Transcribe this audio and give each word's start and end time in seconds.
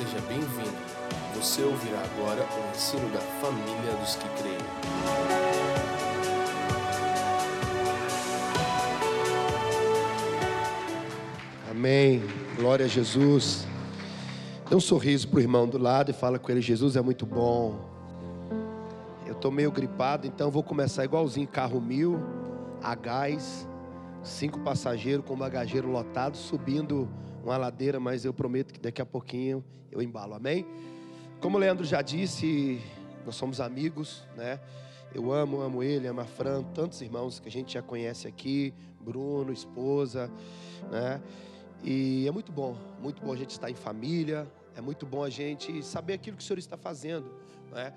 seja 0.00 0.20
bem-vindo. 0.26 0.78
Você 1.34 1.62
ouvirá 1.62 1.98
agora 1.98 2.42
o 2.42 2.74
ensino 2.74 3.06
da 3.10 3.20
família 3.20 3.94
dos 4.00 4.16
que 4.16 4.28
creem. 4.40 4.56
Amém. 11.70 12.22
Glória 12.56 12.86
a 12.86 12.88
Jesus. 12.88 13.66
Dê 14.70 14.74
um 14.74 14.80
sorriso 14.80 15.28
para 15.28 15.36
o 15.36 15.40
irmão 15.40 15.68
do 15.68 15.76
lado 15.76 16.10
e 16.10 16.14
fala 16.14 16.38
com 16.38 16.50
ele: 16.50 16.62
Jesus 16.62 16.96
é 16.96 17.02
muito 17.02 17.26
bom. 17.26 17.78
Eu 19.26 19.32
estou 19.32 19.50
meio 19.50 19.70
gripado, 19.70 20.26
então 20.26 20.50
vou 20.50 20.62
começar 20.62 21.04
igualzinho 21.04 21.46
carro 21.46 21.78
mil, 21.78 22.18
a 22.82 22.94
gás, 22.94 23.68
cinco 24.22 24.60
passageiros 24.60 25.26
com 25.26 25.36
bagageiro 25.36 25.90
lotado, 25.90 26.38
subindo 26.38 27.06
uma 27.42 27.56
ladeira, 27.56 27.98
mas 27.98 28.24
eu 28.24 28.32
prometo 28.32 28.72
que 28.72 28.80
daqui 28.80 29.00
a 29.00 29.06
pouquinho 29.06 29.64
eu 29.90 30.00
embalo. 30.02 30.34
Amém? 30.34 30.66
Como 31.40 31.56
o 31.56 31.60
Leandro 31.60 31.84
já 31.84 32.02
disse, 32.02 32.80
nós 33.24 33.34
somos 33.34 33.60
amigos, 33.60 34.24
né? 34.36 34.60
Eu 35.14 35.32
amo, 35.32 35.60
amo 35.60 35.82
ele, 35.82 36.06
amo 36.06 36.20
a 36.20 36.24
Fran, 36.24 36.62
tantos 36.62 37.00
irmãos 37.00 37.40
que 37.40 37.48
a 37.48 37.50
gente 37.50 37.72
já 37.72 37.82
conhece 37.82 38.28
aqui, 38.28 38.72
Bruno, 39.00 39.52
esposa, 39.52 40.30
né? 40.90 41.20
E 41.82 42.28
é 42.28 42.30
muito 42.30 42.52
bom, 42.52 42.76
muito 43.00 43.22
bom 43.22 43.32
a 43.32 43.36
gente 43.36 43.50
estar 43.50 43.70
em 43.70 43.74
família, 43.74 44.46
é 44.76 44.80
muito 44.80 45.06
bom 45.06 45.24
a 45.24 45.30
gente 45.30 45.82
saber 45.82 46.14
aquilo 46.14 46.36
que 46.36 46.42
o 46.42 46.46
Senhor 46.46 46.58
está 46.58 46.76
fazendo, 46.76 47.26
né? 47.72 47.92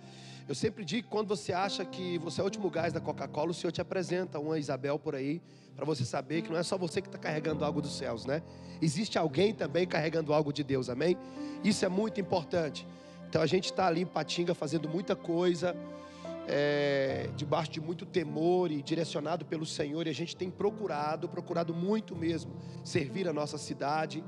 Eu 0.46 0.54
sempre 0.54 0.84
digo 0.84 1.04
que 1.04 1.10
quando 1.10 1.30
você 1.30 1.54
acha 1.54 1.86
que 1.86 2.18
você 2.18 2.42
é 2.42 2.44
o 2.44 2.46
último 2.46 2.70
gás 2.70 2.92
da 2.92 3.00
Coca-Cola, 3.00 3.52
o 3.52 3.54
Senhor 3.54 3.72
te 3.72 3.80
apresenta 3.80 4.40
uma 4.40 4.60
Isabel 4.60 5.00
por 5.00 5.16
aí, 5.16 5.42
para 5.74 5.86
você 5.86 6.04
saber 6.04 6.42
que 6.42 6.50
não 6.52 6.58
é 6.58 6.64
só 6.64 6.78
você 6.78 7.02
que 7.02 7.08
está 7.08 7.18
carregando 7.18 7.64
algo 7.64 7.82
dos 7.82 7.98
céus, 7.98 8.26
né? 8.26 8.44
Existe 8.82 9.18
alguém 9.18 9.54
também 9.54 9.88
carregando 9.88 10.34
algo 10.34 10.52
de 10.52 10.62
Deus, 10.62 10.90
amém? 10.90 11.18
Isso 11.64 11.86
é 11.86 11.90
muito 11.90 12.20
importante. 12.20 12.86
Então 13.30 13.42
a 13.42 13.46
gente 13.46 13.66
está 13.66 13.88
ali 13.88 14.02
em 14.02 14.06
Patinga 14.06 14.54
fazendo 14.54 14.90
muita 14.90 15.16
coisa, 15.16 15.76
é, 16.46 17.30
debaixo 17.38 17.72
de 17.72 17.80
muito 17.80 18.06
temor 18.06 18.70
e 18.70 18.82
direcionado 18.82 19.46
pelo 19.46 19.66
Senhor, 19.66 20.08
e 20.08 20.10
a 20.10 20.14
gente 20.14 20.36
tem 20.36 20.52
procurado, 20.52 21.30
procurado 21.30 21.74
muito 21.74 22.18
mesmo, 22.18 22.52
servir 22.84 23.30
a 23.30 23.34
nossa 23.34 23.58
cidade. 23.58 24.22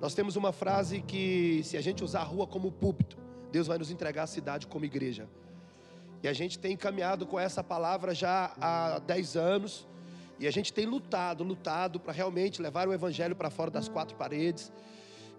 Nós 0.00 0.14
temos 0.14 0.34
uma 0.34 0.50
frase 0.50 1.00
que, 1.00 1.62
se 1.62 1.76
a 1.76 1.80
gente 1.80 2.02
usar 2.02 2.22
a 2.22 2.24
rua 2.24 2.46
como 2.46 2.72
púlpito, 2.72 3.16
Deus 3.52 3.68
vai 3.68 3.78
nos 3.78 3.92
entregar 3.92 4.24
a 4.24 4.26
cidade 4.26 4.66
como 4.66 4.84
igreja. 4.84 5.28
E 6.22 6.28
a 6.28 6.32
gente 6.32 6.58
tem 6.58 6.76
caminhado 6.76 7.26
com 7.26 7.38
essa 7.38 7.64
palavra 7.64 8.14
já 8.14 8.52
há 8.60 8.98
10 8.98 9.36
anos. 9.36 9.86
E 10.38 10.46
a 10.46 10.50
gente 10.50 10.72
tem 10.72 10.86
lutado, 10.86 11.44
lutado 11.44 12.00
para 12.00 12.12
realmente 12.12 12.62
levar 12.62 12.88
o 12.88 12.92
evangelho 12.92 13.36
para 13.36 13.50
fora 13.50 13.70
das 13.70 13.88
quatro 13.88 14.16
paredes. 14.16 14.72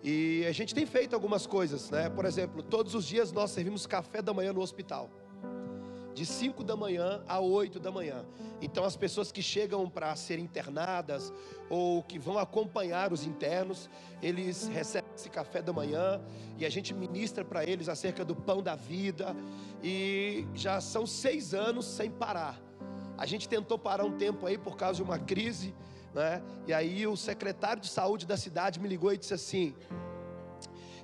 E 0.04 0.44
a 0.48 0.52
gente 0.52 0.74
tem 0.74 0.86
feito 0.86 1.14
algumas 1.14 1.46
coisas, 1.46 1.90
né? 1.92 2.10
Por 2.10 2.26
exemplo, 2.26 2.64
todos 2.64 2.96
os 2.96 3.06
dias 3.06 3.32
nós 3.32 3.52
servimos 3.52 3.86
café 3.86 4.22
da 4.22 4.34
manhã 4.34 4.52
no 4.54 4.62
hospital. 4.62 5.10
De 6.22 6.28
5 6.28 6.64
da 6.64 6.76
manhã 6.76 7.24
a 7.28 7.40
8 7.40 7.80
da 7.80 7.90
manhã. 7.90 8.24
Então 8.62 8.84
as 8.84 8.96
pessoas 8.96 9.32
que 9.32 9.42
chegam 9.42 9.90
para 9.90 10.16
ser 10.16 10.38
internadas 10.38 11.34
ou 11.68 12.04
que 12.04 12.20
vão 12.20 12.38
acompanhar 12.38 13.12
os 13.12 13.26
internos, 13.26 13.90
eles 14.22 14.68
recebem 14.68 15.10
esse 15.16 15.32
café 15.32 15.64
da 15.64 15.74
manhã 15.74 16.22
e 16.60 16.64
a 16.64 16.70
gente 16.70 16.94
ministra 16.94 17.44
para 17.44 17.66
eles 17.66 17.90
acerca 17.90 18.24
do 18.24 18.36
pão 18.36 18.62
da 18.62 18.76
vida. 18.76 19.36
E 19.84 20.46
já 20.54 20.80
são 20.80 21.08
seis 21.08 21.56
anos 21.56 21.86
sem 21.86 22.12
parar. 22.12 22.62
A 23.18 23.26
gente 23.26 23.50
tentou 23.50 23.80
parar 23.80 24.06
um 24.06 24.16
tempo 24.16 24.46
aí 24.46 24.60
por 24.60 24.78
causa 24.78 24.98
de 24.98 25.02
uma 25.02 25.18
crise, 25.18 25.74
né? 26.14 26.44
E 26.68 26.72
aí 26.72 27.08
o 27.08 27.18
secretário 27.18 27.82
de 27.82 27.90
saúde 27.90 28.28
da 28.28 28.38
cidade 28.38 28.80
me 28.80 28.88
ligou 28.88 29.12
e 29.12 29.18
disse 29.18 29.34
assim: 29.34 29.74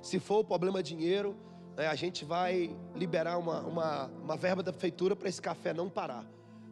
se 0.00 0.20
for 0.20 0.38
o 0.38 0.44
problema 0.44 0.80
dinheiro, 0.80 1.36
né, 1.78 1.86
a 1.86 1.94
gente 1.94 2.24
vai 2.24 2.76
liberar 2.96 3.38
uma, 3.38 3.60
uma, 3.60 4.06
uma 4.20 4.36
verba 4.36 4.64
da 4.64 4.72
prefeitura 4.72 5.14
para 5.14 5.28
esse 5.28 5.40
café 5.40 5.72
não 5.72 5.88
parar. 5.88 6.26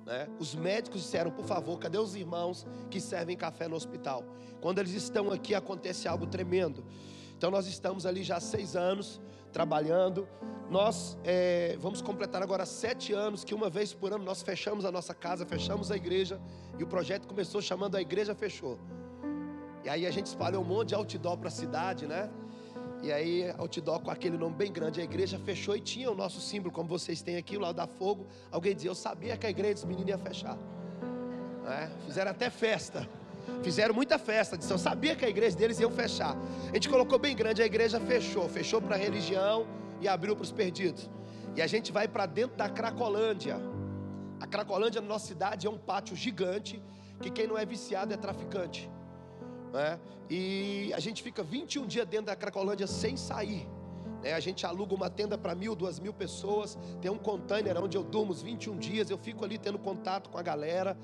Né? 0.04 0.28
Os 0.40 0.52
médicos 0.52 1.02
disseram, 1.02 1.30
por 1.30 1.44
favor, 1.44 1.78
cadê 1.78 1.96
os 1.96 2.16
irmãos 2.16 2.66
que 2.90 3.00
servem 3.00 3.36
café 3.36 3.68
no 3.68 3.76
hospital? 3.76 4.24
Quando 4.60 4.80
eles 4.80 4.92
estão 4.94 5.30
aqui, 5.30 5.54
acontece 5.54 6.08
algo 6.08 6.26
tremendo. 6.26 6.84
Então 7.38 7.52
nós 7.52 7.68
estamos 7.68 8.04
ali 8.04 8.24
já 8.24 8.38
há 8.38 8.40
seis 8.40 8.74
anos 8.74 9.20
trabalhando. 9.52 10.26
Nós 10.68 11.16
é, 11.22 11.76
vamos 11.78 12.02
completar 12.02 12.42
agora 12.42 12.66
sete 12.66 13.12
anos 13.12 13.44
que 13.44 13.54
uma 13.54 13.70
vez 13.70 13.94
por 13.94 14.12
ano 14.12 14.24
nós 14.24 14.42
fechamos 14.42 14.84
a 14.84 14.90
nossa 14.90 15.14
casa, 15.14 15.46
fechamos 15.46 15.92
a 15.92 15.96
igreja 15.96 16.40
e 16.76 16.82
o 16.82 16.86
projeto 16.86 17.28
começou 17.28 17.62
chamando 17.62 17.96
a 17.96 18.00
igreja 18.00 18.34
fechou. 18.34 18.76
E 19.84 19.88
aí 19.88 20.04
a 20.04 20.10
gente 20.10 20.26
espalhou 20.26 20.64
um 20.64 20.66
monte 20.66 20.88
de 20.88 20.94
outdoor 20.96 21.38
para 21.38 21.46
a 21.46 21.52
cidade, 21.52 22.08
né? 22.08 22.28
E 23.02 23.12
aí 23.12 23.54
outdoor 23.58 24.00
com 24.00 24.10
aquele 24.10 24.36
nome 24.36 24.56
bem 24.56 24.72
grande, 24.72 25.00
a 25.00 25.04
igreja 25.04 25.38
fechou 25.38 25.76
e 25.76 25.80
tinha 25.80 26.10
o 26.10 26.14
nosso 26.14 26.40
símbolo, 26.40 26.72
como 26.72 26.88
vocês 26.88 27.22
têm 27.22 27.36
aqui, 27.36 27.56
o 27.56 27.60
lado 27.60 27.76
da 27.76 27.86
fogo. 27.86 28.26
Alguém 28.50 28.74
dizia, 28.74 28.90
eu 28.90 28.94
sabia 28.94 29.36
que 29.36 29.46
a 29.46 29.50
igreja 29.50 29.74
dos 29.74 29.84
meninos 29.84 30.08
ia 30.08 30.18
fechar. 30.18 30.58
É, 31.66 31.88
fizeram 32.06 32.30
até 32.30 32.48
festa. 32.48 33.08
Fizeram 33.62 33.94
muita 33.94 34.18
festa, 34.18 34.56
disse, 34.56 34.72
eu 34.72 34.78
sabia 34.78 35.14
que 35.14 35.24
a 35.24 35.28
igreja 35.28 35.56
deles 35.56 35.78
ia 35.78 35.88
fechar. 35.90 36.36
A 36.70 36.74
gente 36.74 36.88
colocou 36.88 37.18
bem 37.18 37.34
grande, 37.34 37.62
a 37.62 37.66
igreja 37.66 38.00
fechou, 38.00 38.48
fechou 38.48 38.82
para 38.82 38.96
a 38.96 38.98
religião 38.98 39.66
e 40.00 40.08
abriu 40.08 40.34
para 40.34 40.42
os 40.42 40.52
perdidos. 40.52 41.08
E 41.54 41.62
a 41.62 41.66
gente 41.66 41.92
vai 41.92 42.08
para 42.08 42.26
dentro 42.26 42.56
da 42.56 42.68
Cracolândia. 42.68 43.56
A 44.40 44.46
Cracolândia 44.46 45.00
na 45.00 45.06
nossa 45.06 45.26
cidade 45.26 45.66
é 45.66 45.70
um 45.70 45.78
pátio 45.78 46.16
gigante 46.16 46.82
que 47.20 47.30
quem 47.30 47.46
não 47.46 47.56
é 47.56 47.64
viciado 47.64 48.12
é 48.12 48.16
traficante. 48.16 48.90
Né? 49.76 50.00
E 50.30 50.90
a 50.94 51.00
gente 51.00 51.22
fica 51.22 51.42
21 51.42 51.86
dias 51.86 52.06
dentro 52.08 52.26
da 52.26 52.36
Cracolândia 52.36 52.86
sem 52.86 53.14
sair. 53.14 53.68
Né? 54.22 54.32
A 54.32 54.40
gente 54.40 54.64
aluga 54.64 54.94
uma 54.94 55.10
tenda 55.10 55.36
para 55.36 55.54
mil, 55.54 55.76
duas 55.76 56.00
mil 56.00 56.14
pessoas. 56.14 56.78
Tem 57.02 57.10
um 57.10 57.18
container 57.18 57.76
onde 57.76 57.94
eu 57.94 58.02
durmo 58.02 58.32
os 58.32 58.40
21 58.40 58.78
dias. 58.78 59.10
Eu 59.10 59.18
fico 59.18 59.44
ali 59.44 59.58
tendo 59.58 59.78
contato 59.78 60.30
com 60.30 60.38
a 60.38 60.42
galera. 60.42 60.96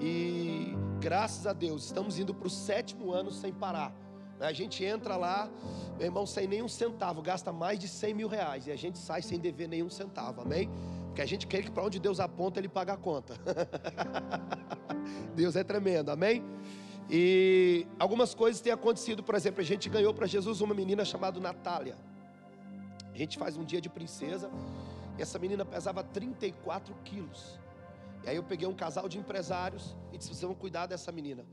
E 0.00 0.72
graças 1.00 1.44
a 1.44 1.52
Deus, 1.52 1.86
estamos 1.86 2.20
indo 2.20 2.32
para 2.32 2.46
o 2.46 2.50
sétimo 2.50 3.12
ano 3.12 3.32
sem 3.32 3.52
parar. 3.52 3.92
Né? 4.38 4.46
A 4.46 4.52
gente 4.52 4.84
entra 4.84 5.16
lá, 5.16 5.50
meu 5.98 6.06
irmão, 6.06 6.24
sem 6.24 6.46
nenhum 6.46 6.68
centavo, 6.68 7.20
gasta 7.20 7.52
mais 7.52 7.80
de 7.80 7.88
100 7.88 8.14
mil 8.14 8.28
reais. 8.28 8.68
E 8.68 8.70
a 8.70 8.76
gente 8.76 8.98
sai 8.98 9.22
sem 9.22 9.40
dever 9.40 9.68
nenhum 9.68 9.90
centavo, 9.90 10.40
amém? 10.42 10.70
Porque 11.06 11.20
a 11.20 11.26
gente 11.26 11.48
quer 11.48 11.64
que 11.64 11.70
para 11.72 11.82
onde 11.82 11.98
Deus 11.98 12.20
aponta, 12.20 12.60
Ele 12.60 12.68
paga 12.68 12.92
a 12.92 12.96
conta. 12.96 13.34
Deus 15.34 15.56
é 15.56 15.64
tremendo, 15.64 16.12
amém? 16.12 16.44
E 17.12 17.88
algumas 17.98 18.34
coisas 18.34 18.60
têm 18.60 18.72
acontecido, 18.72 19.20
por 19.20 19.34
exemplo, 19.34 19.60
a 19.60 19.64
gente 19.64 19.88
ganhou 19.88 20.14
para 20.14 20.26
Jesus 20.26 20.60
uma 20.60 20.72
menina 20.72 21.04
chamada 21.04 21.40
Natália. 21.40 21.96
A 23.12 23.18
gente 23.18 23.36
faz 23.36 23.56
um 23.56 23.64
dia 23.64 23.80
de 23.80 23.88
princesa 23.88 24.48
e 25.18 25.22
essa 25.22 25.36
menina 25.36 25.64
pesava 25.64 26.04
34 26.04 26.94
quilos. 27.04 27.58
E 28.22 28.28
aí 28.28 28.36
eu 28.36 28.44
peguei 28.44 28.68
um 28.68 28.74
casal 28.74 29.08
de 29.08 29.18
empresários 29.18 29.96
e 30.12 30.18
disse: 30.18 30.30
vocês 30.30 30.42
vão 30.42 30.54
cuidar 30.54 30.86
dessa 30.86 31.10
menina. 31.10 31.44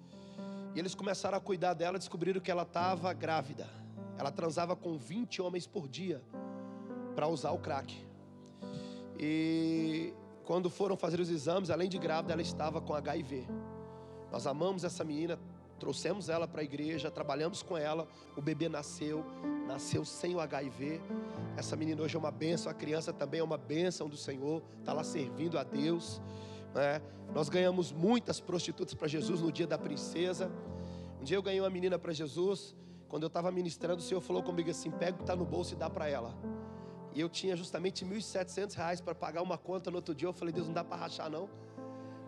E 0.76 0.80
eles 0.80 0.94
começaram 0.94 1.36
a 1.38 1.42
cuidar 1.42 1.74
dela, 1.74 1.98
descobriram 1.98 2.40
que 2.40 2.52
ela 2.52 2.62
estava 2.62 3.12
grávida. 3.12 3.68
Ela 4.16 4.32
transava 4.32 4.76
com 4.76 4.96
20 4.96 5.42
homens 5.42 5.66
por 5.66 5.88
dia 5.88 6.22
para 7.16 7.28
usar 7.28 7.50
o 7.50 7.58
crack. 7.58 8.06
E 9.20 10.14
quando 10.46 10.70
foram 10.70 10.96
fazer 10.96 11.20
os 11.20 11.32
exames, 11.32 11.72
além 11.72 11.90
de 11.90 11.98
grávida, 11.98 12.34
ela 12.34 12.44
estava 12.44 12.80
com 12.80 12.94
HIV. 12.94 13.48
Nós 14.32 14.46
amamos 14.46 14.84
essa 14.84 15.04
menina, 15.04 15.40
trouxemos 15.80 16.30
ela 16.30 16.48
para 16.48 16.62
a 16.62 16.64
igreja, 16.64 17.10
trabalhamos 17.10 17.62
com 17.62 17.78
ela. 17.78 18.08
O 18.36 18.42
bebê 18.42 18.68
nasceu, 18.68 19.24
nasceu 19.68 20.04
sem 20.04 20.36
o 20.36 20.40
HIV. 20.40 21.02
Essa 21.56 21.76
menina 21.76 22.02
hoje 22.02 22.16
é 22.16 22.20
uma 22.20 22.32
bênção, 22.32 22.72
a 22.72 22.76
criança 22.76 23.14
também 23.14 23.40
é 23.40 23.44
uma 23.44 23.58
bênção 23.58 24.10
do 24.10 24.18
Senhor, 24.18 24.62
está 24.80 24.94
lá 24.94 25.04
servindo 25.04 25.58
a 25.58 25.64
Deus. 25.64 26.22
Né? 26.74 27.02
Nós 27.34 27.50
ganhamos 27.50 27.92
muitas 27.92 28.40
prostitutas 28.40 28.94
para 28.94 29.08
Jesus 29.08 29.42
no 29.42 29.52
dia 29.52 29.68
da 29.68 29.78
princesa. 29.78 30.52
Um 31.20 31.24
dia 31.24 31.38
eu 31.38 31.42
ganhei 31.42 31.60
uma 31.60 31.70
menina 31.70 31.98
para 31.98 32.14
Jesus. 32.14 32.76
Quando 33.08 33.24
eu 33.24 33.28
estava 33.28 33.52
ministrando, 33.52 34.00
o 34.00 34.04
Senhor 34.04 34.22
falou 34.22 34.44
comigo 34.44 34.70
assim: 34.70 34.92
pega 34.92 35.14
o 35.14 35.18
que 35.18 35.24
está 35.24 35.36
no 35.36 35.46
bolso 35.46 35.74
e 35.74 35.78
dá 35.78 35.90
para 35.90 36.08
ela. 36.10 36.36
E 37.14 37.20
eu 37.20 37.30
tinha 37.30 37.56
justamente 37.56 38.06
R$ 38.06 38.16
1.700 38.16 39.02
para 39.02 39.16
pagar 39.16 39.42
uma 39.42 39.58
conta 39.58 39.90
no 39.90 39.98
outro 39.98 40.14
dia. 40.14 40.28
Eu 40.28 40.34
falei: 40.34 40.54
Deus, 40.54 40.68
não 40.68 40.74
dá 40.74 40.84
para 40.84 40.98
rachar 40.98 41.30
não. 41.30 41.50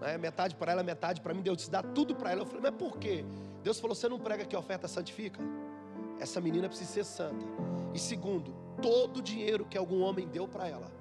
É, 0.02 0.18
metade 0.18 0.56
para 0.56 0.72
ela, 0.72 0.84
metade 0.84 1.22
para 1.22 1.34
mim. 1.34 1.42
Deus 1.42 1.58
disse: 1.58 1.72
dá 1.72 1.84
tudo 1.84 2.16
para 2.16 2.32
ela. 2.32 2.42
Eu 2.42 2.46
falei: 2.46 2.62
mas 2.62 2.76
por 2.76 2.98
quê? 2.98 3.26
Deus 3.64 3.80
falou: 3.80 3.96
você 3.96 4.08
não 4.08 4.20
prega 4.20 4.46
que 4.46 4.56
a 4.56 4.60
oferta 4.60 4.88
santifica? 4.88 5.40
Essa 6.20 6.40
menina 6.42 6.68
precisa 6.68 6.92
ser 6.92 7.04
santa. 7.06 7.46
E 7.94 8.00
segundo, 8.00 8.54
todo 8.82 9.18
o 9.18 9.22
dinheiro 9.22 9.66
que 9.66 9.78
algum 9.78 10.02
homem 10.02 10.28
deu 10.28 10.48
para 10.48 10.68
ela 10.68 10.92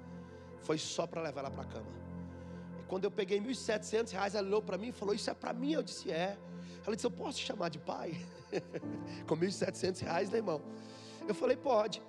foi 0.61 0.77
só 0.77 1.07
para 1.07 1.21
levar 1.21 1.41
ela 1.41 1.51
para 1.51 1.63
a 1.63 1.65
cama. 1.65 1.87
E 2.79 2.83
quando 2.83 3.05
eu 3.05 3.11
peguei 3.11 3.39
1.700 3.39 4.11
reais, 4.11 4.35
ela 4.35 4.47
olhou 4.47 4.61
para 4.61 4.77
mim 4.77 4.89
e 4.89 4.91
falou: 4.91 5.13
Isso 5.13 5.29
é 5.29 5.33
para 5.33 5.53
mim? 5.53 5.73
Eu 5.73 5.83
disse: 5.83 6.11
É. 6.11 6.37
Ela 6.85 6.95
disse: 6.95 7.07
Eu 7.07 7.11
posso 7.11 7.37
te 7.37 7.45
chamar 7.45 7.69
de 7.69 7.79
pai? 7.79 8.19
Com 9.27 9.37
1.700 9.37 10.01
reais, 10.01 10.29
né, 10.29 10.37
irmão? 10.37 10.61
Eu 11.27 11.35
falei: 11.35 11.55
Pode. 11.55 12.01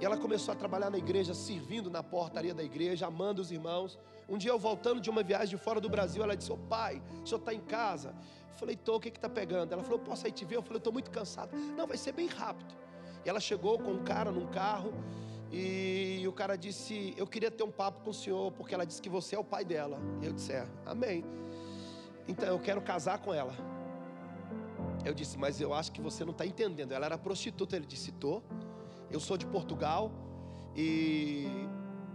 E 0.00 0.04
ela 0.04 0.16
começou 0.16 0.52
a 0.52 0.56
trabalhar 0.56 0.90
na 0.90 0.98
igreja, 0.98 1.32
servindo 1.34 1.88
na 1.90 2.02
portaria 2.02 2.54
da 2.54 2.62
igreja, 2.62 3.06
amando 3.06 3.40
os 3.40 3.50
irmãos. 3.50 3.98
Um 4.28 4.36
dia 4.36 4.50
eu 4.50 4.58
voltando 4.58 5.00
de 5.00 5.08
uma 5.08 5.22
viagem 5.22 5.56
de 5.56 5.62
fora 5.62 5.80
do 5.80 5.88
Brasil, 5.88 6.22
ela 6.22 6.36
disse: 6.36 6.50
Ô 6.50 6.54
oh, 6.54 6.68
pai, 6.68 7.02
o 7.22 7.26
senhor 7.26 7.38
está 7.38 7.54
em 7.54 7.60
casa? 7.60 8.14
Eu 8.50 8.56
falei: 8.56 8.76
Tô, 8.76 8.96
o 8.96 9.00
que 9.00 9.08
está 9.08 9.28
pegando? 9.28 9.72
Ela 9.72 9.82
falou: 9.82 9.98
Posso 9.98 10.26
ir 10.26 10.32
te 10.32 10.44
ver? 10.44 10.56
Eu 10.56 10.62
falei: 10.62 10.78
Estou 10.78 10.92
muito 10.92 11.10
cansado. 11.10 11.56
Não, 11.76 11.86
vai 11.86 11.96
ser 11.96 12.12
bem 12.12 12.26
rápido. 12.26 12.74
E 13.24 13.28
ela 13.28 13.40
chegou 13.40 13.78
com 13.78 13.92
um 13.92 14.02
cara 14.02 14.32
num 14.32 14.46
carro 14.46 14.92
e 15.52 16.24
o 16.26 16.32
cara 16.32 16.56
disse: 16.56 17.14
Eu 17.16 17.26
queria 17.26 17.50
ter 17.50 17.62
um 17.62 17.70
papo 17.70 18.02
com 18.02 18.10
o 18.10 18.14
senhor, 18.14 18.50
porque 18.52 18.74
ela 18.74 18.86
disse 18.86 19.02
que 19.02 19.08
você 19.08 19.36
é 19.36 19.38
o 19.38 19.44
pai 19.44 19.64
dela. 19.64 19.98
E 20.22 20.26
eu 20.26 20.32
disse: 20.32 20.52
É, 20.52 20.66
amém. 20.86 21.24
Então 22.26 22.48
eu 22.48 22.58
quero 22.58 22.80
casar 22.80 23.18
com 23.18 23.34
ela. 23.34 23.54
Eu 25.04 25.12
disse: 25.12 25.36
Mas 25.36 25.60
eu 25.60 25.74
acho 25.74 25.92
que 25.92 26.00
você 26.00 26.24
não 26.24 26.32
está 26.32 26.46
entendendo. 26.46 26.92
Ela 26.92 27.06
era 27.06 27.18
prostituta. 27.18 27.76
Ele 27.76 27.86
disse: 27.86 28.10
Tô. 28.12 28.42
Eu 29.12 29.20
sou 29.20 29.36
de 29.36 29.44
Portugal 29.44 30.10
e 30.74 31.46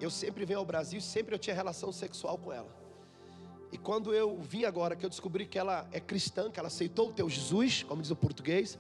eu 0.02 0.10
sempre 0.10 0.44
venho 0.46 0.58
ao 0.58 0.66
Brasil, 0.66 1.00
sempre 1.00 1.36
eu 1.36 1.40
tinha 1.40 1.56
relação 1.56 1.92
sexual 1.92 2.40
com 2.40 2.52
ela. 2.52 2.76
E 3.72 3.78
quando 3.78 4.14
eu 4.14 4.40
vim 4.40 4.64
agora, 4.64 4.96
que 4.96 5.06
eu 5.06 5.10
descobri 5.10 5.46
que 5.46 5.60
ela 5.60 5.88
é 5.92 6.00
cristã, 6.00 6.50
que 6.50 6.60
ela 6.60 6.70
aceitou 6.70 7.10
o 7.10 7.14
teu 7.14 7.30
Jesus, 7.30 7.84
como 7.84 8.02
diz 8.02 8.10
o 8.10 8.16
português, 8.16 8.80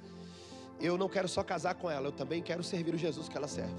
eu 0.79 0.97
não 0.97 1.07
quero 1.07 1.27
só 1.27 1.43
casar 1.43 1.75
com 1.75 1.91
ela, 1.91 2.07
eu 2.07 2.11
também 2.11 2.41
quero 2.41 2.63
servir 2.63 2.95
o 2.95 2.97
Jesus 2.97 3.29
que 3.29 3.37
ela 3.37 3.47
serve. 3.47 3.75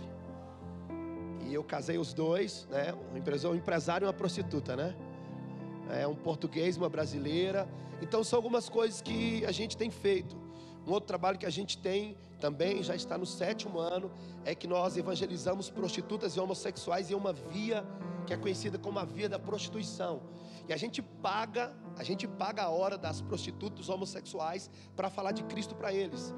E 1.49 1.53
eu 1.53 1.65
casei 1.65 1.99
os 1.99 2.13
dois, 2.13 2.69
né? 2.71 2.95
Um 3.13 3.17
empresário, 3.17 4.05
e 4.05 4.07
uma 4.07 4.13
prostituta, 4.13 4.77
né? 4.77 4.95
É 5.91 6.07
um 6.07 6.15
português, 6.15 6.77
uma 6.77 6.89
brasileira. 6.89 7.67
Então 8.01 8.23
são 8.23 8.37
algumas 8.37 8.69
coisas 8.69 9.01
que 9.01 9.45
a 9.47 9.51
gente 9.51 9.77
tem 9.77 9.91
feito. 9.91 10.37
Um 10.89 10.93
outro 10.93 11.07
trabalho 11.07 11.39
que 11.39 11.45
a 11.45 11.51
gente 11.51 11.77
tem 11.77 12.17
também, 12.41 12.83
já 12.83 12.97
está 12.97 13.19
no 13.19 13.27
sétimo 13.27 13.79
ano, 13.79 14.11
é 14.43 14.55
que 14.55 14.67
nós 14.67 14.97
evangelizamos 14.97 15.69
prostitutas 15.69 16.35
e 16.35 16.41
homossexuais 16.41 17.11
em 17.11 17.15
uma 17.15 17.31
via 17.31 17.85
que 18.27 18.33
é 18.33 18.39
conhecida 18.39 18.79
como 18.79 18.99
a 18.99 19.05
via 19.05 19.29
da 19.29 19.39
prostituição. 19.39 20.23
E 20.67 20.73
a 20.73 20.79
gente 20.79 21.03
paga, 21.03 21.75
a 21.97 22.03
gente 22.03 22.27
paga 22.27 22.63
a 22.63 22.71
hora 22.71 22.97
das 22.97 23.21
prostitutas 23.21 23.91
homossexuais 23.91 24.71
para 24.97 25.11
falar 25.11 25.33
de 25.33 25.43
Cristo 25.43 25.75
para 25.75 25.93
eles. 25.93 26.35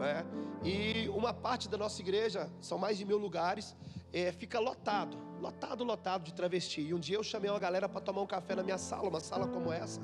Né? 0.00 0.24
E 0.64 1.08
uma 1.10 1.32
parte 1.32 1.68
da 1.68 1.78
nossa 1.78 2.02
igreja, 2.02 2.50
são 2.60 2.78
mais 2.78 2.98
de 2.98 3.04
mil 3.04 3.18
lugares, 3.18 3.76
é, 4.12 4.32
fica 4.32 4.58
lotado, 4.58 5.16
lotado, 5.40 5.84
lotado 5.84 6.24
de 6.24 6.34
travesti. 6.34 6.80
E 6.80 6.92
um 6.92 6.98
dia 6.98 7.16
eu 7.16 7.22
chamei 7.22 7.48
uma 7.48 7.60
galera 7.60 7.88
para 7.88 8.00
tomar 8.00 8.22
um 8.22 8.26
café 8.26 8.56
na 8.56 8.64
minha 8.64 8.78
sala, 8.78 9.08
uma 9.08 9.20
sala 9.20 9.46
como 9.46 9.72
essa. 9.72 10.00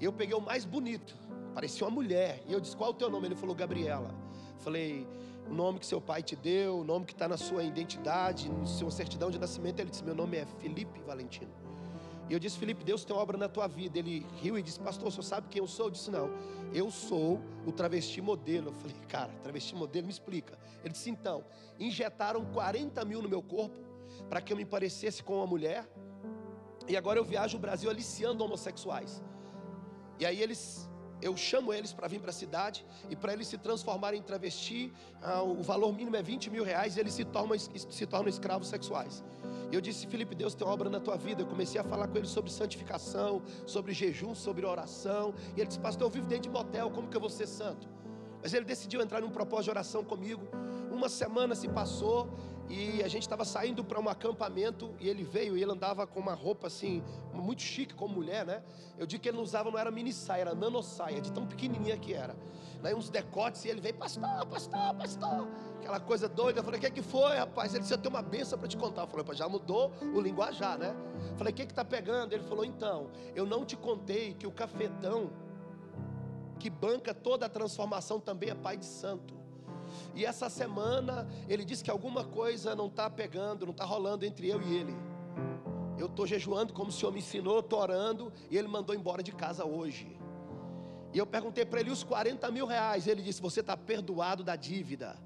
E 0.00 0.04
eu 0.04 0.12
peguei 0.12 0.34
o 0.34 0.40
mais 0.40 0.64
bonito, 0.64 1.16
parecia 1.54 1.86
uma 1.86 1.92
mulher. 1.92 2.42
E 2.46 2.52
eu 2.52 2.60
disse: 2.60 2.76
Qual 2.76 2.90
é 2.90 2.92
o 2.92 2.96
teu 2.96 3.10
nome? 3.10 3.26
Ele 3.26 3.34
falou: 3.34 3.54
Gabriela. 3.54 4.14
Falei: 4.58 5.06
O 5.48 5.54
nome 5.54 5.78
que 5.78 5.86
seu 5.86 6.00
pai 6.00 6.22
te 6.22 6.36
deu, 6.36 6.78
o 6.78 6.84
nome 6.84 7.06
que 7.06 7.12
está 7.12 7.28
na 7.28 7.36
sua 7.36 7.62
identidade, 7.62 8.48
na 8.50 8.66
sua 8.66 8.90
certidão 8.90 9.30
de 9.30 9.38
nascimento. 9.38 9.80
Ele 9.80 9.90
disse: 9.90 10.04
Meu 10.04 10.14
nome 10.14 10.36
é 10.36 10.46
Felipe 10.58 11.00
Valentino. 11.00 11.52
E 12.30 12.32
eu 12.32 12.38
disse, 12.38 12.56
Felipe, 12.56 12.84
Deus 12.84 13.04
tem 13.04 13.14
obra 13.16 13.36
na 13.36 13.48
tua 13.48 13.66
vida. 13.66 13.98
Ele 13.98 14.24
riu 14.36 14.56
e 14.56 14.62
disse, 14.62 14.78
pastor, 14.78 15.08
o 15.08 15.10
senhor 15.10 15.24
sabe 15.24 15.48
quem 15.50 15.58
eu 15.58 15.66
sou? 15.66 15.86
Eu 15.86 15.90
disse, 15.90 16.12
não, 16.12 16.30
eu 16.72 16.88
sou 16.88 17.40
o 17.66 17.72
travesti 17.72 18.20
modelo. 18.20 18.68
Eu 18.68 18.72
falei, 18.72 18.94
cara, 19.08 19.32
travesti 19.42 19.74
modelo, 19.74 20.06
me 20.06 20.12
explica. 20.12 20.56
Ele 20.84 20.92
disse, 20.92 21.10
então, 21.10 21.44
injetaram 21.76 22.44
40 22.44 23.04
mil 23.04 23.20
no 23.20 23.28
meu 23.28 23.42
corpo 23.42 23.76
para 24.28 24.40
que 24.40 24.52
eu 24.52 24.56
me 24.56 24.64
parecesse 24.64 25.24
com 25.24 25.38
uma 25.38 25.46
mulher. 25.46 25.90
E 26.86 26.96
agora 26.96 27.18
eu 27.18 27.24
viajo 27.24 27.56
o 27.56 27.60
Brasil 27.60 27.90
aliciando 27.90 28.44
homossexuais. 28.44 29.22
E 30.18 30.26
aí 30.26 30.40
eles 30.40 30.89
eu 31.22 31.36
chamo 31.36 31.72
eles 31.72 31.92
para 31.92 32.08
vir 32.08 32.20
para 32.20 32.30
a 32.30 32.32
cidade 32.32 32.84
e 33.08 33.16
para 33.16 33.32
eles 33.32 33.46
se 33.46 33.58
transformarem 33.58 34.20
em 34.20 34.22
travesti, 34.22 34.92
ah, 35.22 35.42
o 35.42 35.62
valor 35.62 35.92
mínimo 35.92 36.16
é 36.16 36.22
20 36.22 36.50
mil 36.50 36.64
reais 36.64 36.96
e 36.96 37.00
eles 37.00 37.14
se 37.14 37.24
tornam, 37.24 37.58
se 37.58 38.06
tornam 38.06 38.28
escravos 38.28 38.68
sexuais. 38.68 39.22
E 39.70 39.74
eu 39.74 39.80
disse, 39.80 40.06
Felipe, 40.06 40.34
Deus 40.34 40.54
tem 40.54 40.66
obra 40.66 40.90
na 40.90 40.98
tua 40.98 41.16
vida. 41.16 41.42
Eu 41.42 41.46
comecei 41.46 41.80
a 41.80 41.84
falar 41.84 42.08
com 42.08 42.18
ele 42.18 42.26
sobre 42.26 42.50
santificação, 42.50 43.40
sobre 43.66 43.92
jejum, 43.92 44.34
sobre 44.34 44.66
oração. 44.66 45.32
E 45.56 45.60
ele 45.60 45.68
disse, 45.68 45.78
pastor, 45.78 46.08
eu 46.08 46.10
vivo 46.10 46.26
dentro 46.26 46.44
de 46.44 46.50
motel, 46.50 46.90
como 46.90 47.08
que 47.08 47.16
eu 47.16 47.20
vou 47.20 47.30
ser 47.30 47.46
santo? 47.46 47.88
Mas 48.42 48.52
ele 48.52 48.64
decidiu 48.64 49.00
entrar 49.00 49.20
num 49.20 49.30
propósito 49.30 49.64
de 49.64 49.70
oração 49.70 50.02
comigo. 50.02 50.42
Uma 50.90 51.08
semana 51.08 51.54
se 51.54 51.68
passou 51.68 52.28
e 52.70 53.02
a 53.02 53.08
gente 53.08 53.22
estava 53.22 53.44
saindo 53.44 53.82
para 53.82 53.98
um 53.98 54.08
acampamento 54.08 54.94
e 55.00 55.08
ele 55.08 55.24
veio 55.24 55.56
e 55.56 55.62
ele 55.62 55.72
andava 55.72 56.06
com 56.06 56.20
uma 56.20 56.34
roupa 56.34 56.68
assim, 56.68 57.02
muito 57.34 57.62
chique 57.62 57.92
como 57.92 58.14
mulher, 58.14 58.46
né? 58.46 58.62
Eu 58.96 59.06
digo 59.06 59.20
que 59.20 59.28
ele 59.28 59.36
não 59.36 59.42
usava, 59.42 59.68
não 59.68 59.78
era 59.78 59.90
mini 59.90 60.12
saia, 60.12 60.42
era 60.42 60.54
nano 60.54 60.80
saia, 60.80 61.20
de 61.20 61.32
tão 61.32 61.44
pequenininha 61.44 61.96
que 61.96 62.14
era. 62.14 62.36
Daí 62.80 62.94
uns 62.94 63.10
decotes 63.10 63.64
e 63.64 63.68
ele 63.68 63.80
veio, 63.80 63.94
pastor, 63.96 64.46
pastor, 64.46 64.94
pastor. 64.94 65.48
Aquela 65.80 65.98
coisa 65.98 66.28
doida. 66.28 66.60
Eu 66.60 66.64
falei, 66.64 66.78
o 66.78 66.80
que 66.80 66.86
é 66.86 66.90
que 66.90 67.02
foi, 67.02 67.36
rapaz? 67.36 67.74
Ele 67.74 67.80
disse, 67.80 67.92
eu 67.92 67.98
tenho 67.98 68.14
uma 68.14 68.22
benção 68.22 68.56
para 68.56 68.68
te 68.68 68.76
contar. 68.76 69.02
Eu 69.02 69.08
falei, 69.08 69.34
já 69.34 69.48
mudou 69.48 69.92
o 70.14 70.20
linguajar, 70.20 70.78
né? 70.78 70.94
Eu 71.32 71.36
falei, 71.36 71.52
o 71.52 71.56
que 71.56 71.62
é 71.62 71.66
que 71.66 71.72
está 71.72 71.84
pegando? 71.84 72.32
Ele 72.32 72.44
falou, 72.44 72.64
então, 72.64 73.10
eu 73.34 73.44
não 73.44 73.64
te 73.64 73.76
contei 73.76 74.34
que 74.34 74.46
o 74.46 74.52
cafetão 74.52 75.30
que 76.60 76.70
banca 76.70 77.12
toda 77.12 77.46
a 77.46 77.48
transformação 77.48 78.20
também 78.20 78.50
é 78.50 78.54
pai 78.54 78.76
de 78.76 78.86
santo. 78.86 79.39
E 80.14 80.24
essa 80.24 80.48
semana 80.48 81.28
ele 81.48 81.64
disse 81.64 81.84
que 81.84 81.90
alguma 81.90 82.24
coisa 82.24 82.74
não 82.74 82.86
está 82.86 83.08
pegando, 83.08 83.66
não 83.66 83.72
está 83.72 83.84
rolando 83.84 84.24
entre 84.24 84.48
eu 84.48 84.60
e 84.62 84.74
ele. 84.74 84.94
Eu 85.98 86.06
estou 86.06 86.26
jejuando 86.26 86.72
como 86.72 86.88
o 86.88 86.92
Senhor 86.92 87.12
me 87.12 87.18
ensinou, 87.18 87.60
estou 87.60 87.78
orando, 87.78 88.32
e 88.50 88.56
ele 88.56 88.68
mandou 88.68 88.94
embora 88.94 89.22
de 89.22 89.32
casa 89.32 89.64
hoje. 89.64 90.18
E 91.12 91.18
eu 91.18 91.26
perguntei 91.26 91.64
para 91.64 91.80
ele 91.80 91.90
os 91.90 92.02
40 92.02 92.50
mil 92.50 92.66
reais. 92.66 93.06
Ele 93.06 93.22
disse: 93.22 93.42
Você 93.42 93.60
está 93.60 93.76
perdoado 93.76 94.42
da 94.42 94.56
dívida. 94.56 95.16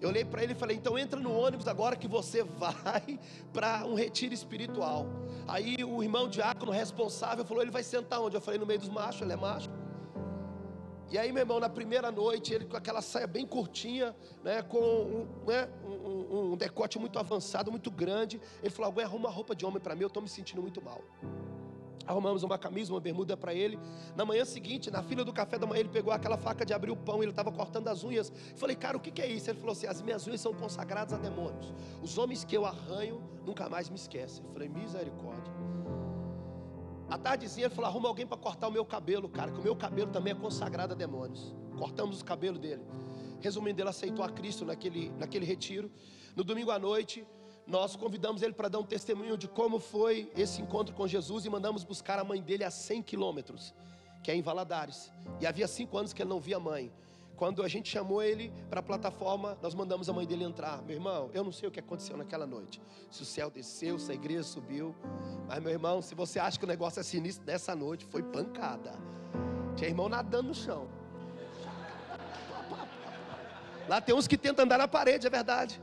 Eu 0.00 0.10
olhei 0.10 0.24
para 0.24 0.42
ele 0.42 0.52
e 0.52 0.54
falei: 0.54 0.76
Então 0.76 0.98
entra 0.98 1.18
no 1.18 1.32
ônibus 1.32 1.66
agora 1.68 1.96
que 1.96 2.08
você 2.08 2.42
vai 2.58 3.18
para 3.52 3.86
um 3.86 3.94
retiro 3.94 4.34
espiritual. 4.34 5.06
Aí 5.46 5.82
o 5.84 6.02
irmão 6.02 6.28
diácono 6.28 6.72
responsável 6.72 7.44
falou: 7.44 7.62
Ele 7.62 7.70
vai 7.70 7.82
sentar 7.82 8.20
onde? 8.20 8.36
Eu 8.36 8.40
falei: 8.40 8.58
No 8.58 8.66
meio 8.66 8.80
dos 8.80 8.88
machos, 8.88 9.22
ele 9.22 9.32
é 9.32 9.36
macho. 9.36 9.70
E 11.08 11.16
aí, 11.16 11.30
meu 11.30 11.42
irmão, 11.42 11.60
na 11.60 11.68
primeira 11.68 12.10
noite, 12.10 12.52
ele 12.52 12.64
com 12.64 12.76
aquela 12.76 13.00
saia 13.00 13.26
bem 13.26 13.46
curtinha, 13.46 14.14
né, 14.42 14.62
com 14.62 14.78
um, 14.78 15.26
né, 15.46 15.68
um, 15.84 16.52
um 16.52 16.56
decote 16.56 16.98
muito 16.98 17.18
avançado, 17.18 17.70
muito 17.70 17.90
grande. 17.90 18.40
Ele 18.60 18.70
falou: 18.70 18.86
Alguém 18.86 19.04
arruma 19.04 19.30
roupa 19.30 19.54
de 19.54 19.64
homem 19.64 19.80
para 19.80 19.94
mim, 19.94 20.02
eu 20.02 20.08
estou 20.08 20.22
me 20.22 20.28
sentindo 20.28 20.60
muito 20.60 20.82
mal. 20.82 21.00
Arrumamos 22.06 22.42
uma 22.44 22.56
camisa, 22.56 22.92
uma 22.92 23.00
bermuda 23.00 23.36
para 23.36 23.52
ele. 23.52 23.78
Na 24.14 24.24
manhã 24.24 24.44
seguinte, 24.44 24.90
na 24.90 25.02
fila 25.02 25.24
do 25.24 25.32
café 25.32 25.58
da 25.58 25.66
manhã, 25.66 25.80
ele 25.80 25.88
pegou 25.88 26.12
aquela 26.12 26.36
faca 26.36 26.64
de 26.64 26.72
abrir 26.72 26.92
o 26.92 26.96
pão, 26.96 27.20
ele 27.20 27.30
estava 27.30 27.50
cortando 27.50 27.88
as 27.88 28.04
unhas. 28.04 28.32
Eu 28.50 28.56
falei, 28.56 28.76
cara, 28.76 28.96
o 28.96 29.00
que, 29.00 29.10
que 29.10 29.20
é 29.20 29.26
isso? 29.26 29.50
Ele 29.50 29.58
falou 29.58 29.72
assim: 29.72 29.86
as 29.86 30.02
minhas 30.02 30.26
unhas 30.26 30.40
são 30.40 30.54
consagradas 30.54 31.14
a 31.14 31.16
demônios. 31.16 31.72
Os 32.02 32.18
homens 32.18 32.44
que 32.44 32.56
eu 32.56 32.64
arranho 32.64 33.22
nunca 33.44 33.68
mais 33.68 33.88
me 33.88 33.96
esquecem. 33.96 34.44
Eu 34.44 34.52
falei, 34.52 34.68
misericórdia. 34.68 35.52
À 37.08 37.16
tardezinha 37.16 37.66
ele 37.66 37.74
falou: 37.74 37.90
arruma 37.90 38.08
alguém 38.08 38.26
para 38.26 38.36
cortar 38.36 38.68
o 38.68 38.72
meu 38.72 38.84
cabelo, 38.84 39.28
cara, 39.28 39.50
que 39.50 39.58
o 39.58 39.62
meu 39.62 39.76
cabelo 39.76 40.10
também 40.10 40.32
é 40.32 40.36
consagrado 40.36 40.92
a 40.92 40.96
demônios. 40.96 41.54
Cortamos 41.78 42.20
o 42.20 42.24
cabelo 42.24 42.58
dele. 42.58 42.82
Resumindo, 43.40 43.80
ele 43.80 43.88
aceitou 43.88 44.24
a 44.24 44.28
Cristo 44.28 44.64
naquele, 44.64 45.10
naquele 45.10 45.44
retiro. 45.44 45.90
No 46.34 46.42
domingo 46.42 46.70
à 46.70 46.78
noite, 46.78 47.26
nós 47.66 47.96
convidamos 47.96 48.42
ele 48.42 48.52
para 48.52 48.68
dar 48.68 48.78
um 48.78 48.84
testemunho 48.84 49.36
de 49.36 49.48
como 49.48 49.78
foi 49.78 50.30
esse 50.36 50.62
encontro 50.62 50.94
com 50.94 51.06
Jesus 51.06 51.44
e 51.44 51.50
mandamos 51.50 51.84
buscar 51.84 52.18
a 52.18 52.24
mãe 52.24 52.40
dele 52.40 52.64
a 52.64 52.70
100 52.70 53.02
quilômetros, 53.02 53.74
que 54.22 54.30
é 54.30 54.34
em 54.34 54.42
Valadares. 54.42 55.12
E 55.40 55.46
havia 55.46 55.66
cinco 55.66 55.98
anos 55.98 56.12
que 56.12 56.22
ele 56.22 56.30
não 56.30 56.40
via 56.40 56.56
a 56.56 56.60
mãe. 56.60 56.92
Quando 57.36 57.62
a 57.62 57.68
gente 57.68 57.90
chamou 57.90 58.22
ele 58.22 58.50
para 58.70 58.80
a 58.80 58.82
plataforma, 58.82 59.58
nós 59.60 59.74
mandamos 59.74 60.08
a 60.08 60.12
mãe 60.12 60.26
dele 60.26 60.44
entrar. 60.44 60.82
Meu 60.82 60.96
irmão, 60.96 61.30
eu 61.34 61.44
não 61.44 61.52
sei 61.52 61.68
o 61.68 61.72
que 61.72 61.78
aconteceu 61.78 62.16
naquela 62.16 62.46
noite. 62.46 62.80
Se 63.10 63.22
o 63.22 63.26
céu 63.26 63.50
desceu, 63.50 63.98
se 63.98 64.10
a 64.10 64.14
igreja 64.14 64.42
subiu. 64.42 64.94
Mas, 65.46 65.62
meu 65.62 65.70
irmão, 65.70 66.00
se 66.00 66.14
você 66.14 66.38
acha 66.38 66.58
que 66.58 66.64
o 66.64 66.68
negócio 66.68 66.98
é 66.98 67.02
sinistro, 67.02 67.44
nessa 67.46 67.76
noite 67.76 68.06
foi 68.06 68.22
pancada. 68.22 68.94
Tinha 69.76 69.90
irmão 69.90 70.08
nadando 70.08 70.48
no 70.48 70.54
chão. 70.54 70.88
Lá 73.86 74.00
tem 74.00 74.14
uns 74.14 74.26
que 74.26 74.38
tentam 74.38 74.64
andar 74.64 74.78
na 74.78 74.88
parede, 74.88 75.26
é 75.26 75.30
verdade. 75.30 75.80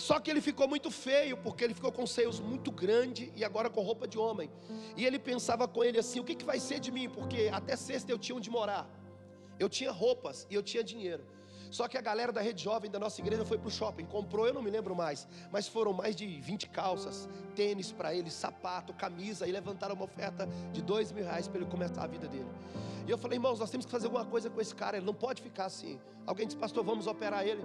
Só 0.00 0.18
que 0.18 0.30
ele 0.30 0.40
ficou 0.40 0.66
muito 0.66 0.90
feio, 0.90 1.36
porque 1.36 1.62
ele 1.62 1.74
ficou 1.74 1.92
com 1.92 2.06
seios 2.06 2.40
muito 2.40 2.72
grandes 2.72 3.30
e 3.36 3.44
agora 3.44 3.68
com 3.68 3.82
roupa 3.82 4.08
de 4.08 4.18
homem. 4.18 4.50
E 4.96 5.04
ele 5.04 5.18
pensava 5.18 5.68
com 5.68 5.84
ele 5.84 5.98
assim: 5.98 6.18
o 6.18 6.24
que, 6.24 6.34
que 6.34 6.44
vai 6.44 6.58
ser 6.58 6.80
de 6.80 6.90
mim? 6.90 7.06
Porque 7.06 7.50
até 7.52 7.76
sexta 7.76 8.10
eu 8.10 8.18
tinha 8.18 8.34
onde 8.34 8.48
morar, 8.48 8.88
eu 9.58 9.68
tinha 9.68 9.92
roupas 9.92 10.46
e 10.48 10.54
eu 10.54 10.62
tinha 10.62 10.82
dinheiro. 10.82 11.22
Só 11.70 11.86
que 11.86 11.98
a 11.98 12.00
galera 12.00 12.32
da 12.32 12.40
rede 12.40 12.64
jovem 12.64 12.90
da 12.90 12.98
nossa 12.98 13.20
igreja 13.20 13.44
foi 13.44 13.58
para 13.58 13.68
o 13.68 13.70
shopping, 13.70 14.06
comprou, 14.06 14.46
eu 14.46 14.54
não 14.54 14.62
me 14.62 14.70
lembro 14.70 14.96
mais, 14.96 15.28
mas 15.52 15.68
foram 15.68 15.92
mais 15.92 16.16
de 16.16 16.26
20 16.26 16.70
calças, 16.70 17.28
tênis 17.54 17.92
para 17.92 18.14
ele, 18.14 18.30
sapato, 18.30 18.94
camisa, 18.94 19.46
e 19.46 19.52
levantaram 19.52 19.94
uma 19.94 20.06
oferta 20.06 20.48
de 20.72 20.80
dois 20.80 21.12
mil 21.12 21.24
reais 21.24 21.46
para 21.46 21.60
ele 21.60 21.70
começar 21.70 22.04
a 22.04 22.06
vida 22.06 22.26
dele. 22.26 22.48
E 23.06 23.10
eu 23.10 23.18
falei, 23.18 23.36
irmãos, 23.36 23.60
nós 23.60 23.70
temos 23.70 23.84
que 23.84 23.92
fazer 23.92 24.06
alguma 24.06 24.24
coisa 24.24 24.48
com 24.48 24.60
esse 24.62 24.74
cara, 24.74 24.96
ele 24.96 25.06
não 25.06 25.14
pode 25.14 25.42
ficar 25.42 25.66
assim. 25.66 26.00
Alguém 26.26 26.46
disse, 26.46 26.56
pastor, 26.56 26.82
vamos 26.82 27.06
operar 27.06 27.46
ele. 27.46 27.62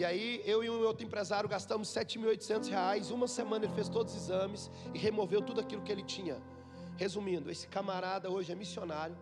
E 0.00 0.04
aí 0.04 0.42
eu 0.46 0.64
e 0.64 0.70
um 0.70 0.82
outro 0.82 1.04
empresário 1.04 1.46
gastamos 1.46 1.88
7.800 1.88 2.70
reais. 2.70 3.10
Uma 3.10 3.28
semana 3.28 3.66
ele 3.66 3.74
fez 3.74 3.86
todos 3.86 4.14
os 4.14 4.22
exames 4.22 4.70
e 4.94 4.98
removeu 4.98 5.42
tudo 5.42 5.60
aquilo 5.60 5.82
que 5.82 5.92
ele 5.92 6.02
tinha. 6.02 6.38
Resumindo, 6.96 7.50
esse 7.50 7.68
camarada 7.68 8.30
hoje 8.30 8.50
é 8.50 8.54
missionário, 8.54 9.14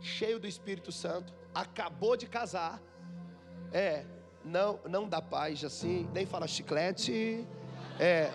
cheio 0.00 0.40
do 0.40 0.48
Espírito 0.48 0.90
Santo, 0.90 1.32
acabou 1.54 2.16
de 2.16 2.26
casar. 2.26 2.82
É, 3.72 4.04
não, 4.44 4.80
não 4.90 5.08
dá 5.08 5.22
paz 5.22 5.64
assim, 5.64 6.08
nem 6.12 6.26
fala 6.26 6.48
chiclete. 6.48 7.46
É, 8.00 8.32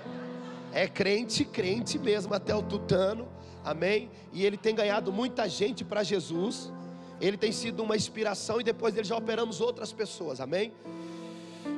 é 0.72 0.88
crente, 0.88 1.44
crente 1.44 2.00
mesmo 2.00 2.34
até 2.34 2.56
o 2.56 2.64
tutano. 2.64 3.28
Amém? 3.66 4.10
E 4.32 4.46
ele 4.46 4.56
tem 4.56 4.74
ganhado 4.74 5.12
muita 5.12 5.50
gente 5.50 5.84
para 5.84 6.04
Jesus. 6.04 6.72
Ele 7.20 7.36
tem 7.36 7.52
sido 7.52 7.84
uma 7.84 7.98
inspiração 7.98 8.62
e 8.62 8.64
depois 8.64 8.94
dele 8.94 9.06
já 9.06 9.18
operamos 9.18 9.60
outras 9.60 9.92
pessoas, 9.92 10.40
amém? 10.40 10.72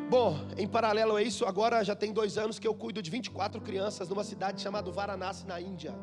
Bom, 0.10 0.38
em 0.58 0.68
paralelo 0.68 1.16
a 1.16 1.24
isso, 1.24 1.46
agora 1.46 1.84
já 1.84 1.96
tem 1.96 2.14
dois 2.14 2.38
anos 2.38 2.60
que 2.60 2.68
eu 2.68 2.76
cuido 2.76 3.02
de 3.02 3.10
24 3.10 3.60
crianças 3.62 4.08
numa 4.10 4.24
cidade 4.24 4.62
chamada 4.62 4.92
Varanasi, 4.92 5.48
na 5.48 5.60
Índia. 5.60 5.96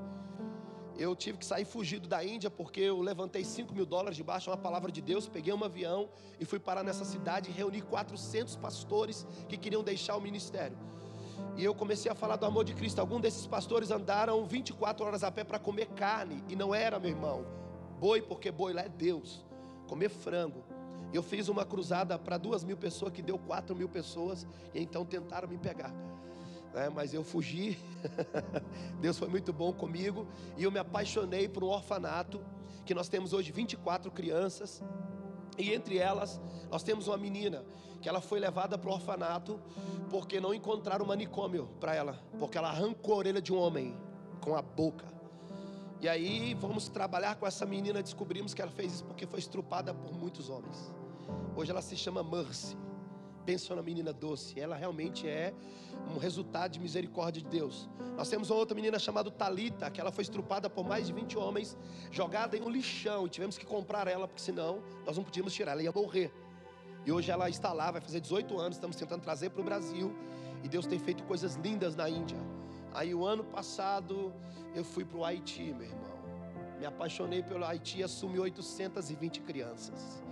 Eu 0.99 1.15
tive 1.15 1.39
que 1.39 1.47
sair 1.47 1.65
fugido 1.65 2.09
da 2.09 2.25
Índia 2.25 2.51
porque 2.51 2.81
eu 2.81 3.01
levantei 3.01 3.45
5 3.45 3.73
mil 3.73 3.87
dólares 3.87 4.17
debaixo 4.17 4.45
de 4.45 4.51
uma 4.51 4.57
palavra 4.57 4.91
de 4.91 5.01
Deus, 5.01 5.29
peguei 5.29 5.55
um 5.55 5.65
avião 5.65 6.09
e 6.39 6.45
fui 6.45 6.59
parar 6.59 6.83
nessa 6.83 7.05
cidade 7.05 7.51
e 7.51 7.53
reuni 7.53 7.81
400 7.81 8.57
pastores 8.57 9.27
que 9.49 9.57
queriam 9.57 9.83
deixar 9.83 10.17
o 10.17 10.21
ministério. 10.21 10.77
E 11.57 11.65
eu 11.65 11.75
comecei 11.75 12.11
a 12.11 12.15
falar 12.15 12.37
do 12.37 12.47
amor 12.47 12.65
de 12.65 12.75
Cristo. 12.75 13.01
Alguns 13.01 13.21
desses 13.21 13.47
pastores 13.47 13.91
andaram 13.91 14.45
24 14.45 15.07
horas 15.07 15.23
a 15.23 15.31
pé 15.31 15.45
para 15.45 15.59
comer 15.59 15.87
carne, 15.89 16.43
e 16.49 16.57
não 16.57 16.75
era, 16.75 16.99
meu 16.99 17.11
irmão, 17.11 17.47
boi, 17.99 18.21
porque 18.21 18.51
boi 18.51 18.73
lá 18.73 18.83
é 18.83 18.89
Deus, 18.89 19.45
comer 19.87 20.09
frango. 20.09 20.65
Eu 21.13 21.23
fiz 21.23 21.49
uma 21.49 21.65
cruzada 21.65 22.19
para 22.19 22.39
duas 22.39 22.63
mil 22.63 22.77
pessoas 22.77 23.13
que 23.13 23.23
deu 23.23 23.39
quatro 23.39 23.75
mil 23.75 23.89
pessoas, 23.89 24.47
e 24.75 24.81
então 24.81 25.05
tentaram 25.05 25.49
me 25.49 25.59
pegar 25.59 25.93
né? 26.73 26.89
mas 26.89 27.13
eu 27.13 27.23
fugi. 27.23 27.79
Deus 29.01 29.19
foi 29.19 29.29
muito 29.29 29.53
bom 29.53 29.73
comigo 29.73 30.27
e 30.57 30.65
eu 30.65 30.71
me 30.71 30.79
apaixonei 30.79 31.49
por 31.49 31.65
um 31.65 31.69
orfanato 31.69 32.41
que 32.85 32.95
nós 32.95 33.09
temos 33.09 33.33
hoje 33.33 33.53
24 33.53 34.11
crianças. 34.11 34.83
E 35.59 35.73
entre 35.73 35.99
elas, 35.99 36.41
nós 36.71 36.83
temos 36.83 37.09
uma 37.09 37.19
menina 37.19 37.65
que 38.01 38.09
ela 38.09 38.21
foi 38.21 38.41
levada 38.41 38.79
para 38.79 38.89
o 38.89 38.95
orfanato 38.95 39.61
porque 40.09 40.41
não 40.41 40.55
encontraram 40.55 41.05
manicômio 41.05 41.69
para 41.79 41.95
ela, 41.95 42.19
porque 42.39 42.57
ela 42.57 42.71
arrancou 42.71 43.15
a 43.15 43.19
orelha 43.19 43.43
de 43.43 43.53
um 43.53 43.59
homem 43.59 43.97
com 44.41 44.57
a 44.57 44.63
boca. 44.63 45.07
E 46.01 46.09
aí 46.09 46.55
vamos 46.55 46.89
trabalhar 46.89 47.35
com 47.35 47.47
essa 47.47 47.67
menina, 47.67 48.03
descobrimos 48.03 48.55
que 48.55 48.63
ela 48.63 48.71
fez 48.71 48.95
isso 48.95 49.05
porque 49.05 49.27
foi 49.27 49.39
estrupada 49.39 49.93
por 49.93 50.15
muitos 50.15 50.49
homens. 50.49 50.91
Hoje 51.57 51.71
ela 51.71 51.83
se 51.83 51.97
chama 51.97 52.23
Mercy. 52.23 52.77
Pensa 53.45 53.75
na 53.75 53.83
menina 53.83 54.13
doce, 54.13 54.61
ela 54.61 54.77
realmente 54.77 55.27
é 55.27 55.53
um 56.15 56.19
resultado 56.19 56.73
de 56.73 56.81
misericórdia 56.81 57.43
de 57.43 57.49
Deus. 57.49 57.89
Nós 58.17 58.29
temos 58.29 58.51
uma 58.51 58.59
outra 58.59 58.75
menina 58.75 58.99
chamada 58.99 59.31
Talita, 59.31 59.91
que 59.91 60.01
ela 60.01 60.13
foi 60.13 60.23
estrupada 60.23 60.69
por 60.69 60.87
mais 60.87 61.07
de 61.07 61.13
20 61.13 61.39
homens, 61.39 61.77
jogada 62.11 62.57
em 62.57 62.63
um 62.63 62.69
lixão, 62.69 63.27
e 63.27 63.31
tivemos 63.31 63.57
que 63.57 63.65
comprar 63.65 64.07
ela, 64.07 64.29
porque 64.29 64.43
senão 64.43 64.83
nós 65.07 65.17
não 65.17 65.25
podíamos 65.25 65.53
tirar, 65.53 65.73
ela 65.73 65.83
ia 65.83 65.93
morrer. 65.93 66.33
E 67.05 67.11
hoje 67.11 67.31
ela 67.31 67.49
está 67.49 67.73
lá, 67.73 67.91
vai 67.91 68.01
fazer 68.01 68.21
18 68.21 68.59
anos, 68.59 68.77
estamos 68.77 68.97
tentando 68.97 69.23
trazer 69.23 69.51
para 69.51 69.63
o 69.63 69.65
Brasil, 69.65 70.15
e 70.63 70.69
Deus 70.69 70.87
tem 70.87 70.99
feito 70.99 71.25
coisas 71.25 71.57
lindas 71.57 71.97
na 71.97 72.09
Índia. 72.09 72.39
Aí 72.93 73.15
o 73.15 73.25
ano 73.25 73.43
passado 73.45 74.33
eu 74.75 74.85
fui 74.85 75.05
para 75.05 75.19
o 75.19 75.25
Haiti, 75.25 75.73
meu 75.73 75.87
irmão. 75.87 76.21
Me 76.79 76.87
apaixonei 76.87 77.43
pelo 77.43 77.65
Haiti 77.65 77.99
e 77.99 78.03
assumi 78.03 78.39
820 78.39 79.41
crianças. 79.41 80.23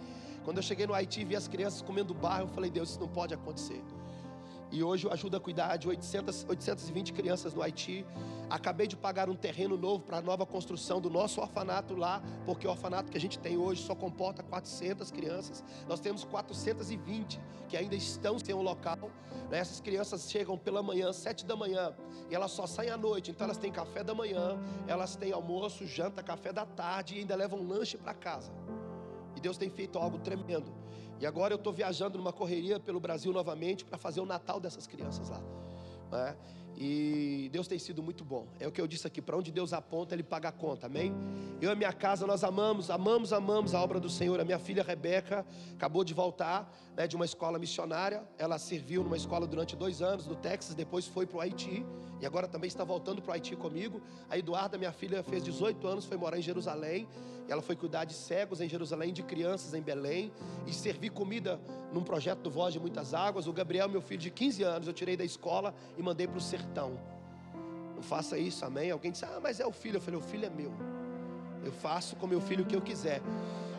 Quando 0.48 0.56
eu 0.56 0.62
cheguei 0.62 0.86
no 0.86 0.94
Haiti 0.94 1.20
e 1.20 1.24
vi 1.26 1.36
as 1.36 1.46
crianças 1.46 1.82
comendo 1.82 2.14
barro, 2.14 2.44
eu 2.44 2.48
falei, 2.48 2.70
Deus, 2.70 2.88
isso 2.88 2.98
não 2.98 3.06
pode 3.06 3.34
acontecer. 3.34 3.84
E 4.72 4.82
hoje 4.82 5.04
eu 5.04 5.12
ajudo 5.12 5.36
a 5.36 5.40
cuidar 5.40 5.76
de 5.76 5.86
800, 5.86 6.46
820 6.48 7.12
crianças 7.12 7.52
no 7.52 7.60
Haiti. 7.60 8.02
Acabei 8.48 8.86
de 8.86 8.96
pagar 8.96 9.28
um 9.28 9.34
terreno 9.34 9.76
novo 9.76 10.04
para 10.04 10.16
a 10.16 10.22
nova 10.22 10.46
construção 10.46 11.02
do 11.02 11.10
nosso 11.10 11.42
orfanato 11.42 11.94
lá, 11.94 12.22
porque 12.46 12.66
o 12.66 12.70
orfanato 12.70 13.12
que 13.12 13.18
a 13.18 13.20
gente 13.20 13.38
tem 13.38 13.58
hoje 13.58 13.82
só 13.82 13.94
comporta 13.94 14.42
400 14.42 15.10
crianças. 15.10 15.62
Nós 15.86 16.00
temos 16.00 16.24
420 16.24 17.38
que 17.68 17.76
ainda 17.76 17.94
estão 17.94 18.38
sem 18.38 18.54
um 18.54 18.62
local. 18.62 19.10
Né? 19.50 19.58
Essas 19.58 19.82
crianças 19.82 20.30
chegam 20.30 20.56
pela 20.56 20.82
manhã, 20.82 21.12
7 21.12 21.44
da 21.44 21.56
manhã, 21.56 21.94
e 22.30 22.34
elas 22.34 22.52
só 22.52 22.66
saem 22.66 22.88
à 22.88 22.96
noite. 22.96 23.30
Então 23.32 23.44
elas 23.44 23.58
têm 23.58 23.70
café 23.70 24.02
da 24.02 24.14
manhã, 24.14 24.58
elas 24.86 25.14
têm 25.14 25.30
almoço, 25.30 25.86
janta, 25.86 26.22
café 26.22 26.54
da 26.54 26.64
tarde 26.64 27.16
e 27.16 27.18
ainda 27.18 27.36
levam 27.36 27.62
lanche 27.68 27.98
para 27.98 28.14
casa. 28.14 28.50
E 29.38 29.40
Deus 29.40 29.56
tem 29.56 29.70
feito 29.70 30.00
algo 30.00 30.18
tremendo. 30.18 30.66
E 31.20 31.24
agora 31.24 31.54
eu 31.54 31.58
estou 31.58 31.72
viajando 31.72 32.18
numa 32.18 32.32
correria 32.32 32.80
pelo 32.80 32.98
Brasil 32.98 33.32
novamente 33.32 33.84
para 33.84 33.96
fazer 33.96 34.18
o 34.20 34.26
Natal 34.26 34.58
dessas 34.58 34.84
crianças 34.84 35.28
lá. 35.28 35.40
Né? 36.10 36.36
E 36.80 37.48
Deus 37.50 37.66
tem 37.66 37.76
sido 37.76 38.00
muito 38.04 38.24
bom. 38.24 38.46
É 38.60 38.68
o 38.68 38.70
que 38.70 38.80
eu 38.80 38.86
disse 38.86 39.04
aqui: 39.04 39.20
para 39.20 39.36
onde 39.36 39.50
Deus 39.50 39.72
aponta, 39.72 40.14
Ele 40.14 40.22
paga 40.22 40.50
a 40.50 40.52
conta, 40.52 40.86
amém? 40.86 41.12
Eu 41.60 41.72
e 41.72 41.74
minha 41.74 41.92
casa, 41.92 42.24
nós 42.24 42.44
amamos, 42.44 42.88
amamos, 42.88 43.32
amamos 43.32 43.74
a 43.74 43.82
obra 43.82 43.98
do 43.98 44.08
Senhor. 44.08 44.38
A 44.38 44.44
minha 44.44 44.60
filha 44.60 44.84
Rebeca 44.84 45.44
acabou 45.74 46.04
de 46.04 46.14
voltar 46.14 46.72
né, 46.96 47.08
de 47.08 47.16
uma 47.16 47.24
escola 47.24 47.58
missionária. 47.58 48.22
Ela 48.38 48.58
serviu 48.60 49.02
numa 49.02 49.16
escola 49.16 49.44
durante 49.44 49.74
dois 49.74 50.00
anos 50.00 50.28
no 50.28 50.36
Texas, 50.36 50.72
depois 50.76 51.04
foi 51.04 51.26
para 51.26 51.38
o 51.38 51.40
Haiti. 51.40 51.84
E 52.20 52.26
agora 52.26 52.46
também 52.46 52.68
está 52.68 52.84
voltando 52.84 53.20
para 53.20 53.30
o 53.30 53.34
Haiti 53.34 53.56
comigo. 53.56 54.00
A 54.30 54.38
Eduarda, 54.38 54.78
minha 54.78 54.92
filha, 54.92 55.22
fez 55.24 55.42
18 55.42 55.84
anos, 55.86 56.04
foi 56.04 56.16
morar 56.16 56.38
em 56.38 56.42
Jerusalém. 56.42 57.08
Ela 57.48 57.62
foi 57.62 57.74
cuidar 57.74 58.04
de 58.04 58.12
cegos 58.12 58.60
em 58.60 58.68
Jerusalém, 58.68 59.12
de 59.12 59.22
crianças 59.22 59.72
em 59.72 59.80
Belém. 59.80 60.30
E 60.66 60.72
servir 60.72 61.10
comida 61.10 61.58
num 61.92 62.02
projeto 62.02 62.40
do 62.40 62.50
Voz 62.50 62.72
de 62.72 62.80
Muitas 62.80 63.14
Águas. 63.14 63.46
O 63.46 63.52
Gabriel, 63.52 63.88
meu 63.88 64.02
filho 64.02 64.20
de 64.20 64.30
15 64.30 64.62
anos, 64.62 64.88
eu 64.88 64.92
tirei 64.92 65.16
da 65.16 65.24
escola 65.24 65.74
e 65.96 66.02
mandei 66.02 66.26
para 66.26 66.38
o 66.38 66.40
sertão. 66.40 66.67
Não 67.94 68.02
faça 68.02 68.38
isso, 68.38 68.64
amém? 68.64 68.90
Alguém 68.90 69.10
disse, 69.10 69.24
ah, 69.24 69.40
mas 69.42 69.60
é 69.60 69.66
o 69.66 69.72
filho. 69.72 69.96
Eu 69.96 70.00
falei, 70.00 70.18
o 70.18 70.22
filho 70.22 70.46
é 70.46 70.50
meu. 70.50 70.72
Eu 71.64 71.72
faço 71.72 72.16
com 72.16 72.26
meu 72.26 72.40
filho 72.40 72.64
o 72.64 72.66
que 72.66 72.76
eu 72.76 72.80
quiser. 72.80 73.20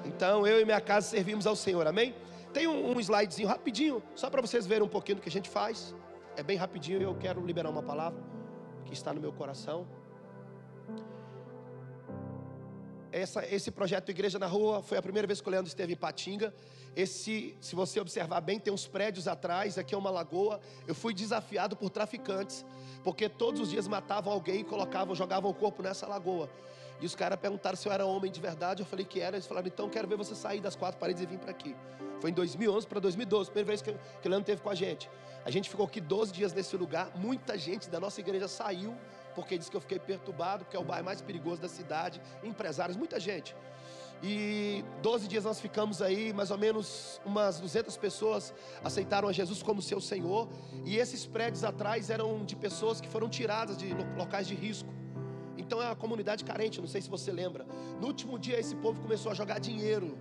Então 0.06 0.46
eu 0.46 0.60
e 0.60 0.66
minha 0.66 0.82
casa 0.82 1.08
servimos 1.08 1.48
ao 1.48 1.56
Senhor, 1.56 1.88
amém? 1.88 2.14
Tem 2.54 2.68
um, 2.68 2.96
um 2.96 3.00
slidezinho 3.00 3.48
rapidinho, 3.48 4.02
só 4.16 4.30
para 4.30 4.42
vocês 4.42 4.66
verem 4.66 4.84
um 4.84 4.90
pouquinho 4.90 5.18
do 5.18 5.22
que 5.22 5.30
a 5.30 5.32
gente 5.32 5.50
faz. 5.50 5.96
É 6.36 6.44
bem 6.44 6.58
rapidinho 6.58 7.00
e 7.00 7.04
eu 7.04 7.16
quero 7.16 7.46
liberar 7.46 7.70
uma 7.70 7.84
palavra 7.84 8.22
que 8.86 8.94
está 8.94 9.14
no 9.14 9.22
meu 9.22 9.32
coração. 9.32 9.88
Essa, 13.12 13.44
esse 13.48 13.72
projeto 13.72 14.10
Igreja 14.10 14.38
na 14.38 14.46
Rua 14.46 14.84
foi 14.84 14.98
a 14.98 15.02
primeira 15.02 15.28
vez 15.28 15.42
que 15.42 15.48
o 15.48 15.52
Leandro 15.52 15.68
esteve 15.68 15.94
em 15.94 15.96
Patinga. 15.96 16.54
Esse, 16.96 17.56
se 17.60 17.76
você 17.76 18.00
observar 18.00 18.40
bem, 18.42 18.60
tem 18.60 18.72
uns 18.72 18.86
prédios 18.86 19.28
atrás, 19.28 19.78
aqui 19.78 19.96
é 19.96 19.98
uma 19.98 20.12
lagoa. 20.12 20.60
Eu 20.88 20.94
fui 20.94 21.14
desafiado 21.14 21.76
por 21.76 21.90
traficantes, 21.90 22.64
porque 23.04 23.28
todos 23.28 23.62
os 23.62 23.70
dias 23.70 23.88
matavam 23.88 24.32
alguém 24.32 24.62
e 24.62 24.64
colocavam, 24.64 25.16
jogavam 25.16 25.50
o 25.50 25.54
corpo 25.54 25.82
nessa 25.82 26.06
lagoa. 26.08 26.50
E 27.02 27.06
os 27.06 27.16
caras 27.16 27.40
perguntaram 27.40 27.76
se 27.76 27.88
eu 27.88 27.92
era 27.92 28.06
homem 28.06 28.32
de 28.32 28.40
verdade. 28.40 28.82
Eu 28.82 28.86
falei 28.86 29.06
que 29.06 29.20
era. 29.20 29.38
Eles 29.38 29.48
falaram, 29.48 29.68
então 29.68 29.90
quero 29.90 30.08
ver 30.08 30.18
você 30.18 30.36
sair 30.36 30.60
das 30.60 30.76
quatro 30.76 31.00
paredes 31.00 31.24
e 31.24 31.26
vir 31.26 31.40
para 31.40 31.52
aqui. 31.52 31.76
Foi 32.20 32.30
em 32.30 32.34
2011 32.34 32.86
para 32.86 33.00
2012, 33.00 33.50
primeira 33.50 33.68
vez 33.68 33.82
que, 33.82 33.92
que 33.92 34.28
o 34.28 34.30
Leandro 34.30 34.42
esteve 34.42 34.62
com 34.62 34.70
a 34.70 34.76
gente. 34.76 35.10
A 35.46 35.50
gente 35.50 35.70
ficou 35.70 35.86
aqui 35.86 36.02
12 36.02 36.34
dias 36.34 36.54
nesse 36.54 36.76
lugar. 36.76 37.12
Muita 37.16 37.58
gente 37.58 37.90
da 37.90 38.00
nossa 38.00 38.20
igreja 38.20 38.48
saiu 38.48 38.96
porque 39.36 39.58
disse 39.58 39.70
que 39.72 39.78
eu 39.78 39.82
fiquei 39.82 40.00
perturbado, 40.00 40.66
porque 40.66 40.78
é 40.78 40.80
o 40.80 40.84
bairro 40.84 41.06
mais 41.06 41.22
perigoso 41.22 41.62
da 41.62 41.68
cidade, 41.68 42.22
empresários, 42.44 42.98
muita 42.98 43.20
gente. 43.20 43.56
E 44.22 44.84
12 45.02 45.28
dias 45.28 45.46
nós 45.46 45.62
ficamos 45.62 46.02
aí, 46.02 46.34
mais 46.34 46.52
ou 46.52 46.58
menos 46.58 47.22
umas 47.26 47.60
200 47.60 47.96
pessoas 47.96 48.54
aceitaram 48.84 49.30
a 49.30 49.32
Jesus 49.32 49.64
como 49.64 49.82
seu 49.82 50.02
Senhor. 50.02 50.50
E 50.86 50.98
esses 50.98 51.26
prédios 51.26 51.64
atrás 51.64 52.10
eram 52.10 52.44
de 52.44 52.56
pessoas 52.56 53.00
que 53.00 53.08
foram 53.08 53.30
tiradas 53.30 53.78
de 53.78 53.94
locais 54.18 54.46
de 54.46 54.56
risco. 54.56 54.90
Então 55.58 55.82
é 55.82 55.86
uma 55.86 55.96
comunidade 55.96 56.44
carente, 56.44 56.82
não 56.82 56.88
sei 56.88 57.02
se 57.02 57.10
você 57.10 57.32
lembra. 57.32 57.66
No 58.02 58.08
último 58.08 58.38
dia 58.38 58.60
esse 58.60 58.76
povo 58.76 59.00
começou 59.02 59.32
a 59.32 59.36
jogar 59.36 59.60
dinheiro 59.60 60.18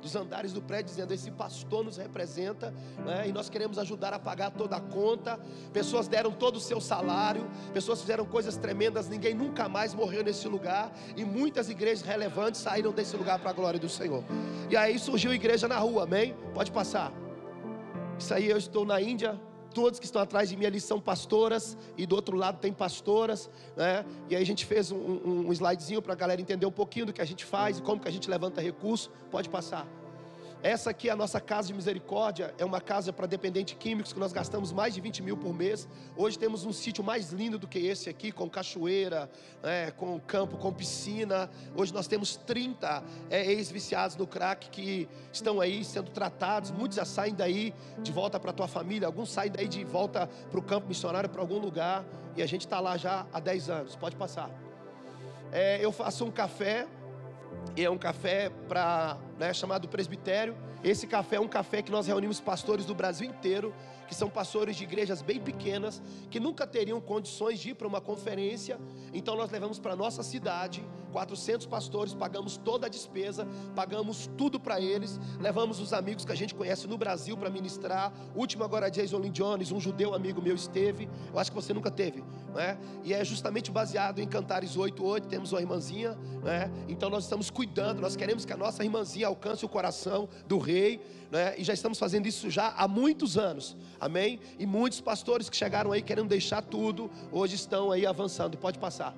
dos 0.00 0.16
andares 0.16 0.52
do 0.52 0.62
prédio, 0.62 0.86
dizendo: 0.86 1.12
Esse 1.12 1.30
pastor 1.30 1.84
nos 1.84 1.96
representa 1.96 2.72
né? 3.04 3.28
e 3.28 3.32
nós 3.32 3.48
queremos 3.48 3.78
ajudar 3.78 4.12
a 4.12 4.18
pagar 4.18 4.50
toda 4.50 4.76
a 4.76 4.80
conta. 4.80 5.38
Pessoas 5.72 6.08
deram 6.08 6.32
todo 6.32 6.56
o 6.56 6.60
seu 6.60 6.80
salário, 6.80 7.48
pessoas 7.72 8.00
fizeram 8.00 8.24
coisas 8.24 8.56
tremendas, 8.56 9.08
ninguém 9.08 9.34
nunca 9.34 9.68
mais 9.68 9.94
morreu 9.94 10.24
nesse 10.24 10.48
lugar 10.48 10.92
e 11.16 11.24
muitas 11.24 11.68
igrejas 11.68 12.02
relevantes 12.02 12.60
saíram 12.60 12.92
desse 12.92 13.16
lugar 13.16 13.38
para 13.38 13.50
a 13.50 13.52
glória 13.52 13.78
do 13.78 13.88
Senhor. 13.88 14.24
E 14.68 14.76
aí 14.76 14.98
surgiu 14.98 15.32
igreja 15.32 15.68
na 15.68 15.78
rua, 15.78 16.04
amém? 16.04 16.34
Pode 16.54 16.70
passar. 16.70 17.12
Isso 18.18 18.34
aí 18.34 18.48
eu 18.48 18.58
estou 18.58 18.84
na 18.84 19.00
Índia, 19.00 19.40
todos 19.74 19.98
que 19.98 20.04
estão 20.04 20.20
atrás 20.20 20.48
de 20.48 20.56
mim 20.56 20.66
ali 20.66 20.80
são 20.80 21.00
pastoras, 21.00 21.76
e 21.96 22.06
do 22.06 22.14
outro 22.14 22.36
lado 22.36 22.58
tem 22.58 22.72
pastoras, 22.72 23.50
né? 23.76 24.04
E 24.28 24.36
aí 24.36 24.42
a 24.42 24.46
gente 24.46 24.64
fez 24.64 24.90
um, 24.90 24.96
um, 24.96 25.48
um 25.48 25.52
slidezinho 25.52 26.02
para 26.02 26.12
a 26.12 26.16
galera 26.16 26.40
entender 26.40 26.66
um 26.66 26.72
pouquinho 26.72 27.06
do 27.06 27.12
que 27.12 27.22
a 27.22 27.24
gente 27.24 27.44
faz 27.44 27.78
e 27.78 27.82
como 27.82 28.00
que 28.00 28.08
a 28.08 28.12
gente 28.12 28.28
levanta 28.28 28.60
recurso. 28.60 29.10
Pode 29.30 29.48
passar. 29.48 29.86
Essa 30.62 30.90
aqui 30.90 31.08
é 31.08 31.12
a 31.12 31.16
nossa 31.16 31.40
casa 31.40 31.68
de 31.68 31.74
misericórdia, 31.74 32.54
é 32.58 32.64
uma 32.66 32.82
casa 32.82 33.14
para 33.14 33.26
dependentes 33.26 33.74
químicos 33.78 34.12
que 34.12 34.20
nós 34.20 34.30
gastamos 34.30 34.72
mais 34.72 34.92
de 34.92 35.00
20 35.00 35.22
mil 35.22 35.34
por 35.34 35.54
mês. 35.54 35.88
Hoje 36.14 36.38
temos 36.38 36.66
um 36.66 36.72
sítio 36.72 37.02
mais 37.02 37.30
lindo 37.30 37.58
do 37.58 37.66
que 37.66 37.78
esse 37.78 38.10
aqui, 38.10 38.30
com 38.30 38.48
cachoeira, 38.48 39.30
é, 39.62 39.90
com 39.90 40.20
campo, 40.20 40.58
com 40.58 40.70
piscina. 40.70 41.48
Hoje 41.74 41.94
nós 41.94 42.06
temos 42.06 42.36
30 42.36 43.02
é, 43.30 43.50
ex-viciados 43.50 44.16
no 44.16 44.26
crack 44.26 44.68
que 44.68 45.08
estão 45.32 45.62
aí 45.62 45.82
sendo 45.82 46.10
tratados. 46.10 46.70
Muitos 46.70 46.96
já 46.96 47.06
saem 47.06 47.34
daí 47.34 47.72
de 48.02 48.12
volta 48.12 48.38
para 48.38 48.50
a 48.50 48.54
tua 48.54 48.68
família, 48.68 49.06
alguns 49.06 49.30
saem 49.30 49.50
daí 49.50 49.66
de 49.66 49.82
volta 49.82 50.26
para 50.26 50.60
o 50.60 50.62
campo 50.62 50.88
missionário, 50.88 51.30
para 51.30 51.40
algum 51.40 51.58
lugar. 51.58 52.04
E 52.36 52.42
a 52.42 52.46
gente 52.46 52.66
está 52.66 52.80
lá 52.80 52.98
já 52.98 53.26
há 53.32 53.40
10 53.40 53.70
anos. 53.70 53.96
Pode 53.96 54.14
passar. 54.14 54.50
É, 55.50 55.82
eu 55.82 55.90
faço 55.90 56.22
um 56.22 56.30
café 56.30 56.86
e 57.74 57.82
é 57.82 57.90
um 57.90 57.98
café 57.98 58.50
para 58.68 59.16
né, 59.40 59.54
chamado 59.54 59.88
presbitério. 59.88 60.54
Esse 60.84 61.06
café 61.06 61.36
é 61.36 61.40
um 61.40 61.48
café 61.48 61.80
que 61.80 61.90
nós 61.90 62.06
reunimos 62.06 62.40
pastores 62.40 62.84
do 62.84 62.94
Brasil 62.94 63.26
inteiro, 63.26 63.74
que 64.06 64.14
são 64.14 64.28
pastores 64.28 64.76
de 64.76 64.84
igrejas 64.84 65.22
bem 65.22 65.40
pequenas, 65.40 66.02
que 66.30 66.38
nunca 66.38 66.66
teriam 66.66 67.00
condições 67.00 67.58
de 67.58 67.70
ir 67.70 67.74
para 67.74 67.86
uma 67.86 68.00
conferência. 68.00 68.78
Então 69.14 69.36
nós 69.36 69.50
levamos 69.50 69.78
para 69.78 69.96
nossa 69.96 70.22
cidade, 70.22 70.84
400 71.12 71.66
pastores, 71.66 72.12
pagamos 72.12 72.56
toda 72.56 72.86
a 72.86 72.90
despesa, 72.90 73.46
pagamos 73.74 74.28
tudo 74.36 74.58
para 74.58 74.80
eles, 74.80 75.18
levamos 75.38 75.80
os 75.80 75.92
amigos 75.92 76.24
que 76.24 76.32
a 76.32 76.34
gente 76.34 76.54
conhece 76.54 76.86
no 76.86 76.98
Brasil 76.98 77.36
para 77.36 77.48
ministrar. 77.48 78.12
O 78.34 78.40
último 78.40 78.64
agora 78.64 78.88
é 78.88 78.90
Jason 78.90 79.18
Lynn 79.18 79.32
Jones, 79.32 79.70
um 79.70 79.80
judeu 79.80 80.14
amigo 80.14 80.42
meu 80.42 80.54
esteve. 80.54 81.08
Eu 81.32 81.38
acho 81.38 81.50
que 81.50 81.56
você 81.56 81.72
nunca 81.72 81.90
teve, 81.90 82.24
né? 82.54 82.78
E 83.04 83.14
é 83.14 83.24
justamente 83.24 83.70
baseado 83.70 84.18
em 84.18 84.26
Cantares 84.26 84.76
8:8. 84.76 85.28
Temos 85.28 85.52
uma 85.52 85.60
irmãzinha, 85.60 86.18
né? 86.42 86.70
Então 86.88 87.08
nós 87.08 87.24
estamos 87.24 87.48
cuidando, 87.48 88.00
nós 88.00 88.16
queremos 88.16 88.44
que 88.44 88.52
a 88.52 88.56
nossa 88.56 88.82
irmãzinha 88.82 89.29
alcance 89.30 89.64
o 89.64 89.68
coração 89.68 90.28
do 90.46 90.58
rei, 90.58 91.00
né? 91.30 91.54
E 91.56 91.64
já 91.64 91.72
estamos 91.72 91.98
fazendo 91.98 92.26
isso 92.26 92.50
já 92.50 92.74
há 92.76 92.86
muitos 92.86 93.38
anos. 93.38 93.76
Amém? 93.98 94.40
E 94.58 94.66
muitos 94.66 95.00
pastores 95.00 95.48
que 95.48 95.56
chegaram 95.56 95.92
aí 95.92 96.02
querendo 96.02 96.28
deixar 96.28 96.62
tudo, 96.62 97.10
hoje 97.32 97.54
estão 97.54 97.90
aí 97.90 98.04
avançando. 98.04 98.58
Pode 98.58 98.78
passar. 98.78 99.14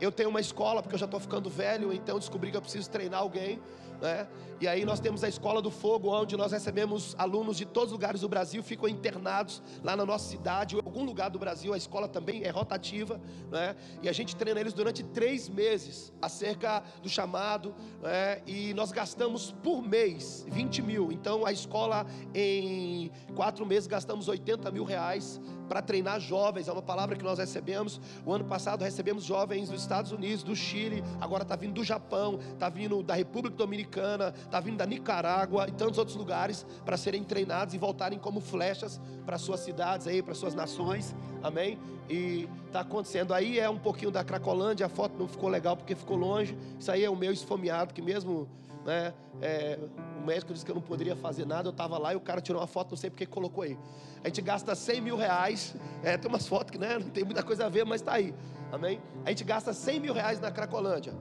Eu 0.00 0.12
tenho 0.12 0.28
uma 0.28 0.40
escola, 0.40 0.82
porque 0.82 0.94
eu 0.94 0.98
já 0.98 1.06
estou 1.06 1.20
ficando 1.20 1.48
velho, 1.48 1.92
então 1.92 2.18
descobri 2.18 2.50
que 2.50 2.56
eu 2.56 2.62
preciso 2.62 2.90
treinar 2.90 3.20
alguém. 3.20 3.60
Né? 4.04 4.28
E 4.60 4.68
aí 4.68 4.84
nós 4.84 5.00
temos 5.00 5.24
a 5.24 5.28
Escola 5.30 5.62
do 5.62 5.70
Fogo, 5.70 6.10
onde 6.10 6.36
nós 6.36 6.52
recebemos 6.52 7.14
alunos 7.18 7.56
de 7.56 7.64
todos 7.64 7.88
os 7.88 7.92
lugares 7.92 8.20
do 8.20 8.28
Brasil, 8.28 8.62
ficam 8.62 8.86
internados 8.86 9.62
lá 9.82 9.96
na 9.96 10.04
nossa 10.04 10.28
cidade, 10.28 10.76
ou 10.76 10.82
em 10.82 10.84
algum 10.84 11.04
lugar 11.04 11.30
do 11.30 11.38
Brasil. 11.38 11.72
A 11.72 11.76
escola 11.78 12.06
também 12.06 12.44
é 12.44 12.50
rotativa, 12.50 13.18
né? 13.50 13.74
E 14.02 14.08
a 14.08 14.12
gente 14.12 14.36
treina 14.36 14.60
eles 14.60 14.74
durante 14.74 15.02
três 15.02 15.48
meses 15.48 16.12
acerca 16.20 16.82
do 17.02 17.08
chamado, 17.08 17.74
né? 18.02 18.42
E 18.46 18.74
nós 18.74 18.92
gastamos 18.92 19.52
por 19.62 19.80
mês 19.80 20.44
20 20.50 20.82
mil. 20.82 21.10
Então 21.10 21.46
a 21.46 21.50
escola 21.50 22.06
em 22.34 23.10
quatro 23.34 23.64
meses 23.64 23.86
gastamos 23.86 24.28
80 24.28 24.70
mil 24.70 24.84
reais 24.84 25.40
para 25.68 25.80
treinar 25.80 26.20
jovens, 26.20 26.68
é 26.68 26.72
uma 26.72 26.82
palavra 26.82 27.16
que 27.16 27.24
nós 27.24 27.38
recebemos. 27.38 28.00
O 28.24 28.32
ano 28.32 28.44
passado 28.44 28.82
recebemos 28.82 29.24
jovens 29.24 29.68
dos 29.68 29.80
Estados 29.80 30.12
Unidos, 30.12 30.42
do 30.42 30.54
Chile, 30.54 31.02
agora 31.20 31.42
está 31.42 31.56
vindo 31.56 31.74
do 31.74 31.84
Japão, 31.84 32.38
está 32.52 32.68
vindo 32.68 33.02
da 33.02 33.14
República 33.14 33.56
Dominicana, 33.56 33.93
está 34.00 34.60
vindo 34.60 34.76
da 34.76 34.86
Nicarágua 34.86 35.66
e 35.68 35.72
tantos 35.72 35.98
outros 35.98 36.16
lugares 36.16 36.66
para 36.84 36.96
serem 36.96 37.22
treinados 37.22 37.74
e 37.74 37.78
voltarem 37.78 38.18
como 38.18 38.40
flechas 38.40 39.00
para 39.24 39.38
suas 39.38 39.60
cidades 39.60 40.06
aí, 40.06 40.22
para 40.22 40.34
suas 40.34 40.54
nações. 40.54 41.14
Amém? 41.42 41.78
E 42.08 42.48
está 42.66 42.80
acontecendo. 42.80 43.32
Aí 43.32 43.58
é 43.58 43.68
um 43.68 43.78
pouquinho 43.78 44.10
da 44.10 44.22
Cracolândia, 44.22 44.86
a 44.86 44.88
foto 44.88 45.18
não 45.18 45.28
ficou 45.28 45.48
legal 45.48 45.76
porque 45.76 45.94
ficou 45.94 46.16
longe. 46.16 46.56
Isso 46.78 46.90
aí 46.90 47.04
é 47.04 47.10
o 47.10 47.16
meu 47.16 47.32
esfomeado, 47.32 47.94
que 47.94 48.02
mesmo 48.02 48.48
né, 48.84 49.14
é, 49.40 49.78
o 50.20 50.26
médico 50.26 50.52
disse 50.52 50.64
que 50.64 50.70
eu 50.70 50.74
não 50.74 50.82
poderia 50.82 51.16
fazer 51.16 51.46
nada, 51.46 51.68
eu 51.68 51.72
estava 51.72 51.98
lá 51.98 52.12
e 52.12 52.16
o 52.16 52.20
cara 52.20 52.40
tirou 52.40 52.60
uma 52.60 52.66
foto, 52.66 52.90
não 52.90 52.96
sei 52.96 53.10
porque 53.10 53.26
colocou 53.26 53.64
aí. 53.64 53.78
A 54.22 54.28
gente 54.28 54.42
gasta 54.42 54.74
100 54.74 55.00
mil 55.00 55.16
reais, 55.16 55.74
é, 56.02 56.16
tem 56.16 56.28
umas 56.28 56.46
fotos 56.46 56.70
que 56.70 56.78
né, 56.78 56.98
não 56.98 57.08
tem 57.08 57.24
muita 57.24 57.42
coisa 57.42 57.66
a 57.66 57.68
ver, 57.68 57.84
mas 57.84 58.00
está 58.00 58.14
aí. 58.14 58.34
Amém? 58.70 59.00
A 59.24 59.30
gente 59.30 59.44
gasta 59.44 59.72
100 59.72 60.00
mil 60.00 60.12
reais 60.12 60.40
na 60.40 60.50
Cracolândia 60.50 61.14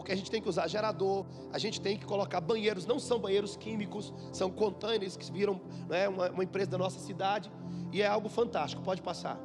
porque 0.00 0.12
a 0.12 0.16
gente 0.16 0.30
tem 0.30 0.42
que 0.42 0.48
usar 0.48 0.68
gerador, 0.68 1.24
a 1.52 1.58
gente 1.58 1.80
tem 1.80 1.96
que 1.96 2.04
colocar 2.04 2.40
banheiros, 2.40 2.84
não 2.84 2.98
são 2.98 3.18
banheiros 3.18 3.56
químicos, 3.56 4.12
são 4.32 4.50
containers 4.50 5.16
que 5.16 5.30
viram 5.32 5.60
né, 5.88 6.08
uma, 6.08 6.30
uma 6.30 6.44
empresa 6.44 6.70
da 6.70 6.78
nossa 6.78 7.00
cidade, 7.00 7.50
e 7.92 8.02
é 8.02 8.06
algo 8.06 8.28
fantástico, 8.28 8.82
pode 8.82 9.00
passar. 9.00 9.40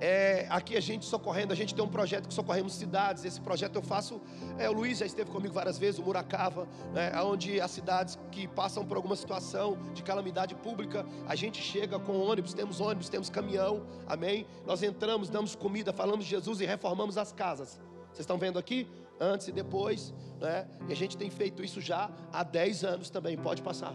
É, 0.00 0.46
aqui 0.48 0.76
a 0.76 0.80
gente 0.80 1.04
socorrendo, 1.04 1.52
a 1.52 1.56
gente 1.56 1.74
tem 1.74 1.84
um 1.84 1.88
projeto 1.88 2.26
que 2.26 2.32
socorremos 2.32 2.72
cidades. 2.72 3.22
Esse 3.22 3.38
projeto 3.38 3.76
eu 3.76 3.82
faço. 3.82 4.18
É, 4.58 4.66
o 4.66 4.72
Luiz 4.72 4.96
já 4.96 5.04
esteve 5.04 5.30
comigo 5.30 5.52
várias 5.52 5.76
vezes, 5.76 6.00
o 6.00 6.02
Muracava, 6.02 6.66
né, 6.94 7.12
onde 7.22 7.60
as 7.60 7.70
cidades 7.70 8.18
que 8.32 8.48
passam 8.48 8.86
por 8.86 8.96
alguma 8.96 9.14
situação 9.14 9.76
de 9.92 10.02
calamidade 10.02 10.54
pública, 10.54 11.04
a 11.28 11.34
gente 11.34 11.60
chega 11.60 11.98
com 11.98 12.18
ônibus, 12.18 12.54
temos 12.54 12.80
ônibus, 12.80 13.10
temos 13.10 13.28
caminhão, 13.28 13.82
amém? 14.06 14.46
Nós 14.64 14.82
entramos, 14.82 15.28
damos 15.28 15.54
comida, 15.54 15.92
falamos 15.92 16.24
de 16.24 16.30
Jesus 16.30 16.60
e 16.62 16.64
reformamos 16.64 17.18
as 17.18 17.32
casas. 17.32 17.78
Vocês 18.10 18.20
estão 18.20 18.38
vendo 18.38 18.58
aqui? 18.58 18.88
Antes 19.20 19.48
e 19.48 19.52
depois, 19.52 20.14
né? 20.40 20.66
E 20.88 20.92
a 20.92 20.96
gente 20.96 21.16
tem 21.16 21.28
feito 21.28 21.62
isso 21.62 21.80
já 21.80 22.10
há 22.32 22.42
10 22.42 22.84
anos 22.84 23.10
também, 23.10 23.36
pode 23.36 23.60
passar. 23.60 23.94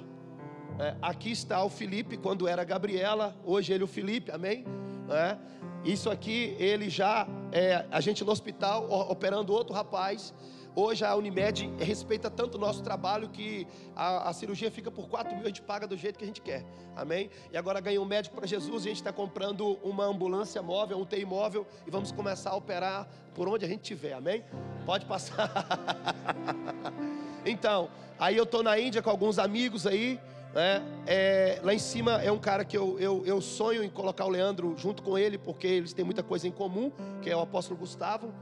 É, 0.77 0.95
aqui 1.01 1.31
está 1.31 1.63
o 1.63 1.69
Felipe, 1.69 2.15
quando 2.17 2.47
era 2.47 2.63
Gabriela, 2.63 3.35
hoje 3.43 3.73
ele 3.73 3.83
o 3.83 3.87
Felipe, 3.87 4.29
amém? 4.31 4.65
É, 5.09 5.37
isso 5.83 6.09
aqui, 6.09 6.55
ele 6.59 6.89
já, 6.89 7.27
é, 7.51 7.85
a 7.89 8.01
gente 8.01 8.23
no 8.23 8.31
hospital, 8.31 8.89
operando 9.09 9.53
outro 9.53 9.73
rapaz. 9.73 10.33
Hoje 10.75 11.05
a 11.05 11.15
Unimed 11.15 11.71
respeita 11.79 12.29
tanto 12.29 12.55
o 12.55 12.57
nosso 12.57 12.83
trabalho 12.83 13.29
que 13.29 13.65
a, 13.95 14.29
a, 14.29 14.33
cirurgia 14.33 14.69
fica 14.69 14.91
por 14.91 15.07
4 15.07 15.33
mil, 15.33 15.45
a 15.45 15.47
gente 15.47 15.61
paga 15.61 15.87
do 15.87 15.95
jeito 15.95 16.19
que 16.19 16.25
a 16.25 16.27
gente 16.27 16.41
quer. 16.41 16.65
Amém? 16.93 17.29
E 17.49 17.55
agora 17.55 17.79
ganhou 17.79 18.03
um 18.03 18.07
médico 18.07 18.35
para 18.35 18.45
Jesus 18.45 18.83
e 18.83 18.87
a 18.87 18.91
gente 18.91 18.97
está 18.97 19.13
comprando 19.13 19.79
uma 19.81 20.03
ambulância 20.03 20.61
móvel, 20.61 20.97
um 20.97 21.05
TI 21.05 21.23
móvel 21.23 21.65
e 21.87 21.89
vamos 21.89 22.11
começar 22.11 22.49
a 22.49 22.55
operar 22.57 23.07
por 23.33 23.47
onde 23.47 23.63
a 23.63 23.69
gente 23.69 23.83
estiver. 23.83 24.11
Amém? 24.11 24.43
Pode 24.85 25.05
passar. 25.05 25.49
então, 27.45 27.89
aí 28.19 28.35
eu 28.35 28.43
estou 28.43 28.61
na 28.61 28.77
Índia 28.77 29.01
com 29.01 29.09
alguns 29.09 29.39
amigos 29.39 29.87
aí. 29.87 30.19
É, 30.53 30.81
é, 31.05 31.59
lá 31.63 31.73
em 31.73 31.79
cima 31.79 32.21
é 32.21 32.31
um 32.31 32.39
cara 32.39 32.65
que 32.65 32.77
eu, 32.77 32.99
eu, 32.99 33.25
eu, 33.25 33.41
sonho 33.41 33.83
em 33.83 33.89
colocar 33.89 34.25
o 34.25 34.29
Leandro 34.29 34.73
junto 34.77 35.03
com 35.03 35.17
ele, 35.17 35.37
porque 35.37 35.67
eles 35.67 35.93
têm 35.93 36.03
muita 36.03 36.23
coisa 36.23 36.47
em 36.47 36.51
comum, 36.51 36.91
que 37.21 37.29
é 37.29 37.35
o 37.35 37.41
apóstolo 37.41 37.79
Gustavo. 37.79 38.33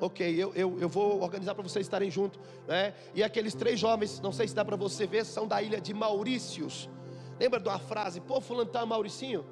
Ok, 0.00 0.34
eu, 0.34 0.52
eu, 0.54 0.78
eu 0.80 0.88
vou 0.88 1.22
organizar 1.22 1.54
para 1.54 1.62
vocês 1.62 1.84
estarem 1.84 2.10
juntos. 2.10 2.40
Né? 2.66 2.94
E 3.14 3.22
aqueles 3.22 3.54
três 3.54 3.78
jovens, 3.78 4.18
não 4.20 4.32
sei 4.32 4.48
se 4.48 4.54
dá 4.54 4.64
para 4.64 4.76
você 4.76 5.06
ver, 5.06 5.24
são 5.24 5.46
da 5.46 5.60
ilha 5.60 5.80
de 5.80 5.92
Maurícios. 5.92 6.88
Lembra 7.38 7.60
uma 7.60 7.78
frase, 7.78 8.20
pô, 8.20 8.40
fulano 8.40 8.70
tá 8.70 8.84
Mauricinho? 8.84 9.44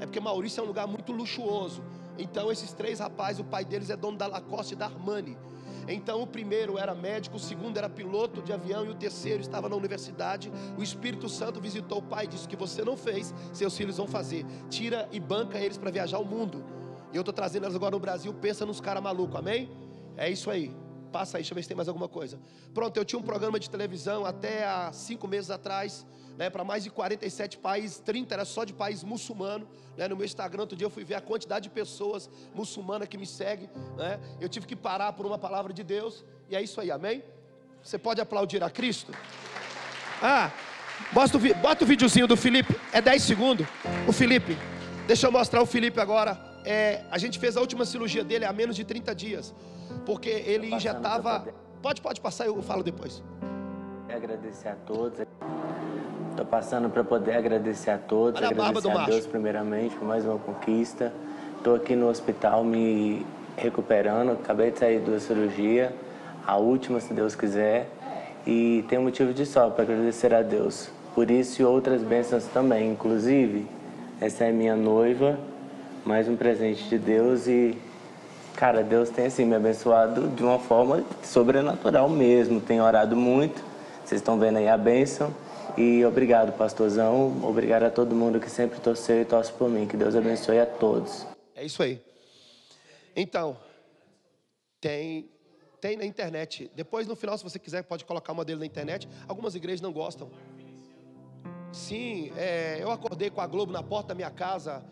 É 0.00 0.06
porque 0.06 0.20
Maurício 0.20 0.60
é 0.60 0.64
um 0.64 0.66
lugar 0.66 0.86
muito 0.86 1.12
luxuoso. 1.12 1.82
Então 2.18 2.50
esses 2.50 2.72
três 2.72 3.00
rapazes, 3.00 3.40
o 3.40 3.44
pai 3.44 3.64
deles 3.64 3.90
é 3.90 3.96
dono 3.96 4.16
da 4.16 4.26
Lacoste 4.26 4.74
e 4.74 4.76
da 4.76 4.86
Armani. 4.86 5.36
Então 5.88 6.20
o 6.22 6.26
primeiro 6.26 6.78
era 6.78 6.94
médico, 6.94 7.36
o 7.36 7.38
segundo 7.38 7.76
era 7.76 7.88
piloto 7.88 8.42
de 8.42 8.52
avião 8.52 8.84
e 8.84 8.88
o 8.88 8.94
terceiro 8.94 9.40
estava 9.40 9.68
na 9.68 9.76
universidade. 9.76 10.52
O 10.76 10.82
Espírito 10.82 11.28
Santo 11.28 11.60
visitou 11.60 11.98
o 11.98 12.02
pai 12.02 12.24
e 12.24 12.28
disse: 12.28 12.48
que 12.48 12.56
você 12.56 12.84
não 12.84 12.96
fez, 12.96 13.32
seus 13.52 13.76
filhos 13.76 13.96
vão 13.96 14.06
fazer. 14.06 14.44
Tira 14.68 15.08
e 15.12 15.20
banca 15.20 15.58
eles 15.58 15.78
para 15.78 15.90
viajar 15.90 16.18
o 16.18 16.24
mundo. 16.24 16.64
E 17.12 17.16
eu 17.16 17.20
estou 17.20 17.32
trazendo 17.32 17.64
eles 17.64 17.76
agora 17.76 17.92
no 17.92 18.00
Brasil. 18.00 18.34
Pensa 18.34 18.66
nos 18.66 18.80
caras 18.80 19.02
malucos, 19.02 19.36
amém? 19.36 19.85
É 20.16 20.30
isso 20.30 20.50
aí. 20.50 20.74
Passa 21.12 21.36
aí, 21.36 21.42
deixa 21.42 21.52
eu 21.52 21.56
ver 21.56 21.62
se 21.62 21.68
tem 21.68 21.76
mais 21.76 21.88
alguma 21.88 22.08
coisa. 22.08 22.38
Pronto, 22.74 22.96
eu 22.96 23.04
tinha 23.04 23.18
um 23.18 23.22
programa 23.22 23.58
de 23.58 23.70
televisão 23.70 24.24
até 24.24 24.66
há 24.66 24.92
cinco 24.92 25.26
meses 25.26 25.50
atrás 25.50 26.06
né, 26.36 26.50
para 26.50 26.62
mais 26.62 26.84
de 26.84 26.90
47 26.90 27.58
países, 27.58 27.98
30 27.98 28.34
era 28.34 28.44
só 28.44 28.64
de 28.64 28.72
país 28.72 29.02
muçulmano. 29.02 29.66
Né, 29.96 30.06
no 30.08 30.16
meu 30.16 30.26
Instagram, 30.26 30.62
outro 30.62 30.76
dia 30.76 30.86
eu 30.86 30.90
fui 30.90 31.04
ver 31.04 31.14
a 31.14 31.20
quantidade 31.20 31.64
de 31.64 31.70
pessoas 31.70 32.28
muçulmanas 32.54 33.08
que 33.08 33.16
me 33.16 33.26
seguem. 33.26 33.70
Né, 33.96 34.20
eu 34.40 34.48
tive 34.48 34.66
que 34.66 34.76
parar 34.76 35.12
por 35.12 35.26
uma 35.26 35.38
palavra 35.38 35.72
de 35.72 35.82
Deus, 35.82 36.24
e 36.48 36.56
é 36.56 36.62
isso 36.62 36.80
aí, 36.80 36.90
amém? 36.90 37.22
Você 37.82 37.98
pode 37.98 38.20
aplaudir 38.20 38.62
a 38.62 38.70
Cristo? 38.70 39.12
Ah, 40.22 40.50
bota 41.12 41.36
o, 41.36 41.54
bota 41.60 41.84
o 41.84 41.86
videozinho 41.86 42.26
do 42.26 42.36
Felipe, 42.36 42.78
é 42.92 43.00
10 43.00 43.22
segundos. 43.22 43.66
O 44.06 44.12
Felipe, 44.12 44.56
deixa 45.06 45.26
eu 45.26 45.32
mostrar 45.32 45.62
o 45.62 45.66
Felipe 45.66 46.00
agora. 46.00 46.55
É, 46.66 47.02
a 47.12 47.16
gente 47.16 47.38
fez 47.38 47.56
a 47.56 47.60
última 47.60 47.84
cirurgia 47.84 48.24
dele 48.24 48.44
há 48.44 48.52
menos 48.52 48.74
de 48.74 48.84
30 48.84 49.14
dias, 49.14 49.54
porque 50.04 50.28
ele 50.28 50.74
injetava. 50.74 51.46
Pode, 51.80 52.02
pode 52.02 52.20
passar, 52.20 52.46
eu 52.46 52.60
falo 52.60 52.82
depois. 52.82 53.22
Agradecer 54.08 54.68
a 54.68 54.74
todos. 54.74 55.20
Estou 56.30 56.44
passando 56.44 56.90
para 56.90 57.04
poder 57.04 57.36
agradecer 57.36 57.90
a 57.90 57.98
todos, 57.98 58.40
Olha 58.40 58.50
agradecer 58.50 58.90
a, 58.90 59.02
a 59.02 59.06
Deus 59.06 59.26
primeiramente 59.26 59.94
por 59.94 60.06
mais 60.06 60.24
uma 60.24 60.38
conquista. 60.38 61.12
Estou 61.56 61.76
aqui 61.76 61.94
no 61.94 62.08
hospital 62.08 62.64
me 62.64 63.24
recuperando, 63.56 64.32
acabei 64.32 64.70
de 64.70 64.78
sair 64.78 65.00
da 65.00 65.18
cirurgia, 65.20 65.94
a 66.44 66.56
última, 66.56 67.00
se 67.00 67.14
Deus 67.14 67.34
quiser, 67.34 67.88
e 68.46 68.84
tenho 68.88 69.02
motivo 69.02 69.32
de 69.32 69.46
sol 69.46 69.70
para 69.70 69.84
agradecer 69.84 70.34
a 70.34 70.42
Deus. 70.42 70.90
Por 71.14 71.30
isso 71.30 71.62
e 71.62 71.64
outras 71.64 72.02
bênçãos 72.02 72.44
também, 72.46 72.90
inclusive, 72.90 73.66
essa 74.20 74.44
é 74.44 74.52
minha 74.52 74.76
noiva, 74.76 75.38
mais 76.06 76.28
um 76.28 76.36
presente 76.36 76.84
de 76.84 76.96
Deus 76.96 77.48
e 77.48 77.76
cara, 78.54 78.84
Deus 78.84 79.10
tem 79.10 79.26
assim 79.26 79.44
me 79.44 79.56
abençoado 79.56 80.28
de 80.28 80.42
uma 80.44 80.58
forma 80.58 81.04
sobrenatural 81.22 82.08
mesmo. 82.08 82.60
Tenho 82.60 82.84
orado 82.84 83.16
muito. 83.16 83.60
Vocês 84.04 84.20
estão 84.20 84.38
vendo 84.38 84.58
aí 84.58 84.68
a 84.68 84.78
bênção. 84.78 85.34
E 85.76 86.04
obrigado, 86.04 86.56
pastorzão. 86.56 87.42
Obrigado 87.42 87.82
a 87.82 87.90
todo 87.90 88.14
mundo 88.14 88.38
que 88.38 88.48
sempre 88.48 88.78
torceu 88.78 89.20
e 89.20 89.24
torce 89.24 89.52
por 89.52 89.68
mim. 89.68 89.84
Que 89.84 89.96
Deus 89.96 90.14
abençoe 90.14 90.60
a 90.60 90.64
todos. 90.64 91.26
É 91.56 91.66
isso 91.66 91.82
aí. 91.82 92.00
Então, 93.16 93.56
tem, 94.80 95.28
tem 95.80 95.96
na 95.96 96.04
internet. 96.04 96.70
Depois, 96.74 97.08
no 97.08 97.16
final, 97.16 97.36
se 97.36 97.42
você 97.42 97.58
quiser, 97.58 97.82
pode 97.82 98.04
colocar 98.04 98.32
uma 98.32 98.44
dele 98.44 98.60
na 98.60 98.66
internet. 98.66 99.08
Algumas 99.26 99.56
igrejas 99.56 99.80
não 99.80 99.92
gostam. 99.92 100.30
Sim, 101.72 102.32
é, 102.36 102.78
eu 102.80 102.92
acordei 102.92 103.28
com 103.28 103.40
a 103.40 103.46
Globo 103.46 103.72
na 103.72 103.82
porta 103.82 104.08
da 104.08 104.14
minha 104.14 104.30
casa, 104.30 104.82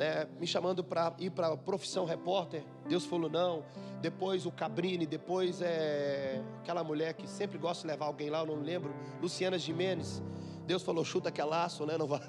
né, 0.00 0.26
me 0.40 0.46
chamando 0.46 0.82
para 0.82 1.12
ir 1.18 1.28
para 1.28 1.48
a 1.48 1.56
profissão 1.58 2.06
repórter. 2.06 2.64
Deus 2.88 3.04
falou 3.04 3.28
não. 3.28 3.62
Depois 4.00 4.46
o 4.46 4.50
Cabrini, 4.50 5.04
depois 5.04 5.60
é 5.60 6.40
aquela 6.62 6.82
mulher 6.82 7.12
que 7.12 7.28
sempre 7.28 7.58
gosta 7.58 7.82
de 7.82 7.92
levar 7.92 8.06
alguém 8.06 8.30
lá, 8.30 8.38
eu 8.38 8.46
não 8.46 8.62
lembro, 8.62 8.94
Luciana 9.20 9.58
Jimenez. 9.58 10.22
Deus 10.66 10.82
falou 10.82 11.04
chuta 11.04 11.30
que 11.30 11.38
é 11.38 11.44
laço, 11.44 11.84
né? 11.84 11.98
Não 11.98 12.06
vai. 12.06 12.20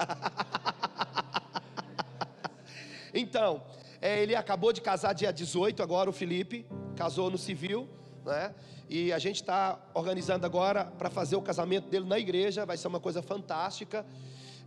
então, 3.14 3.64
É, 4.04 4.24
ele 4.24 4.36
acabou 4.36 4.74
de 4.74 4.82
casar 4.82 5.14
dia 5.14 5.32
18, 5.32 5.84
agora 5.84 6.10
o 6.10 6.14
Felipe, 6.14 6.66
casou 6.96 7.30
no 7.30 7.38
civil, 7.38 7.88
né? 8.26 8.52
E 8.90 9.14
a 9.14 9.20
gente 9.20 9.36
está 9.36 9.80
organizando 9.94 10.44
agora 10.44 10.86
para 10.86 11.12
fazer 11.12 11.36
o 11.36 11.42
casamento 11.42 11.88
dele 11.88 12.08
na 12.08 12.18
igreja, 12.18 12.66
vai 12.66 12.78
ser 12.78 12.88
uma 12.88 13.00
coisa 13.00 13.22
fantástica. 13.22 14.04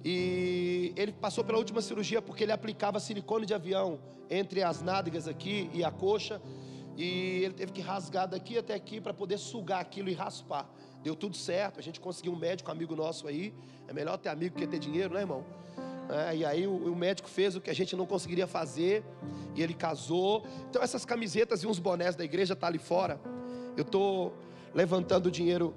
E 0.04 0.92
ele 0.96 1.12
passou 1.12 1.42
pela 1.42 1.56
última 1.56 1.80
cirurgia 1.80 2.20
porque 2.20 2.44
ele 2.44 2.52
aplicava 2.52 3.00
silicone 3.00 3.46
de 3.46 3.54
avião 3.54 3.98
entre 4.28 4.62
as 4.62 4.82
nádegas 4.82 5.26
aqui 5.26 5.70
e 5.72 5.82
a 5.82 5.90
coxa. 5.90 6.42
E 6.96 7.42
ele 7.42 7.54
teve 7.54 7.72
que 7.72 7.80
rasgar 7.80 8.28
daqui 8.28 8.58
até 8.58 8.74
aqui 8.74 9.00
para 9.00 9.14
poder 9.14 9.38
sugar 9.38 9.80
aquilo 9.80 10.10
e 10.10 10.12
raspar. 10.12 10.68
Deu 11.02 11.16
tudo 11.16 11.36
certo, 11.36 11.80
a 11.80 11.82
gente 11.82 12.00
conseguiu 12.00 12.32
um 12.32 12.36
médico 12.36 12.70
amigo 12.70 12.94
nosso 12.94 13.26
aí. 13.26 13.54
É 13.88 13.92
melhor 13.92 14.16
ter 14.18 14.28
amigo 14.28 14.56
que 14.56 14.66
ter 14.66 14.78
dinheiro, 14.78 15.14
né, 15.14 15.20
irmão? 15.20 15.44
É, 16.08 16.36
e 16.36 16.44
aí 16.44 16.66
o, 16.66 16.92
o, 16.92 16.94
médico 16.94 17.28
fez 17.28 17.56
o 17.56 17.60
que 17.60 17.70
a 17.70 17.74
gente 17.74 17.96
não 17.96 18.04
conseguiria 18.04 18.46
fazer 18.46 19.02
e 19.54 19.62
ele 19.62 19.74
casou. 19.74 20.44
Então 20.68 20.82
essas 20.82 21.04
camisetas 21.04 21.62
e 21.62 21.66
uns 21.66 21.78
bonés 21.78 22.14
da 22.14 22.24
igreja 22.24 22.54
tá 22.54 22.66
ali 22.66 22.78
fora. 22.78 23.18
Eu 23.76 23.82
estou 23.82 24.34
levantando 24.74 25.30
dinheiro 25.30 25.74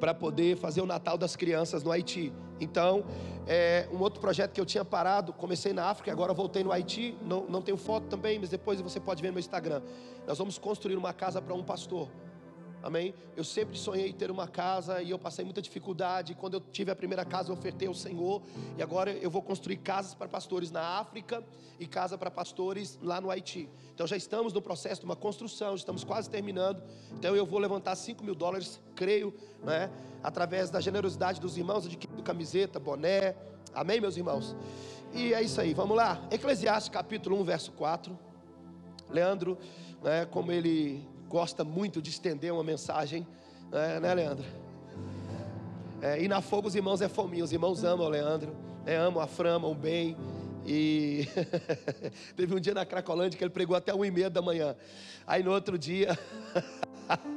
para 0.00 0.14
poder 0.14 0.56
fazer 0.56 0.80
o 0.80 0.86
Natal 0.86 1.18
das 1.18 1.36
crianças 1.36 1.82
no 1.82 1.92
Haiti. 1.92 2.32
Então, 2.60 3.04
é, 3.46 3.88
um 3.92 3.98
outro 3.98 4.20
projeto 4.20 4.52
que 4.52 4.60
eu 4.60 4.66
tinha 4.66 4.84
parado, 4.84 5.32
comecei 5.32 5.72
na 5.72 5.86
África, 5.86 6.12
agora 6.12 6.32
voltei 6.34 6.62
no 6.62 6.70
Haiti. 6.70 7.16
Não, 7.22 7.44
não 7.48 7.62
tenho 7.62 7.76
foto 7.76 8.06
também, 8.08 8.38
mas 8.38 8.50
depois 8.50 8.80
você 8.80 9.00
pode 9.00 9.22
ver 9.22 9.28
no 9.28 9.34
meu 9.34 9.40
Instagram. 9.40 9.82
Nós 10.26 10.38
vamos 10.38 10.58
construir 10.58 10.96
uma 10.96 11.12
casa 11.12 11.40
para 11.40 11.54
um 11.54 11.62
pastor. 11.62 12.08
Amém? 12.82 13.12
Eu 13.36 13.42
sempre 13.42 13.76
sonhei 13.76 14.12
ter 14.12 14.30
uma 14.30 14.46
casa 14.46 15.02
e 15.02 15.10
eu 15.10 15.18
passei 15.18 15.44
muita 15.44 15.60
dificuldade. 15.60 16.34
Quando 16.34 16.54
eu 16.54 16.60
tive 16.60 16.90
a 16.90 16.96
primeira 16.96 17.24
casa, 17.24 17.50
eu 17.50 17.54
ofertei 17.54 17.88
ao 17.88 17.94
Senhor. 17.94 18.40
E 18.76 18.82
agora 18.82 19.10
eu 19.12 19.30
vou 19.30 19.42
construir 19.42 19.78
casas 19.78 20.14
para 20.14 20.28
pastores 20.28 20.70
na 20.70 20.80
África 20.80 21.42
e 21.80 21.86
casa 21.86 22.16
para 22.16 22.30
pastores 22.30 22.98
lá 23.02 23.20
no 23.20 23.30
Haiti. 23.30 23.68
Então 23.94 24.06
já 24.06 24.16
estamos 24.16 24.52
no 24.52 24.62
processo 24.62 25.00
de 25.00 25.04
uma 25.04 25.16
construção, 25.16 25.74
estamos 25.74 26.04
quase 26.04 26.30
terminando. 26.30 26.82
Então 27.12 27.34
eu 27.34 27.44
vou 27.44 27.58
levantar 27.58 27.96
5 27.96 28.22
mil 28.24 28.34
dólares, 28.34 28.80
creio, 28.94 29.34
né? 29.62 29.90
através 30.22 30.70
da 30.70 30.80
generosidade 30.80 31.40
dos 31.40 31.56
irmãos, 31.56 31.86
adquirindo 31.86 32.22
camiseta, 32.22 32.78
boné. 32.78 33.34
Amém, 33.74 34.00
meus 34.00 34.16
irmãos? 34.16 34.56
E 35.12 35.32
é 35.32 35.42
isso 35.42 35.60
aí, 35.60 35.74
vamos 35.74 35.96
lá. 35.96 36.20
Eclesiastes 36.30 36.90
capítulo 36.90 37.40
1, 37.40 37.44
verso 37.44 37.72
4. 37.72 38.18
Leandro, 39.10 39.56
né, 40.02 40.26
como 40.26 40.52
ele 40.52 41.06
gosta 41.28 41.62
muito 41.62 42.00
de 42.00 42.10
estender 42.10 42.52
uma 42.52 42.64
mensagem, 42.64 43.26
né, 43.70 44.00
né 44.00 44.14
Leandro? 44.14 44.46
É, 46.00 46.22
e 46.22 46.28
na 46.28 46.40
fogo 46.40 46.68
os 46.68 46.74
irmãos 46.74 47.00
é 47.00 47.08
fominha, 47.08 47.44
os 47.44 47.52
irmãos 47.52 47.84
amam 47.84 48.06
o 48.06 48.08
Leandro, 48.08 48.56
né, 48.84 48.96
amam 48.96 49.22
a 49.22 49.26
Fran, 49.26 49.56
amam 49.56 49.74
bem. 49.74 50.16
E 50.64 51.26
teve 52.36 52.54
um 52.54 52.60
dia 52.60 52.74
na 52.74 52.84
Cracolândia 52.84 53.36
que 53.36 53.42
ele 53.42 53.50
pregou 53.50 53.76
até 53.76 53.92
uma 53.92 54.06
e 54.06 54.10
meia 54.10 54.28
da 54.28 54.42
manhã. 54.42 54.76
Aí 55.26 55.42
no 55.42 55.50
outro 55.50 55.78
dia, 55.78 56.18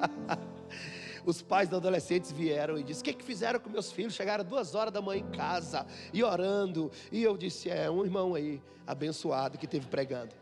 os 1.25 1.41
pais 1.41 1.69
dos 1.69 1.77
adolescentes 1.77 2.31
vieram 2.31 2.77
e 2.77 2.83
disseram: 2.83 3.01
O 3.01 3.03
que, 3.03 3.13
que 3.13 3.23
fizeram 3.23 3.59
com 3.59 3.69
meus 3.69 3.91
filhos? 3.91 4.13
Chegaram 4.13 4.43
duas 4.43 4.75
horas 4.75 4.93
da 4.93 5.01
manhã 5.01 5.21
em 5.21 5.31
casa 5.31 5.85
e 6.13 6.23
orando. 6.23 6.91
E 7.11 7.23
eu 7.23 7.37
disse: 7.37 7.69
É, 7.69 7.89
um 7.89 8.03
irmão 8.03 8.35
aí, 8.35 8.61
abençoado, 8.85 9.57
que 9.57 9.65
teve 9.65 9.87
pregando. 9.87 10.40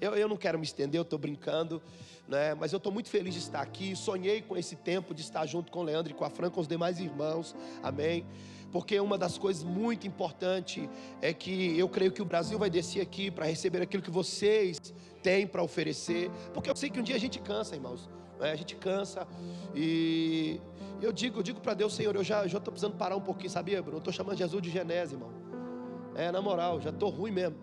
Eu, 0.00 0.14
eu 0.14 0.28
não 0.28 0.36
quero 0.36 0.58
me 0.58 0.64
estender, 0.64 0.98
eu 0.98 1.02
estou 1.02 1.18
brincando 1.18 1.80
né? 2.28 2.54
Mas 2.54 2.72
eu 2.72 2.78
estou 2.78 2.92
muito 2.92 3.08
feliz 3.08 3.34
de 3.34 3.40
estar 3.40 3.60
aqui. 3.60 3.94
Sonhei 3.94 4.42
com 4.42 4.56
esse 4.56 4.76
tempo 4.76 5.14
de 5.14 5.20
estar 5.20 5.44
junto 5.46 5.70
com 5.70 5.80
o 5.80 5.82
Leandro 5.82 6.12
e 6.12 6.14
com 6.14 6.24
a 6.24 6.30
Fran, 6.30 6.50
com 6.50 6.60
os 6.60 6.68
demais 6.68 6.98
irmãos. 6.98 7.54
Amém. 7.82 8.26
Porque 8.72 8.98
uma 8.98 9.16
das 9.16 9.38
coisas 9.38 9.62
muito 9.62 10.06
importantes 10.06 10.88
é 11.22 11.32
que 11.32 11.78
eu 11.78 11.88
creio 11.88 12.10
que 12.10 12.20
o 12.20 12.24
Brasil 12.24 12.58
vai 12.58 12.68
descer 12.68 13.00
aqui 13.00 13.30
para 13.30 13.46
receber 13.46 13.80
aquilo 13.80 14.02
que 14.02 14.10
vocês 14.10 14.78
têm 15.22 15.46
para 15.46 15.62
oferecer. 15.62 16.30
Porque 16.52 16.68
eu 16.68 16.74
sei 16.76 16.90
que 16.90 16.98
um 16.98 17.02
dia 17.02 17.14
a 17.14 17.20
gente 17.20 17.38
cansa, 17.38 17.76
irmãos. 17.76 18.08
Né? 18.40 18.50
A 18.50 18.56
gente 18.56 18.74
cansa 18.74 19.28
e 19.74 20.60
eu 21.00 21.12
digo, 21.12 21.38
eu 21.38 21.42
digo 21.42 21.60
para 21.60 21.74
Deus, 21.74 21.94
Senhor, 21.94 22.16
eu 22.16 22.24
já 22.24 22.44
estou 22.44 22.62
precisando 22.62 22.96
parar 22.96 23.16
um 23.16 23.20
pouquinho, 23.20 23.50
sabia, 23.50 23.80
Bruno? 23.80 23.98
Eu 23.98 23.98
estou 23.98 24.12
chamando 24.12 24.38
Jesus 24.38 24.60
de 24.60 24.70
Genésio, 24.70 25.16
irmão. 25.16 25.30
É, 26.16 26.32
na 26.32 26.40
moral, 26.40 26.80
já 26.80 26.90
estou 26.90 27.10
ruim 27.10 27.30
mesmo. 27.30 27.56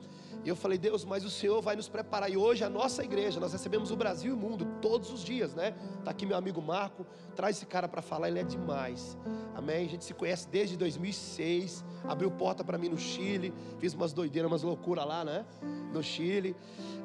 E 0.44 0.50
eu 0.50 0.56
falei, 0.56 0.78
Deus, 0.78 1.06
mas 1.06 1.24
o 1.24 1.30
Senhor 1.30 1.62
vai 1.62 1.76
nos 1.76 1.88
preparar. 1.88 2.30
E 2.32 2.36
hoje 2.36 2.64
a 2.64 2.70
nossa 2.70 3.04
igreja, 3.04 3.40
nós 3.40 3.54
recebemos 3.54 3.92
o 3.92 3.96
Brasil 3.96 4.32
e 4.32 4.34
o 4.34 4.38
mundo 4.38 4.66
todos 4.82 5.12
os 5.12 5.24
dias, 5.24 5.54
né? 5.54 5.76
Está 6.00 6.10
aqui 6.12 6.26
meu 6.26 6.36
amigo 6.36 6.60
Marco, 6.62 7.06
traz 7.36 7.58
esse 7.58 7.66
cara 7.66 7.88
para 7.88 8.02
falar, 8.02 8.28
ele 8.28 8.40
é 8.40 8.44
demais. 8.44 9.16
Amém? 9.54 9.86
A 9.86 9.90
gente 9.90 10.04
se 10.04 10.14
conhece 10.14 10.48
desde 10.48 10.76
2006, 10.78 11.86
abriu 12.08 12.32
porta 12.32 12.64
para 12.64 12.78
mim 12.78 12.90
no 12.90 12.98
Chile, 12.98 13.54
fiz 13.78 13.94
umas 13.94 14.14
doideiras, 14.14 14.50
umas 14.50 14.64
loucuras 14.64 15.06
lá, 15.06 15.24
né? 15.24 15.46
No 15.94 16.02
Chile. 16.02 16.56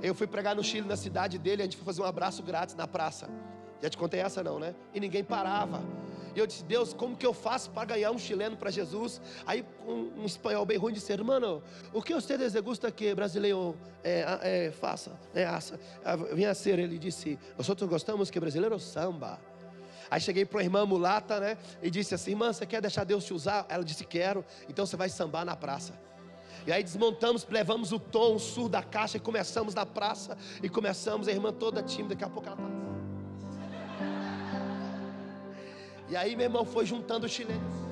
Eu 0.03 0.15
fui 0.15 0.27
pregar 0.27 0.57
no 0.57 0.65
Chile, 0.65 0.89
na 0.89 0.97
cidade 0.97 1.37
dele, 1.39 1.61
a 1.61 1.65
gente 1.67 1.77
foi 1.77 1.85
fazer 1.85 2.01
um 2.01 2.07
abraço 2.07 2.43
grátis 2.43 2.75
na 2.75 2.89
praça. 2.89 3.29
Já 3.83 3.91
te 3.91 3.99
contei 3.99 4.21
essa 4.21 4.43
não, 4.43 4.59
né? 4.59 4.75
E 4.95 5.01
ninguém 5.01 5.23
parava. 5.23 5.83
E 6.37 6.39
eu 6.39 6.47
disse, 6.47 6.63
Deus, 6.65 6.93
como 6.93 7.17
que 7.17 7.25
eu 7.25 7.33
faço 7.33 7.71
para 7.71 7.87
ganhar 7.87 8.11
um 8.11 8.19
chileno 8.19 8.59
para 8.59 8.71
Jesus? 8.71 9.23
Aí 9.47 9.65
um, 9.89 10.21
um, 10.21 10.25
espanhol 10.27 10.67
bem 10.67 10.77
ruim 10.77 10.93
disse, 10.93 11.11
irmão, 11.11 11.63
o 11.95 12.03
que 12.03 12.13
você 12.13 12.37
desegusta 12.37 12.93
que 12.93 13.15
brasileiro 13.15 13.75
é, 14.05 14.67
é, 14.67 14.71
faça? 14.71 15.19
É? 15.35 15.47
Vinha 16.35 16.51
a 16.51 16.55
ser, 16.55 16.79
ele 16.79 16.99
disse, 16.99 17.39
nós 17.57 17.67
gostamos 17.85 18.29
que 18.29 18.39
brasileiro 18.39 18.79
samba. 18.79 19.41
Aí 20.11 20.21
cheguei 20.21 20.45
para 20.45 20.61
a 20.61 20.63
irmã 20.63 20.85
mulata, 20.85 21.41
né? 21.41 21.57
E 21.83 21.89
disse 21.89 22.15
assim, 22.15 22.33
irmã, 22.33 22.53
você 22.53 22.67
quer 22.67 22.83
deixar 22.83 23.05
Deus 23.05 23.25
te 23.25 23.33
usar? 23.33 23.65
Ela 23.71 23.83
disse, 23.83 24.05
quero. 24.05 24.45
Então 24.69 24.85
você 24.85 24.95
vai 24.95 25.09
sambar 25.09 25.43
na 25.43 25.57
praça. 25.57 25.95
E 26.67 26.73
aí 26.73 26.83
desmontamos, 26.83 27.47
levamos 27.49 27.93
o 27.93 27.99
tom, 27.99 28.35
o 28.35 28.39
sur 28.39 28.69
da 28.69 28.83
caixa 28.83 29.17
e 29.17 29.21
começamos 29.21 29.75
na 29.75 29.87
praça. 29.87 30.37
E 30.63 30.69
começamos, 30.69 31.29
a 31.29 31.33
irmã 31.33 31.51
toda 31.51 31.83
tímida, 31.83 32.11
daqui 32.11 32.25
a 32.25 32.29
pouco 32.29 32.47
ela 32.47 32.57
está 32.61 32.96
E 36.09 36.17
aí, 36.17 36.37
meu 36.37 36.45
irmão, 36.45 36.65
foi 36.65 36.87
juntando 36.87 37.27
os 37.27 37.33
chilenos. 37.33 37.87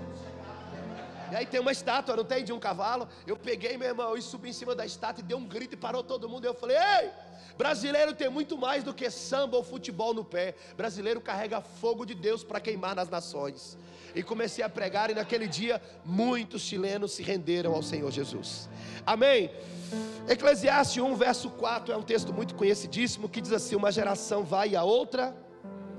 E 1.33 1.37
aí 1.37 1.46
tem 1.46 1.59
uma 1.59 1.72
estátua, 1.72 2.14
não 2.14 2.24
tem? 2.24 2.44
De 2.44 2.53
um 2.53 2.61
cavalo. 2.61 3.09
Eu 3.27 3.37
peguei, 3.37 3.77
meu 3.77 3.88
irmão, 3.88 4.16
e 4.16 4.22
subi 4.22 4.50
em 4.50 4.53
cima 4.53 4.74
da 4.74 4.87
estátua 4.87 5.20
e 5.20 5.24
dei 5.24 5.37
um 5.37 5.44
grito 5.44 5.74
e 5.74 5.77
parou 5.77 6.03
todo 6.03 6.29
mundo. 6.29 6.44
E 6.44 6.46
eu 6.46 6.55
falei: 6.55 6.77
Ei, 6.77 7.11
brasileiro 7.59 8.14
tem 8.14 8.29
muito 8.29 8.57
mais 8.57 8.85
do 8.85 8.94
que 8.94 9.11
samba 9.11 9.57
ou 9.57 9.64
futebol 9.64 10.14
no 10.14 10.24
pé. 10.24 10.55
Brasileiro 10.77 11.20
carrega 11.20 11.61
fogo 11.61 12.05
de 12.05 12.14
Deus 12.14 12.44
para 12.44 12.61
queimar 12.61 12.94
nas 12.94 13.09
nações. 13.09 13.77
E 14.14 14.22
comecei 14.22 14.62
a 14.62 14.68
pregar, 14.68 15.11
e 15.11 15.14
naquele 15.14 15.48
dia 15.48 15.83
muitos 16.05 16.62
chilenos 16.62 17.12
se 17.12 17.22
renderam 17.22 17.74
ao 17.74 17.83
Senhor 17.83 18.12
Jesus. 18.12 18.68
Amém? 19.05 19.50
Eclesiastes 20.29 21.03
1, 21.03 21.16
verso 21.16 21.50
4 21.50 21.92
é 21.92 21.96
um 21.96 22.03
texto 22.03 22.33
muito 22.33 22.55
conhecidíssimo 22.55 23.29
que 23.29 23.40
diz 23.40 23.53
assim: 23.53 23.74
Uma 23.74 23.90
geração 23.90 24.44
vai 24.44 24.70
e 24.70 24.77
a 24.77 24.85
outra 24.85 25.35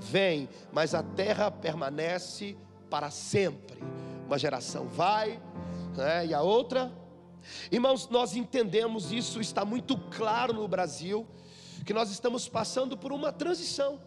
vem, 0.00 0.48
mas 0.72 0.94
a 0.94 1.02
terra 1.02 1.50
permanece 1.50 2.56
para 2.90 3.10
sempre. 3.10 3.82
Uma 4.26 4.38
geração 4.38 4.86
vai, 4.88 5.40
né, 5.96 6.26
e 6.26 6.34
a 6.34 6.42
outra. 6.42 6.92
Irmãos, 7.70 8.08
nós 8.08 8.34
entendemos 8.34 9.12
isso, 9.12 9.40
está 9.40 9.64
muito 9.64 9.96
claro 9.96 10.52
no 10.52 10.66
Brasil, 10.66 11.26
que 11.84 11.92
nós 11.92 12.10
estamos 12.10 12.48
passando 12.48 12.96
por 12.96 13.12
uma 13.12 13.32
transição. 13.32 14.00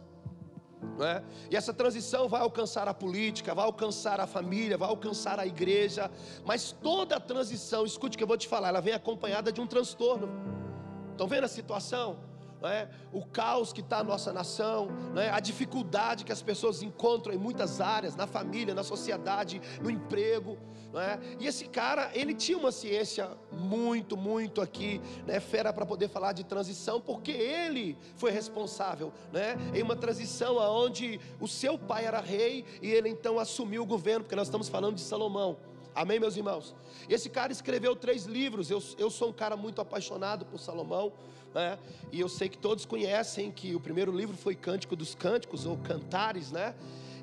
É? 1.01 1.23
E 1.51 1.55
essa 1.55 1.73
transição 1.73 2.27
vai 2.27 2.41
alcançar 2.41 2.87
a 2.87 2.93
política, 2.93 3.53
vai 3.53 3.65
alcançar 3.65 4.19
a 4.19 4.27
família, 4.27 4.77
vai 4.77 4.87
alcançar 4.87 5.39
a 5.39 5.45
igreja, 5.45 6.09
mas 6.45 6.71
toda 6.71 7.17
a 7.17 7.19
transição, 7.19 7.85
escute 7.85 8.15
o 8.15 8.17
que 8.17 8.23
eu 8.23 8.27
vou 8.27 8.37
te 8.37 8.47
falar, 8.47 8.69
ela 8.69 8.81
vem 8.81 8.93
acompanhada 8.93 9.51
de 9.51 9.59
um 9.59 9.67
transtorno. 9.67 10.29
Estão 11.11 11.27
vendo 11.27 11.43
a 11.43 11.49
situação? 11.49 12.28
É? 12.63 12.87
o 13.13 13.25
caos 13.25 13.71
que 13.71 13.81
está 13.81 13.99
a 13.99 14.03
nossa 14.03 14.33
nação, 14.33 14.89
é? 15.15 15.29
a 15.29 15.39
dificuldade 15.39 16.25
que 16.25 16.31
as 16.31 16.41
pessoas 16.41 16.81
encontram 16.81 17.33
em 17.33 17.37
muitas 17.37 17.79
áreas, 17.79 18.15
na 18.15 18.27
família, 18.27 18.73
na 18.73 18.83
sociedade, 18.83 19.61
no 19.81 19.89
emprego. 19.89 20.57
É? 20.91 21.19
E 21.39 21.45
esse 21.45 21.65
cara, 21.65 22.09
ele 22.15 22.33
tinha 22.33 22.57
uma 22.57 22.71
ciência 22.71 23.29
muito, 23.51 24.17
muito 24.17 24.59
aqui, 24.59 24.99
né, 25.27 25.39
fera 25.39 25.71
para 25.71 25.85
poder 25.85 26.09
falar 26.09 26.33
de 26.33 26.43
transição, 26.43 26.99
porque 26.99 27.31
ele 27.31 27.95
foi 28.15 28.31
responsável 28.31 29.13
né, 29.31 29.55
em 29.75 29.83
uma 29.83 29.95
transição 29.95 30.57
onde 30.57 31.19
o 31.39 31.47
seu 31.47 31.77
pai 31.77 32.05
era 32.05 32.19
rei 32.19 32.65
e 32.81 32.89
ele 32.89 33.07
então 33.07 33.37
assumiu 33.37 33.83
o 33.83 33.85
governo, 33.85 34.21
porque 34.21 34.35
nós 34.35 34.47
estamos 34.47 34.67
falando 34.67 34.95
de 34.95 35.01
Salomão. 35.01 35.57
Amém, 35.99 36.17
meus 36.17 36.37
irmãos? 36.37 36.73
Esse 37.09 37.29
cara 37.29 37.51
escreveu 37.51 37.93
três 37.93 38.23
livros. 38.23 38.71
Eu, 38.71 38.81
eu 38.97 39.09
sou 39.09 39.31
um 39.31 39.33
cara 39.33 39.57
muito 39.57 39.81
apaixonado 39.81 40.45
por 40.45 40.57
Salomão. 40.57 41.11
Né? 41.53 41.77
E 42.09 42.21
eu 42.21 42.29
sei 42.29 42.47
que 42.47 42.57
todos 42.57 42.85
conhecem 42.85 43.51
que 43.51 43.75
o 43.75 43.81
primeiro 43.81 44.09
livro 44.09 44.37
foi 44.37 44.55
Cântico 44.55 44.95
dos 44.95 45.13
Cânticos, 45.13 45.65
ou 45.65 45.75
Cantares, 45.75 46.53
né? 46.53 46.73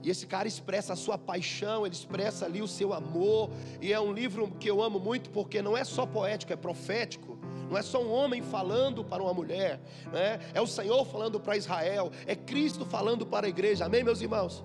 E 0.02 0.10
esse 0.10 0.26
cara 0.26 0.46
expressa 0.46 0.92
a 0.92 0.96
sua 0.96 1.16
paixão, 1.16 1.86
ele 1.86 1.94
expressa 1.94 2.44
ali 2.44 2.60
o 2.60 2.68
seu 2.68 2.92
amor. 2.92 3.48
E 3.80 3.94
é 3.94 3.98
um 3.98 4.12
livro 4.12 4.52
que 4.60 4.68
eu 4.68 4.82
amo 4.82 5.00
muito 5.00 5.30
porque 5.30 5.62
não 5.62 5.74
é 5.74 5.82
só 5.82 6.04
poético, 6.04 6.52
é 6.52 6.56
profético. 6.56 7.38
Não 7.70 7.78
é 7.78 7.82
só 7.82 8.02
um 8.02 8.12
homem 8.12 8.42
falando 8.42 9.02
para 9.02 9.22
uma 9.22 9.32
mulher, 9.32 9.80
né? 10.12 10.38
é 10.52 10.60
o 10.60 10.66
Senhor 10.66 11.02
falando 11.06 11.40
para 11.40 11.56
Israel, 11.56 12.12
é 12.26 12.36
Cristo 12.36 12.84
falando 12.84 13.24
para 13.26 13.46
a 13.46 13.48
igreja, 13.48 13.86
amém, 13.86 14.04
meus 14.04 14.20
irmãos? 14.20 14.62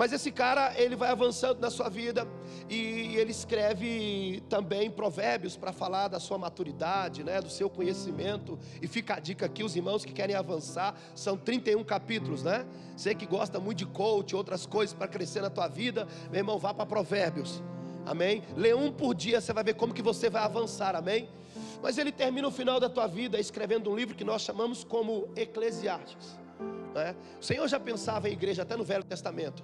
Mas 0.00 0.14
esse 0.14 0.30
cara, 0.32 0.72
ele 0.80 0.96
vai 0.96 1.10
avançando 1.10 1.60
na 1.60 1.68
sua 1.68 1.90
vida 1.90 2.26
e 2.70 3.14
ele 3.18 3.32
escreve 3.32 4.42
também 4.48 4.90
provérbios 4.90 5.58
para 5.58 5.74
falar 5.74 6.08
da 6.08 6.18
sua 6.18 6.38
maturidade, 6.38 7.22
né, 7.22 7.38
do 7.38 7.50
seu 7.50 7.68
conhecimento. 7.68 8.58
E 8.80 8.86
fica 8.86 9.16
a 9.16 9.20
dica 9.20 9.44
aqui, 9.44 9.62
os 9.62 9.76
irmãos 9.76 10.02
que 10.02 10.14
querem 10.14 10.34
avançar, 10.34 10.98
são 11.14 11.36
31 11.36 11.84
capítulos, 11.84 12.42
né? 12.42 12.64
Você 12.96 13.14
que 13.14 13.26
gosta 13.26 13.60
muito 13.60 13.76
de 13.76 13.84
coach, 13.84 14.34
outras 14.34 14.64
coisas 14.64 14.94
para 14.94 15.06
crescer 15.06 15.42
na 15.42 15.50
tua 15.50 15.68
vida, 15.68 16.08
meu 16.30 16.40
irmão, 16.40 16.58
vá 16.58 16.72
para 16.72 16.86
provérbios. 16.86 17.62
Amém? 18.06 18.42
Lê 18.56 18.72
um 18.72 18.90
por 18.90 19.14
dia, 19.14 19.38
você 19.38 19.52
vai 19.52 19.64
ver 19.64 19.74
como 19.74 19.92
que 19.92 20.00
você 20.00 20.30
vai 20.30 20.42
avançar, 20.42 20.96
amém? 20.96 21.28
Mas 21.82 21.98
ele 21.98 22.10
termina 22.10 22.48
o 22.48 22.50
final 22.50 22.80
da 22.80 22.88
tua 22.88 23.06
vida 23.06 23.38
escrevendo 23.38 23.90
um 23.90 23.94
livro 23.94 24.14
que 24.14 24.24
nós 24.24 24.40
chamamos 24.40 24.82
como 24.82 25.28
Eclesiastes. 25.36 26.38
Né? 26.94 27.14
O 27.38 27.44
Senhor 27.44 27.68
já 27.68 27.78
pensava 27.78 28.30
em 28.30 28.32
igreja 28.32 28.62
até 28.62 28.78
no 28.78 28.82
Velho 28.82 29.04
Testamento. 29.04 29.62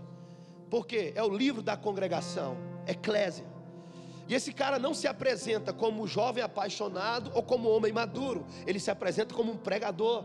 Porque 0.71 1.13
é 1.15 1.23
o 1.23 1.29
livro 1.29 1.63
da 1.63 1.77
congregação, 1.77 2.57
eclésia. 2.87 3.47
E 4.29 4.35
esse 4.35 4.53
cara 4.53 4.79
não 4.79 4.93
se 4.93 5.07
apresenta 5.07 5.73
como 5.73 6.07
jovem 6.07 6.43
apaixonado 6.43 7.31
ou 7.35 7.43
como 7.43 7.69
homem 7.69 7.93
maduro, 7.93 8.45
ele 8.67 8.81
se 8.81 8.91
apresenta 8.91 9.35
como 9.35 9.53
um 9.53 9.57
pregador. 9.57 10.25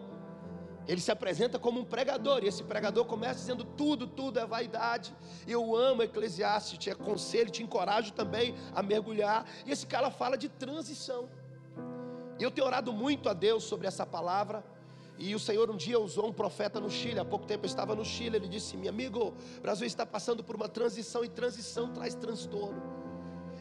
Ele 0.87 0.99
se 0.99 1.11
apresenta 1.11 1.59
como 1.59 1.79
um 1.79 1.85
pregador, 1.85 2.43
e 2.43 2.47
esse 2.47 2.63
pregador 2.63 3.05
começa 3.05 3.39
dizendo: 3.39 3.63
tudo, 3.63 4.07
tudo 4.07 4.39
é 4.39 4.45
vaidade. 4.45 5.13
Eu 5.47 5.75
amo 5.75 6.01
Eclesiastes, 6.01 6.79
te 6.79 6.89
aconselho, 6.89 7.51
te 7.51 7.61
encorajo 7.61 8.11
também 8.13 8.55
a 8.73 8.81
mergulhar. 8.81 9.45
E 9.65 9.71
esse 9.71 9.85
cara 9.85 10.09
fala 10.09 10.35
de 10.35 10.49
transição. 10.49 11.29
E 12.39 12.43
eu 12.43 12.49
tenho 12.49 12.65
orado 12.65 12.91
muito 12.91 13.29
a 13.29 13.33
Deus 13.33 13.63
sobre 13.63 13.87
essa 13.87 14.05
palavra. 14.05 14.65
E 15.21 15.35
o 15.35 15.39
Senhor 15.39 15.69
um 15.69 15.77
dia 15.77 15.99
usou 15.99 16.27
um 16.29 16.33
profeta 16.33 16.79
no 16.79 16.89
Chile, 16.89 17.19
há 17.19 17.23
pouco 17.23 17.45
tempo 17.45 17.63
eu 17.63 17.67
estava 17.67 17.95
no 17.95 18.03
Chile, 18.03 18.37
ele 18.37 18.47
disse: 18.47 18.75
Meu 18.75 18.89
amigo, 18.89 19.35
o 19.55 19.61
Brasil 19.61 19.85
está 19.85 20.03
passando 20.03 20.43
por 20.43 20.55
uma 20.55 20.67
transição 20.67 21.23
e 21.23 21.29
transição 21.29 21.93
traz 21.93 22.15
transtorno. 22.15 22.81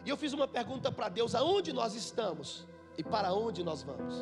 E 0.03 0.09
eu 0.09 0.17
fiz 0.17 0.33
uma 0.33 0.49
pergunta 0.49 0.91
para 0.91 1.11
Deus: 1.11 1.35
aonde 1.35 1.71
nós 1.71 1.95
estamos 1.95 2.67
e 2.97 3.05
para 3.05 3.35
onde 3.35 3.63
nós 3.63 3.83
vamos? 3.83 4.15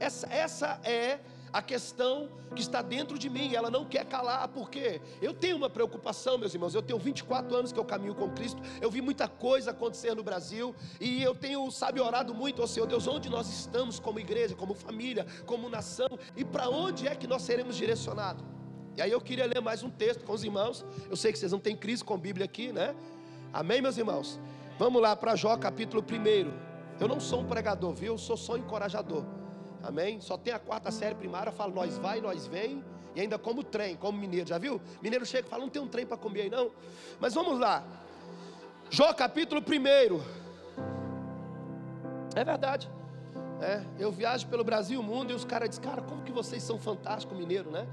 Essa, 0.00 0.26
essa 0.26 0.80
é 0.82 1.20
a 1.58 1.62
questão 1.62 2.28
que 2.54 2.60
está 2.62 2.80
dentro 2.80 3.18
de 3.18 3.28
mim, 3.28 3.52
ela 3.52 3.68
não 3.68 3.84
quer 3.84 4.04
calar, 4.04 4.46
porque 4.48 5.00
eu 5.20 5.34
tenho 5.34 5.56
uma 5.56 5.68
preocupação, 5.68 6.38
meus 6.38 6.54
irmãos. 6.54 6.72
Eu 6.72 6.82
tenho 6.82 6.98
24 6.98 7.54
anos 7.54 7.72
que 7.72 7.78
eu 7.78 7.84
caminho 7.84 8.14
com 8.14 8.30
Cristo, 8.30 8.62
eu 8.80 8.88
vi 8.88 9.00
muita 9.00 9.26
coisa 9.26 9.72
acontecer 9.72 10.14
no 10.14 10.22
Brasil, 10.22 10.74
e 11.00 11.20
eu 11.20 11.34
tenho, 11.34 11.68
sabe, 11.72 12.00
orado 12.00 12.32
muito 12.32 12.62
ao 12.62 12.68
Senhor 12.68 12.86
Deus, 12.86 13.08
onde 13.08 13.28
nós 13.28 13.48
estamos 13.48 13.98
como 13.98 14.20
igreja, 14.20 14.54
como 14.54 14.72
família, 14.72 15.26
como 15.46 15.68
nação, 15.68 16.08
e 16.36 16.44
para 16.44 16.68
onde 16.68 17.08
é 17.08 17.14
que 17.16 17.26
nós 17.26 17.42
seremos 17.42 17.76
direcionados. 17.76 18.44
E 18.96 19.02
aí 19.02 19.10
eu 19.10 19.20
queria 19.20 19.46
ler 19.46 19.60
mais 19.60 19.82
um 19.82 19.90
texto 19.90 20.24
com 20.24 20.32
os 20.32 20.44
irmãos. 20.44 20.84
Eu 21.10 21.16
sei 21.16 21.32
que 21.32 21.38
vocês 21.38 21.52
não 21.52 21.60
têm 21.60 21.76
crise 21.76 22.04
com 22.04 22.16
Bíblia 22.16 22.44
aqui, 22.44 22.72
né? 22.72 22.94
Amém, 23.52 23.82
meus 23.82 23.96
irmãos? 23.96 24.40
Vamos 24.78 25.02
lá 25.02 25.14
para 25.16 25.34
Jó 25.34 25.56
capítulo 25.56 26.04
1. 26.04 27.00
Eu 27.00 27.08
não 27.08 27.20
sou 27.20 27.40
um 27.40 27.46
pregador, 27.46 27.94
viu? 27.94 28.14
Eu 28.14 28.18
sou 28.18 28.36
só 28.36 28.54
um 28.54 28.58
encorajador. 28.58 29.37
Amém? 29.82 30.20
Só 30.20 30.36
tem 30.36 30.52
a 30.52 30.58
quarta 30.58 30.90
série 30.90 31.14
primária, 31.14 31.52
fala 31.52 31.72
nós 31.72 31.98
vai, 31.98 32.20
nós 32.20 32.46
vem, 32.46 32.84
e 33.14 33.20
ainda 33.20 33.38
como 33.38 33.62
trem, 33.62 33.96
como 33.96 34.18
mineiro, 34.18 34.48
já 34.48 34.58
viu? 34.58 34.80
Mineiro 35.02 35.24
chega 35.24 35.46
e 35.46 35.50
fala, 35.50 35.62
não 35.62 35.70
tem 35.70 35.80
um 35.82 35.88
trem 35.88 36.06
para 36.06 36.16
comer 36.16 36.42
aí 36.42 36.50
não. 36.50 36.70
Mas 37.20 37.34
vamos 37.34 37.58
lá. 37.58 37.84
Jó 38.90 39.12
capítulo 39.12 39.60
1. 39.60 40.38
É 42.36 42.44
verdade. 42.44 42.88
É, 43.60 43.82
eu 43.98 44.12
viajo 44.12 44.46
pelo 44.46 44.62
Brasil 44.62 45.02
mundo 45.02 45.32
e 45.32 45.34
os 45.34 45.44
caras 45.44 45.68
dizem, 45.68 45.84
cara, 45.84 46.00
como 46.00 46.22
que 46.22 46.30
vocês 46.30 46.62
são 46.62 46.78
fantásticos, 46.78 47.36
mineiro, 47.36 47.70
né? 47.70 47.88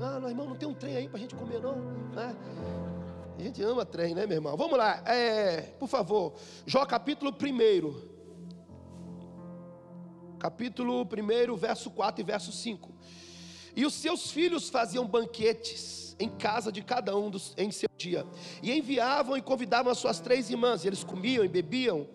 Ah, 0.00 0.20
não, 0.20 0.28
irmão, 0.28 0.46
não 0.46 0.54
tem 0.54 0.68
um 0.68 0.74
trem 0.74 0.96
aí 0.96 1.08
para 1.08 1.18
a 1.18 1.20
gente 1.20 1.34
comer, 1.34 1.60
não. 1.60 1.74
Né? 1.74 2.36
A 3.36 3.42
gente 3.42 3.62
ama 3.62 3.84
trem, 3.84 4.14
né, 4.14 4.26
meu 4.26 4.36
irmão? 4.36 4.56
Vamos 4.56 4.78
lá, 4.78 5.02
é, 5.06 5.62
por 5.78 5.88
favor. 5.88 6.34
Jó 6.66 6.86
capítulo 6.86 7.32
1 7.32 8.17
capítulo 10.38 11.02
1, 11.02 11.56
verso 11.56 11.90
4 11.90 12.22
e 12.22 12.24
verso 12.24 12.52
5. 12.52 12.94
E 13.76 13.84
os 13.84 13.94
seus 13.94 14.30
filhos 14.30 14.70
faziam 14.70 15.06
banquetes 15.06 16.07
em 16.18 16.28
casa 16.28 16.72
de 16.72 16.82
cada 16.82 17.16
um 17.16 17.30
dos, 17.30 17.54
em 17.56 17.70
seu 17.70 17.88
dia, 17.96 18.26
e 18.62 18.72
enviavam 18.72 19.36
e 19.36 19.42
convidavam 19.42 19.90
as 19.90 19.98
suas 19.98 20.20
três 20.20 20.50
irmãs, 20.50 20.84
e 20.84 20.88
eles 20.88 21.04
comiam 21.04 21.44
e 21.44 21.48
bebiam. 21.48 22.06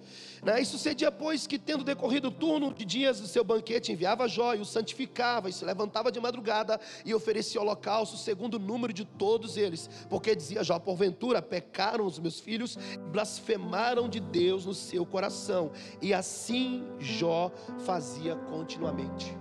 Né? 0.44 0.62
E 0.62 0.66
sucedia, 0.66 1.10
pois, 1.10 1.48
que 1.48 1.58
tendo 1.58 1.86
decorrido 1.86 2.28
o 2.28 2.32
turno 2.32 2.74
de 2.74 2.84
dias 2.84 3.22
do 3.22 3.28
seu 3.28 3.46
banquete, 3.46 3.94
enviava 3.94 4.28
Jó 4.28 4.54
e 4.54 4.60
o 4.60 4.66
santificava, 4.66 5.50
e 5.50 5.54
se 5.54 5.63
levantava 5.63 6.12
de 6.12 6.20
madrugada 6.20 6.80
e 7.06 7.13
oferecia 7.13 7.62
holocausto, 7.62 8.18
segundo 8.18 8.56
o 8.56 8.60
número 8.60 8.92
de 8.92 9.06
todos 9.06 9.56
eles. 9.56 9.89
Porque 10.10 10.36
dizia 10.36 10.63
Jó: 10.63 10.78
porventura 10.80 11.42
pecaram 11.42 12.06
os 12.06 12.20
meus 12.20 12.42
filhos, 12.42 12.78
blasfemaram 13.12 14.10
de 14.10 14.20
Deus 14.20 14.66
no 14.66 14.74
seu 14.74 15.06
coração. 15.06 15.72
E 16.02 16.13
assim 16.13 16.86
Jó 17.00 17.50
fazia 17.86 18.36
continuamente. 18.36 19.34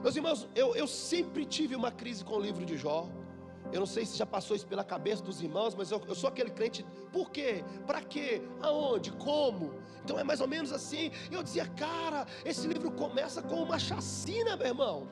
Meus 0.00 0.14
irmãos, 0.14 0.48
eu, 0.54 0.76
eu 0.76 0.86
sempre 0.86 1.44
tive 1.44 1.74
uma 1.74 1.90
crise 1.90 2.24
com 2.24 2.36
o 2.36 2.40
livro 2.40 2.64
de 2.64 2.76
Jó. 2.76 3.08
Eu 3.72 3.80
não 3.80 3.86
sei 3.86 4.04
se 4.04 4.16
já 4.16 4.26
passou 4.26 4.56
isso 4.56 4.66
pela 4.66 4.82
cabeça 4.82 5.22
dos 5.22 5.40
irmãos, 5.40 5.74
mas 5.74 5.90
eu, 5.90 6.02
eu 6.08 6.14
sou 6.14 6.28
aquele 6.28 6.50
crente. 6.50 6.84
Por 7.12 7.30
quê? 7.30 7.64
Para 7.86 8.00
quê? 8.02 8.42
Aonde? 8.60 9.12
Como? 9.12 9.74
Então 10.04 10.18
é 10.18 10.24
mais 10.24 10.40
ou 10.40 10.48
menos 10.48 10.72
assim. 10.72 11.12
Eu 11.30 11.42
dizia, 11.42 11.66
cara, 11.66 12.26
esse 12.44 12.66
livro 12.66 12.90
começa 12.90 13.40
com 13.42 13.62
uma 13.62 13.78
chacina, 13.78 14.56
meu 14.56 14.66
irmão. 14.66 15.08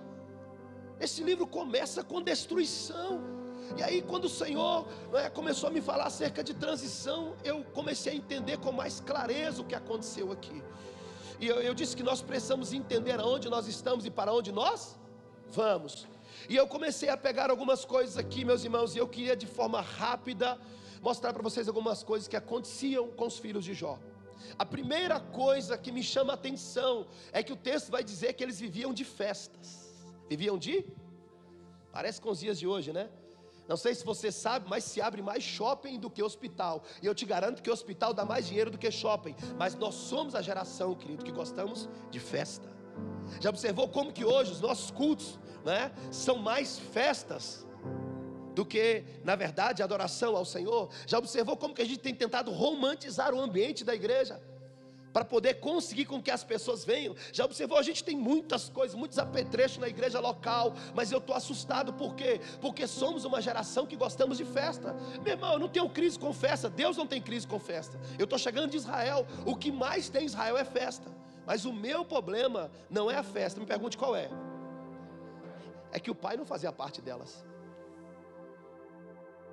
Esse 0.99 1.23
livro 1.23 1.47
começa 1.47 2.03
com 2.03 2.21
destruição. 2.21 3.23
E 3.77 3.83
aí, 3.83 4.03
quando 4.03 4.25
o 4.25 4.29
Senhor 4.29 4.88
né, 5.12 5.29
começou 5.31 5.68
a 5.68 5.73
me 5.73 5.81
falar 5.81 6.07
acerca 6.07 6.42
de 6.42 6.55
transição, 6.55 7.37
eu 7.44 7.64
comecei 7.73 8.12
a 8.12 8.16
entender 8.16 8.59
com 8.59 8.73
mais 8.73 8.99
clareza 8.99 9.61
o 9.61 9.64
que 9.64 9.75
aconteceu 9.75 10.33
aqui. 10.33 10.62
E 11.38 11.47
eu, 11.47 11.61
eu 11.61 11.75
disse 11.75 11.94
que 11.97 12.03
nós 12.03 12.21
precisamos 12.21 12.73
entender 12.73 13.21
aonde 13.21 13.49
nós 13.49 13.68
estamos 13.68 14.05
e 14.07 14.11
para 14.11 14.33
onde 14.33 14.51
nós 14.51 14.99
vamos. 15.51 16.09
E 16.49 16.57
eu 16.57 16.67
comecei 16.67 17.11
a 17.11 17.17
pegar 17.17 17.51
algumas 17.51 17.85
coisas 17.85 18.17
aqui, 18.17 18.43
meus 18.43 18.65
irmãos, 18.65 18.95
e 18.95 18.99
eu 18.99 19.07
queria 19.07 19.37
de 19.37 19.47
forma 19.47 19.83
rápida 19.83 20.59
mostrar 21.03 21.35
para 21.35 21.43
vocês 21.43 21.69
algumas 21.69 22.03
coisas 22.03 22.27
que 22.27 22.37
aconteciam 22.37 23.09
com 23.09 23.27
os 23.27 23.39
filhos 23.39 23.65
de 23.67 23.75
Jó. 23.75 23.99
A 24.59 24.65
primeira 24.65 25.21
coisa 25.21 25.77
que 25.77 25.93
me 25.93 26.03
chama 26.03 26.33
a 26.33 26.35
atenção 26.35 27.07
é 27.33 27.43
que 27.43 27.53
o 27.53 27.57
texto 27.57 27.91
vai 27.91 28.03
dizer 28.03 28.33
que 28.33 28.43
eles 28.43 28.59
viviam 28.59 28.95
de 28.95 29.05
festas. 29.05 29.95
Viviam 30.27 30.57
de? 30.57 30.87
Parece 31.93 32.19
com 32.19 32.31
os 32.31 32.41
dias 32.41 32.59
de 32.59 32.67
hoje, 32.67 32.95
né? 32.95 33.11
Não 33.69 33.77
sei 33.77 33.95
se 33.95 34.03
você 34.03 34.33
sabe, 34.33 34.67
mas 34.71 34.85
se 34.85 35.03
abre 35.03 35.21
mais 35.21 35.43
shopping 35.43 36.01
do 36.01 36.09
que 36.09 36.23
hospital. 36.23 36.83
E 37.03 37.07
eu 37.07 37.15
te 37.15 37.27
garanto 37.27 37.63
que 37.63 37.71
hospital 37.71 38.15
dá 38.15 38.25
mais 38.25 38.47
dinheiro 38.47 38.71
do 38.71 38.79
que 38.79 38.91
shopping. 38.91 39.37
Mas 39.59 39.75
nós 39.75 39.95
somos 39.95 40.35
a 40.35 40.41
geração, 40.41 40.95
querido, 40.95 41.23
que 41.23 41.31
gostamos 41.31 41.87
de 42.11 42.19
festa. 42.19 42.67
Já 43.39 43.51
observou 43.51 43.87
como 43.87 44.13
que 44.13 44.25
hoje 44.25 44.53
os 44.53 44.63
nossos 44.63 44.91
cultos 44.91 45.39
né, 45.64 45.92
são 46.11 46.38
mais 46.38 46.79
festas 46.79 47.66
do 48.59 48.66
que, 48.66 49.05
na 49.23 49.37
verdade, 49.37 49.85
adoração 49.85 50.37
ao 50.37 50.44
Senhor? 50.44 50.88
Já 51.07 51.16
observou 51.18 51.57
como 51.57 51.73
que 51.73 51.83
a 51.83 51.85
gente 51.85 52.01
tem 52.01 52.12
tentado 52.12 52.51
romantizar 52.51 53.33
o 53.33 53.40
ambiente 53.40 53.85
da 53.85 53.94
igreja? 53.94 54.42
Para 55.12 55.25
poder 55.25 55.55
conseguir 55.55 56.05
com 56.07 56.21
que 56.21 56.31
as 56.31 56.42
pessoas 56.42 56.85
venham. 56.85 57.14
Já 57.33 57.44
observou? 57.44 57.79
A 57.79 57.83
gente 57.83 58.03
tem 58.03 58.16
muitas 58.16 58.68
coisas, 58.68 58.97
muitos 58.97 59.18
apetrechos 59.18 59.79
na 59.79 59.88
igreja 59.88 60.18
local, 60.18 60.75
mas 60.92 61.12
eu 61.12 61.18
estou 61.18 61.37
assustado, 61.37 61.92
por 61.92 62.16
quê? 62.16 62.40
Porque 62.61 62.87
somos 62.87 63.25
uma 63.25 63.40
geração 63.40 63.87
que 63.87 63.97
gostamos 63.97 64.37
de 64.37 64.44
festa. 64.44 64.94
Meu 65.23 65.35
irmão, 65.35 65.53
eu 65.53 65.59
não 65.61 65.68
tenho 65.68 65.88
crise 65.88 66.18
com 66.18 66.33
festa, 66.33 66.68
Deus 66.68 66.97
não 66.97 67.07
tem 67.07 67.23
crise 67.23 67.47
com 67.47 67.61
festa. 67.61 67.99
Eu 68.18 68.25
estou 68.25 68.38
chegando 68.38 68.71
de 68.73 68.77
Israel, 68.77 69.25
o 69.47 69.57
que 69.57 69.71
mais 69.71 70.09
tem 70.09 70.23
em 70.23 70.27
Israel 70.27 70.59
é 70.59 70.64
festa. 70.64 71.09
Mas 71.47 71.64
o 71.64 71.73
meu 71.73 72.05
problema 72.05 72.71
não 72.90 73.11
é 73.11 73.16
a 73.16 73.23
festa, 73.23 73.61
me 73.61 73.66
pergunte 73.66 73.97
qual 73.97 74.14
é. 74.14 74.29
É 75.92 75.98
que 75.98 76.11
o 76.11 76.14
pai 76.14 76.37
não 76.37 76.44
fazia 76.44 76.72
parte 76.72 77.01
delas. 77.01 77.44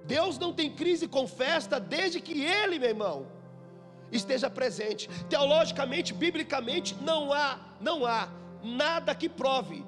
Deus 0.05 0.37
não 0.37 0.53
tem 0.53 0.73
crise 0.73 1.07
com 1.07 1.27
festa 1.27 1.79
desde 1.79 2.21
que 2.21 2.43
ele, 2.43 2.77
meu 2.77 2.89
irmão, 2.89 3.27
esteja 4.11 4.49
presente. 4.49 5.09
Teologicamente, 5.27 6.13
biblicamente, 6.13 6.95
não 7.01 7.33
há, 7.33 7.59
não 7.81 8.05
há 8.05 8.29
nada 8.63 9.15
que 9.15 9.27
prove 9.27 9.85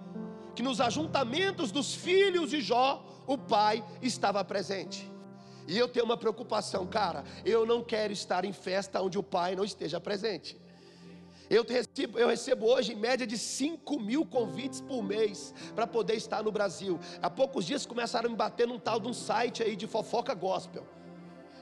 que 0.55 0.63
nos 0.63 0.81
ajuntamentos 0.81 1.71
dos 1.71 1.93
filhos 1.93 2.49
de 2.49 2.61
Jó, 2.61 3.05
o 3.27 3.37
pai 3.37 3.83
estava 4.01 4.43
presente. 4.43 5.07
E 5.67 5.77
eu 5.77 5.87
tenho 5.87 6.05
uma 6.05 6.17
preocupação, 6.17 6.87
cara, 6.87 7.23
eu 7.45 7.63
não 7.63 7.83
quero 7.83 8.11
estar 8.11 8.43
em 8.43 8.53
festa 8.53 9.01
onde 9.01 9.19
o 9.19 9.23
pai 9.23 9.55
não 9.55 9.63
esteja 9.63 9.99
presente. 9.99 10.57
Eu 11.49 11.63
recebo, 11.63 12.19
eu 12.19 12.27
recebo 12.27 12.65
hoje 12.65 12.93
em 12.93 12.95
média 12.95 13.25
de 13.25 13.37
5 13.37 13.99
mil 13.99 14.25
convites 14.25 14.81
por 14.81 15.01
mês 15.01 15.53
para 15.75 15.87
poder 15.87 16.15
estar 16.15 16.43
no 16.43 16.51
Brasil. 16.51 16.99
Há 17.21 17.29
poucos 17.29 17.65
dias 17.65 17.85
começaram 17.85 18.27
a 18.27 18.29
me 18.29 18.35
bater 18.35 18.67
num 18.67 18.79
tal 18.79 18.99
de 18.99 19.07
um 19.07 19.13
site 19.13 19.63
aí 19.63 19.75
de 19.75 19.87
fofoca 19.87 20.33
gospel. 20.33 20.85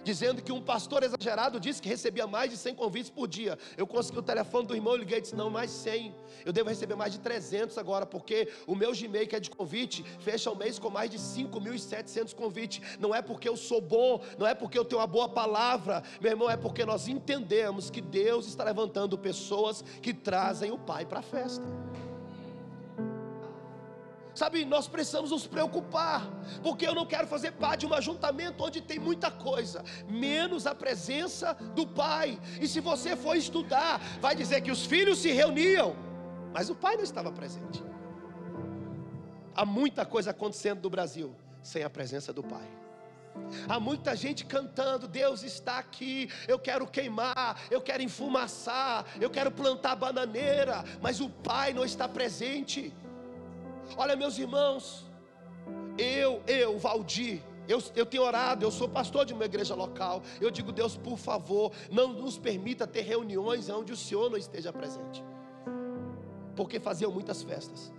Dizendo 0.06 0.42
que 0.42 0.52
um 0.52 0.62
pastor 0.62 1.02
exagerado 1.04 1.60
disse 1.60 1.82
que 1.82 1.90
recebia 1.90 2.28
mais 2.28 2.52
de 2.52 2.58
100 2.58 2.76
convites 2.76 3.10
por 3.10 3.28
dia. 3.28 3.58
Eu 3.76 3.88
consegui 3.88 4.20
o 4.20 4.22
telefone 4.22 4.68
do 4.68 4.76
irmão 4.76 4.96
liguei 4.96 5.18
e 5.18 5.22
disse: 5.22 5.36
Não, 5.36 5.50
mais 5.50 5.72
100. 5.72 6.16
Eu 6.46 6.54
devo 6.54 6.70
receber 6.70 6.96
mais 6.96 7.12
de 7.12 7.20
300 7.20 7.78
agora, 7.78 8.06
porque 8.06 8.48
o 8.68 8.76
meu 8.76 8.94
Gmail, 8.94 9.28
que 9.28 9.36
é 9.36 9.40
de 9.40 9.50
convite, 9.50 10.04
fecha 10.20 10.52
o 10.52 10.56
mês 10.56 10.78
com 10.78 10.92
mais 10.92 11.10
de 11.10 11.18
5.700 11.18 12.36
convites. 12.36 12.98
Não 13.00 13.14
é 13.14 13.22
porque 13.22 13.50
eu 13.50 13.58
sou 13.58 13.82
bom, 13.82 14.22
não 14.38 14.46
é 14.46 14.54
porque 14.54 14.78
eu 14.78 14.86
tenho 14.86 15.02
uma 15.02 15.08
boa 15.08 15.28
palavra, 15.28 16.04
meu 16.22 16.32
irmão, 16.32 16.50
é 16.50 16.56
porque 16.56 16.86
nós 16.86 17.08
entendemos 17.08 17.90
que 17.90 18.00
Deus 18.00 18.46
está 18.46 18.64
levantando 18.64 19.18
pessoas 19.18 19.84
que 20.02 20.14
trazem 20.14 20.72
o 20.72 20.78
Pai 20.78 21.06
para 21.06 21.20
a 21.20 21.24
festa. 21.24 21.66
Sabe, 24.36 24.66
nós 24.66 24.86
precisamos 24.86 25.32
nos 25.32 25.48
preocupar, 25.48 26.30
porque 26.62 26.86
eu 26.86 26.94
não 26.94 27.06
quero 27.06 27.26
fazer 27.26 27.54
parte 27.54 27.82
de 27.82 27.86
um 27.88 27.94
ajuntamento 27.94 28.62
onde 28.62 28.82
tem 28.82 29.00
muita 29.00 29.32
coisa, 29.32 29.82
menos 30.10 30.68
a 30.68 30.76
presença 30.76 31.54
do 31.74 31.88
Pai. 31.88 32.38
E 32.60 32.68
se 32.68 32.82
você 32.82 33.16
for 33.16 33.38
estudar, 33.38 34.02
vai 34.20 34.36
dizer 34.36 34.60
que 34.60 34.70
os 34.70 34.86
filhos 34.86 35.20
se 35.20 35.32
reuniam, 35.32 35.96
mas 36.54 36.70
o 36.70 36.76
Pai 36.76 36.98
não 36.98 37.04
estava 37.04 37.32
presente. 37.32 37.82
Há 39.56 39.66
muita 39.66 40.06
coisa 40.06 40.32
acontecendo 40.32 40.84
no 40.84 40.90
Brasil 40.90 41.34
sem 41.62 41.84
a 41.84 41.90
presença 41.90 42.34
do 42.34 42.44
Pai. 42.44 42.68
Há 43.70 43.80
muita 43.80 44.18
gente 44.18 44.46
cantando, 44.46 45.08
Deus 45.08 45.44
está 45.44 45.78
aqui, 45.78 46.30
eu 46.46 46.60
quero 46.60 46.86
queimar, 46.86 47.58
eu 47.72 47.82
quero 47.82 48.04
enfumaçar, 48.04 49.06
eu 49.20 49.30
quero 49.30 49.50
plantar 49.50 49.96
bananeira, 49.96 50.84
mas 51.02 51.22
o 51.22 51.30
Pai 51.30 51.74
não 51.74 51.86
está 51.86 52.06
presente. 52.08 52.94
Olha, 53.98 54.16
meus 54.16 54.38
irmãos, 54.38 55.06
eu, 55.98 56.42
eu, 56.48 56.78
Valdir, 56.78 57.42
eu, 57.68 57.82
eu 57.96 58.06
tenho 58.06 58.24
orado, 58.24 58.66
eu 58.66 58.72
sou 58.72 58.88
pastor 58.88 59.26
de 59.26 59.34
uma 59.34 59.46
igreja 59.46 59.76
local. 59.76 60.22
Eu 60.42 60.52
digo, 60.52 60.72
Deus, 60.72 60.98
por 60.98 61.18
favor, 61.18 61.72
não 61.92 62.14
nos 62.14 62.38
permita 62.38 62.86
ter 62.86 63.02
reuniões 63.02 63.70
onde 63.70 63.94
o 63.94 63.98
Senhor 63.98 64.30
não 64.30 64.38
esteja 64.38 64.72
presente. 64.74 65.24
Porque 66.56 66.80
faziam 66.80 67.12
muitas 67.12 67.44
festas, 67.44 67.92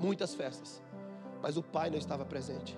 muitas 0.00 0.34
festas, 0.34 0.82
mas 1.42 1.56
o 1.56 1.62
Pai 1.62 1.90
não 1.90 1.98
estava 1.98 2.24
presente. 2.24 2.76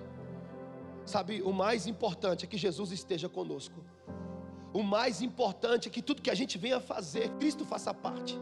Sabe, 1.05 1.41
o 1.41 1.51
mais 1.51 1.87
importante 1.87 2.45
é 2.45 2.47
que 2.47 2.57
Jesus 2.57 2.91
esteja 2.91 3.27
conosco. 3.27 3.83
O 4.71 4.83
mais 4.83 5.21
importante 5.23 5.87
é 5.87 5.91
que 5.91 6.01
tudo 6.01 6.21
que 6.21 6.29
a 6.29 6.35
gente 6.35 6.57
venha 6.57 6.79
fazer, 6.79 7.29
Cristo 7.39 7.65
faça 7.65 7.91
parte 7.91 8.37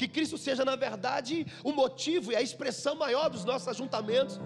que 0.00 0.08
Cristo 0.08 0.38
seja, 0.38 0.64
na 0.64 0.76
verdade, 0.76 1.46
o 1.62 1.72
motivo 1.72 2.32
e 2.32 2.36
a 2.36 2.40
expressão 2.40 2.94
maior 2.94 3.28
dos 3.28 3.44
nossos 3.44 3.68
ajuntamentos. 3.68 4.40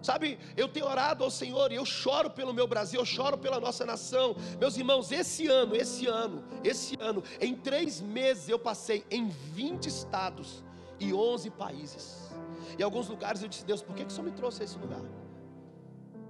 Sabe, 0.00 0.38
eu 0.56 0.68
tenho 0.68 0.86
orado 0.86 1.24
ao 1.24 1.30
Senhor 1.30 1.72
e 1.72 1.74
eu 1.74 1.84
choro 1.84 2.30
pelo 2.30 2.54
meu 2.54 2.68
Brasil, 2.68 3.00
eu 3.00 3.04
choro 3.04 3.36
pela 3.36 3.58
nossa 3.58 3.84
nação. 3.84 4.36
Meus 4.60 4.76
irmãos, 4.76 5.10
esse 5.10 5.48
ano, 5.48 5.74
esse 5.74 6.06
ano, 6.06 6.44
esse 6.62 6.96
ano, 7.00 7.20
em 7.40 7.56
três 7.56 8.00
meses 8.00 8.48
eu 8.48 8.60
passei 8.60 9.04
em 9.10 9.28
20 9.28 9.86
estados 9.86 10.64
e 11.00 11.12
11 11.12 11.50
países. 11.50 12.30
Em 12.78 12.82
alguns 12.84 13.08
lugares 13.08 13.42
eu 13.42 13.48
disse, 13.48 13.64
Deus, 13.64 13.82
por 13.82 13.96
que, 13.96 14.04
que 14.04 14.12
o 14.12 14.14
Senhor 14.14 14.24
me 14.30 14.32
trouxe 14.32 14.62
a 14.62 14.64
esse 14.64 14.78
lugar? 14.78 15.02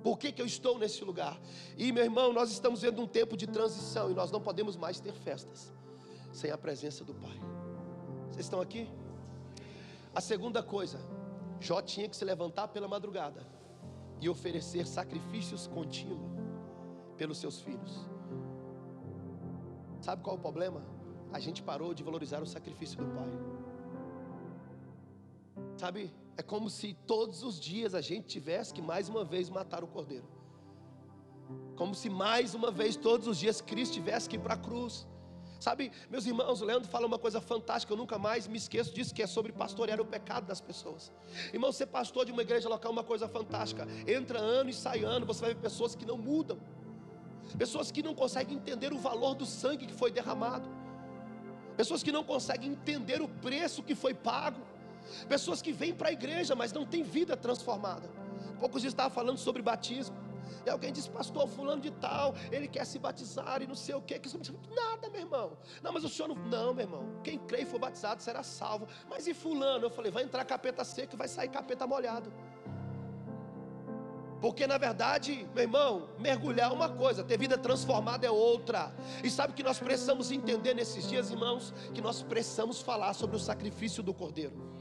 Por 0.02 0.18
que, 0.18 0.32
que 0.32 0.40
eu 0.40 0.46
estou 0.46 0.78
nesse 0.78 1.04
lugar? 1.04 1.38
E 1.76 1.92
meu 1.92 2.04
irmão, 2.04 2.32
nós 2.32 2.50
estamos 2.50 2.80
vendo 2.80 3.02
um 3.02 3.06
tempo 3.06 3.36
de 3.36 3.46
transição 3.46 4.10
e 4.10 4.14
nós 4.14 4.30
não 4.30 4.40
podemos 4.40 4.76
mais 4.76 4.98
ter 4.98 5.12
festas 5.12 5.70
sem 6.32 6.50
a 6.50 6.56
presença 6.56 7.04
do 7.04 7.12
Pai. 7.12 7.38
Vocês 8.30 8.46
estão 8.46 8.60
aqui? 8.60 8.88
A 10.14 10.20
segunda 10.20 10.62
coisa, 10.62 10.98
Jó 11.60 11.80
tinha 11.82 12.08
que 12.08 12.16
se 12.16 12.24
levantar 12.24 12.68
pela 12.68 12.88
madrugada 12.88 13.46
e 14.20 14.28
oferecer 14.28 14.86
sacrifícios 14.86 15.66
contínuos 15.66 16.20
pelos 17.16 17.38
seus 17.38 17.60
filhos. 17.60 18.08
Sabe 20.00 20.22
qual 20.22 20.36
é 20.36 20.38
o 20.38 20.42
problema? 20.42 20.82
A 21.32 21.38
gente 21.38 21.62
parou 21.62 21.92
de 21.92 22.02
valorizar 22.02 22.42
o 22.42 22.46
sacrifício 22.46 22.98
do 22.98 23.06
pai. 23.14 23.30
Sabe? 25.76 26.12
É 26.36 26.42
como 26.42 26.70
se 26.70 26.94
todos 27.06 27.42
os 27.42 27.60
dias 27.60 27.94
a 27.94 28.00
gente 28.00 28.26
tivesse 28.26 28.72
que 28.72 28.82
mais 28.82 29.08
uma 29.08 29.24
vez 29.24 29.48
matar 29.50 29.84
o 29.84 29.86
cordeiro. 29.86 30.28
Como 31.76 31.94
se 31.94 32.08
mais 32.08 32.54
uma 32.54 32.70
vez 32.70 32.96
todos 32.96 33.26
os 33.26 33.38
dias 33.38 33.60
Cristo 33.60 33.94
tivesse 33.94 34.28
que 34.28 34.36
ir 34.36 34.40
para 34.40 34.54
a 34.54 34.56
cruz. 34.56 35.06
Sabe, 35.60 35.92
meus 36.08 36.24
irmãos, 36.24 36.62
o 36.62 36.64
Leandro 36.64 36.88
fala 36.88 37.06
uma 37.06 37.18
coisa 37.18 37.38
fantástica, 37.38 37.92
eu 37.92 37.96
nunca 37.96 38.18
mais 38.18 38.48
me 38.48 38.56
esqueço 38.56 38.94
disso, 38.94 39.14
que 39.14 39.22
é 39.22 39.26
sobre 39.26 39.52
pastorear 39.52 40.00
o 40.00 40.06
pecado 40.06 40.46
das 40.46 40.58
pessoas. 40.58 41.12
Irmão, 41.52 41.70
ser 41.70 41.86
pastor 41.86 42.24
de 42.24 42.32
uma 42.32 42.40
igreja 42.40 42.66
local 42.66 42.90
é 42.90 42.94
uma 42.94 43.04
coisa 43.04 43.28
fantástica. 43.28 43.86
Entra 44.06 44.38
ano 44.38 44.70
e 44.70 44.72
sai 44.72 45.04
ano, 45.04 45.26
você 45.26 45.42
vai 45.42 45.54
ver 45.54 45.60
pessoas 45.60 45.94
que 45.94 46.06
não 46.06 46.16
mudam. 46.16 46.58
Pessoas 47.58 47.90
que 47.90 48.02
não 48.02 48.14
conseguem 48.14 48.56
entender 48.56 48.90
o 48.90 48.98
valor 48.98 49.34
do 49.34 49.44
sangue 49.44 49.84
que 49.84 49.92
foi 49.92 50.10
derramado. 50.10 50.66
Pessoas 51.76 52.02
que 52.02 52.10
não 52.10 52.24
conseguem 52.24 52.70
entender 52.72 53.20
o 53.20 53.28
preço 53.28 53.82
que 53.82 53.94
foi 53.94 54.14
pago. 54.14 54.62
Pessoas 55.28 55.60
que 55.60 55.72
vêm 55.72 55.92
para 55.92 56.08
a 56.08 56.12
igreja, 56.12 56.54
mas 56.54 56.72
não 56.72 56.86
têm 56.86 57.02
vida 57.02 57.36
transformada. 57.36 58.08
Poucos 58.58 58.80
dias 58.80 58.94
estava 58.94 59.12
falando 59.12 59.36
sobre 59.36 59.60
batismo. 59.60 60.16
E 60.64 60.70
alguém 60.70 60.92
disse, 60.92 61.10
pastor, 61.10 61.48
fulano 61.48 61.80
de 61.80 61.90
tal, 61.90 62.34
ele 62.50 62.68
quer 62.68 62.84
se 62.84 62.98
batizar 62.98 63.62
e 63.62 63.66
não 63.66 63.74
sei 63.74 63.94
o 63.94 64.02
que. 64.02 64.20
Nada, 64.74 65.08
meu 65.08 65.20
irmão. 65.20 65.58
Não, 65.82 65.92
mas 65.92 66.04
o 66.04 66.08
senhor 66.08 66.28
não. 66.28 66.34
Não, 66.34 66.74
meu 66.74 66.84
irmão. 66.84 67.20
Quem 67.22 67.38
crê 67.38 67.62
e 67.62 67.66
for 67.66 67.78
batizado 67.78 68.22
será 68.22 68.42
salvo. 68.42 68.86
Mas 69.08 69.26
e 69.26 69.34
fulano? 69.34 69.86
Eu 69.86 69.90
falei, 69.90 70.10
vai 70.10 70.22
entrar 70.22 70.44
capeta 70.44 70.84
seco 70.84 71.14
e 71.14 71.18
vai 71.18 71.28
sair 71.28 71.48
capeta 71.48 71.86
molhado. 71.86 72.32
Porque 74.40 74.66
na 74.66 74.78
verdade, 74.78 75.46
meu 75.54 75.64
irmão, 75.64 76.08
mergulhar 76.18 76.70
é 76.70 76.72
uma 76.72 76.88
coisa, 76.88 77.22
ter 77.22 77.38
vida 77.38 77.58
transformada 77.58 78.26
é 78.26 78.30
outra. 78.30 78.94
E 79.22 79.30
sabe 79.30 79.52
que 79.52 79.62
nós 79.62 79.78
precisamos 79.78 80.30
entender 80.30 80.72
nesses 80.72 81.06
dias, 81.06 81.30
irmãos? 81.30 81.74
Que 81.92 82.00
nós 82.00 82.22
precisamos 82.22 82.80
falar 82.80 83.12
sobre 83.12 83.36
o 83.36 83.38
sacrifício 83.38 84.02
do 84.02 84.14
Cordeiro. 84.14 84.79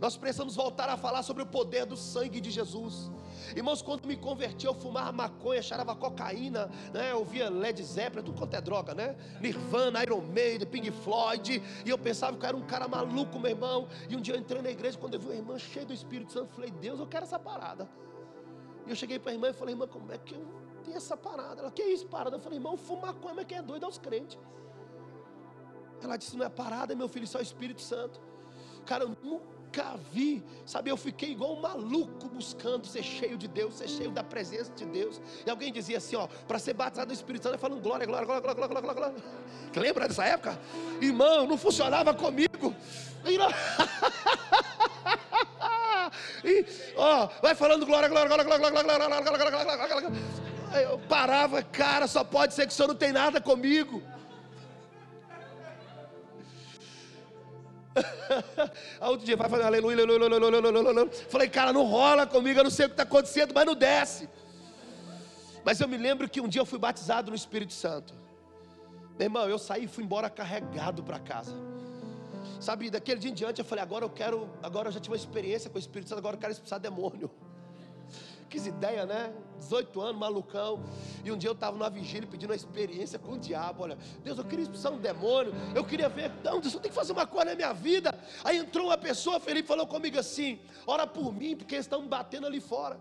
Nós 0.00 0.16
precisamos 0.16 0.54
voltar 0.54 0.88
a 0.88 0.96
falar 0.96 1.22
sobre 1.22 1.42
o 1.42 1.46
poder 1.46 1.86
do 1.86 1.96
sangue 1.96 2.40
de 2.40 2.50
Jesus. 2.50 3.10
Irmãos, 3.56 3.80
quando 3.80 4.06
me 4.06 4.16
converti, 4.16 4.66
eu 4.66 4.74
fumava 4.74 5.10
maconha, 5.12 5.62
cheirava 5.62 5.94
cocaína, 5.94 6.70
né? 6.92 7.12
Eu 7.12 7.24
via 7.24 7.48
Led 7.48 7.82
Zeppelin, 7.82 8.24
tudo 8.24 8.38
quanto 8.38 8.54
é 8.54 8.60
droga, 8.60 8.94
né? 8.94 9.16
Nirvana, 9.40 10.02
Iron 10.02 10.20
Maiden, 10.20 10.66
Pink 10.66 10.90
Floyd. 10.90 11.62
E 11.84 11.88
eu 11.88 11.98
pensava 11.98 12.36
que 12.36 12.44
eu 12.44 12.48
era 12.48 12.56
um 12.56 12.66
cara 12.66 12.86
maluco, 12.86 13.38
meu 13.38 13.50
irmão. 13.50 13.88
E 14.08 14.16
um 14.16 14.20
dia 14.20 14.34
eu 14.34 14.38
entrei 14.40 14.60
na 14.60 14.70
igreja, 14.70 14.98
quando 14.98 15.14
eu 15.14 15.20
vi 15.20 15.26
uma 15.26 15.34
irmã 15.34 15.58
cheia 15.58 15.86
do 15.86 15.92
Espírito 15.92 16.32
Santo, 16.32 16.50
eu 16.50 16.54
falei, 16.54 16.70
Deus, 16.70 17.00
eu 17.00 17.06
quero 17.06 17.24
essa 17.24 17.38
parada. 17.38 17.88
E 18.86 18.90
eu 18.90 18.96
cheguei 18.96 19.18
para 19.18 19.30
a 19.30 19.34
irmã 19.34 19.48
e 19.48 19.52
falei, 19.52 19.74
irmã, 19.74 19.86
como 19.86 20.12
é 20.12 20.18
que 20.18 20.34
eu 20.34 20.46
tenho 20.84 20.96
essa 20.96 21.16
parada? 21.16 21.60
Ela, 21.60 21.70
que 21.70 21.82
é 21.82 21.92
isso, 21.92 22.06
parada? 22.06 22.36
Eu 22.36 22.40
falei, 22.40 22.58
irmão, 22.58 22.76
fumar 22.76 23.14
maconha, 23.14 23.34
mas 23.34 23.46
quem 23.46 23.58
é 23.58 23.62
doido 23.62 23.84
é 23.84 23.88
os 23.88 23.98
crentes. 23.98 24.38
Ela 26.02 26.16
disse, 26.16 26.36
não 26.36 26.46
é 26.46 26.48
parada, 26.48 26.94
meu 26.94 27.08
filho, 27.08 27.24
isso 27.24 27.36
é 27.36 27.40
o 27.40 27.42
Espírito 27.42 27.80
Santo. 27.80 28.20
Cara, 28.86 29.04
eu 29.04 29.16
nunca 29.22 29.57
nunca 29.68 29.98
vi, 30.12 30.42
sabe? 30.64 30.90
Eu 30.90 30.96
fiquei 30.96 31.32
igual 31.32 31.54
um 31.54 31.60
maluco 31.60 32.28
buscando 32.28 32.86
ser 32.86 33.02
cheio 33.02 33.36
de 33.36 33.46
Deus, 33.46 33.74
ser 33.74 33.88
cheio 33.88 34.10
da 34.10 34.24
presença 34.24 34.72
de 34.74 34.86
Deus. 34.86 35.20
E 35.46 35.50
alguém 35.50 35.72
dizia 35.72 35.98
assim: 35.98 36.16
ó, 36.16 36.26
para 36.46 36.58
ser 36.58 36.72
batizado 36.74 37.08
no 37.08 37.12
Espírito 37.12 37.42
Santo, 37.42 37.58
falando 37.58 37.80
glória, 37.80 38.06
glória, 38.06 38.26
glória, 38.26 38.42
glória, 38.42 38.68
glória, 38.68 38.80
glória, 38.80 39.12
glória. 39.12 39.22
Lembra 39.76 40.08
dessa 40.08 40.24
época? 40.24 40.58
Irmão, 41.00 41.46
não 41.46 41.58
funcionava 41.58 42.14
comigo. 42.14 42.74
E, 46.42 46.64
ó, 46.96 47.28
vai 47.42 47.54
falando 47.54 47.84
glória, 47.84 48.08
glória, 48.08 48.28
glória, 48.28 48.44
glória, 48.44 48.70
glória, 48.70 48.82
glória, 48.82 49.08
glória, 49.08 49.38
glória, 49.38 49.50
glória, 49.50 49.76
glória, 49.76 50.00
glória. 50.00 50.82
Eu 50.82 50.98
parava, 51.00 51.62
cara, 51.62 52.06
só 52.06 52.24
pode 52.24 52.54
ser 52.54 52.66
que 52.66 52.72
o 52.72 52.76
senhor 52.76 52.88
não 52.88 52.94
tem 52.94 53.12
nada 53.12 53.40
comigo. 53.40 54.02
Aí 59.00 59.08
outro 59.08 59.24
dia 59.24 59.36
vai 59.36 59.48
fazer 59.48 59.64
aleluia, 59.64 59.96
aleluia, 59.96 60.26
aleluia, 60.26 60.58
aleluia, 60.58 60.90
aleluia. 60.90 61.10
Falei, 61.28 61.48
cara, 61.48 61.72
não 61.72 61.84
rola 61.84 62.26
comigo, 62.26 62.58
eu 62.60 62.64
não 62.64 62.70
sei 62.70 62.86
o 62.86 62.88
que 62.88 62.94
está 62.94 63.02
acontecendo, 63.02 63.52
mas 63.54 63.66
não 63.66 63.74
desce. 63.74 64.28
Mas 65.64 65.80
eu 65.80 65.88
me 65.88 65.96
lembro 65.96 66.28
que 66.28 66.40
um 66.40 66.48
dia 66.48 66.60
eu 66.60 66.66
fui 66.66 66.78
batizado 66.78 67.30
no 67.30 67.36
Espírito 67.36 67.72
Santo. 67.72 68.14
Meu 69.18 69.26
irmão, 69.26 69.48
eu 69.48 69.58
saí 69.58 69.84
e 69.84 69.88
fui 69.88 70.04
embora 70.04 70.30
carregado 70.30 71.02
para 71.02 71.18
casa. 71.18 71.52
Sabe, 72.60 72.90
daquele 72.90 73.20
dia 73.20 73.30
em 73.30 73.34
diante 73.34 73.60
eu 73.60 73.64
falei, 73.64 73.82
agora 73.82 74.04
eu 74.04 74.10
quero, 74.10 74.48
agora 74.62 74.88
eu 74.88 74.92
já 74.92 75.00
tive 75.00 75.14
uma 75.14 75.18
experiência 75.20 75.68
com 75.68 75.76
o 75.76 75.78
Espírito 75.78 76.08
Santo, 76.08 76.18
agora 76.18 76.36
eu 76.36 76.40
quero 76.40 76.52
expulsar 76.52 76.78
demônio. 76.78 77.30
Que 78.48 78.56
ideia, 78.56 79.04
né? 79.04 79.34
18 79.58 80.00
anos, 80.00 80.18
malucão. 80.18 80.82
E 81.24 81.30
um 81.30 81.36
dia 81.36 81.50
eu 81.50 81.54
estava 81.54 81.76
numa 81.76 81.90
vigília 81.90 82.26
pedindo 82.26 82.50
uma 82.50 82.56
experiência 82.56 83.18
com 83.18 83.32
o 83.32 83.38
diabo. 83.38 83.82
Olha, 83.82 83.98
Deus, 84.24 84.38
eu 84.38 84.44
queria 84.44 84.62
expulsar 84.62 84.92
um 84.92 84.98
demônio. 84.98 85.52
Eu 85.74 85.84
queria 85.84 86.08
ver. 86.08 86.30
Não, 86.42 86.60
Deus, 86.60 86.72
eu 86.72 86.80
tenho 86.80 86.90
que 86.92 86.98
fazer 86.98 87.12
uma 87.12 87.26
coisa 87.26 87.50
na 87.50 87.54
minha 87.54 87.72
vida. 87.72 88.18
Aí 88.42 88.56
entrou 88.56 88.86
uma 88.86 88.96
pessoa, 88.96 89.38
Felipe 89.38 89.68
falou 89.68 89.86
comigo 89.86 90.18
assim: 90.18 90.60
ora 90.86 91.06
por 91.06 91.32
mim, 91.32 91.56
porque 91.56 91.74
eles 91.74 91.84
estão 91.84 92.00
me 92.00 92.08
batendo 92.08 92.46
ali 92.46 92.60
fora. 92.60 92.98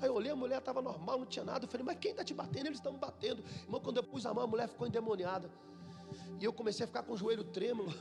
Aí 0.00 0.08
eu 0.08 0.14
olhei, 0.14 0.32
a 0.32 0.36
mulher 0.36 0.58
estava 0.58 0.80
normal, 0.80 1.18
não 1.18 1.26
tinha 1.26 1.44
nada. 1.44 1.66
Eu 1.66 1.68
falei, 1.68 1.84
mas 1.84 1.98
quem 1.98 2.12
está 2.12 2.24
te 2.24 2.32
batendo? 2.32 2.66
Eles 2.66 2.78
estão 2.78 2.92
me 2.92 2.98
batendo. 2.98 3.44
Irmão, 3.64 3.80
quando 3.80 3.98
eu 3.98 4.02
pus 4.02 4.24
a 4.24 4.32
mão, 4.32 4.44
a 4.44 4.46
mulher 4.46 4.66
ficou 4.66 4.86
endemoniada. 4.86 5.50
E 6.40 6.44
eu 6.44 6.54
comecei 6.54 6.84
a 6.84 6.86
ficar 6.86 7.02
com 7.02 7.12
o 7.12 7.16
joelho 7.18 7.44
trêmulo. 7.44 7.92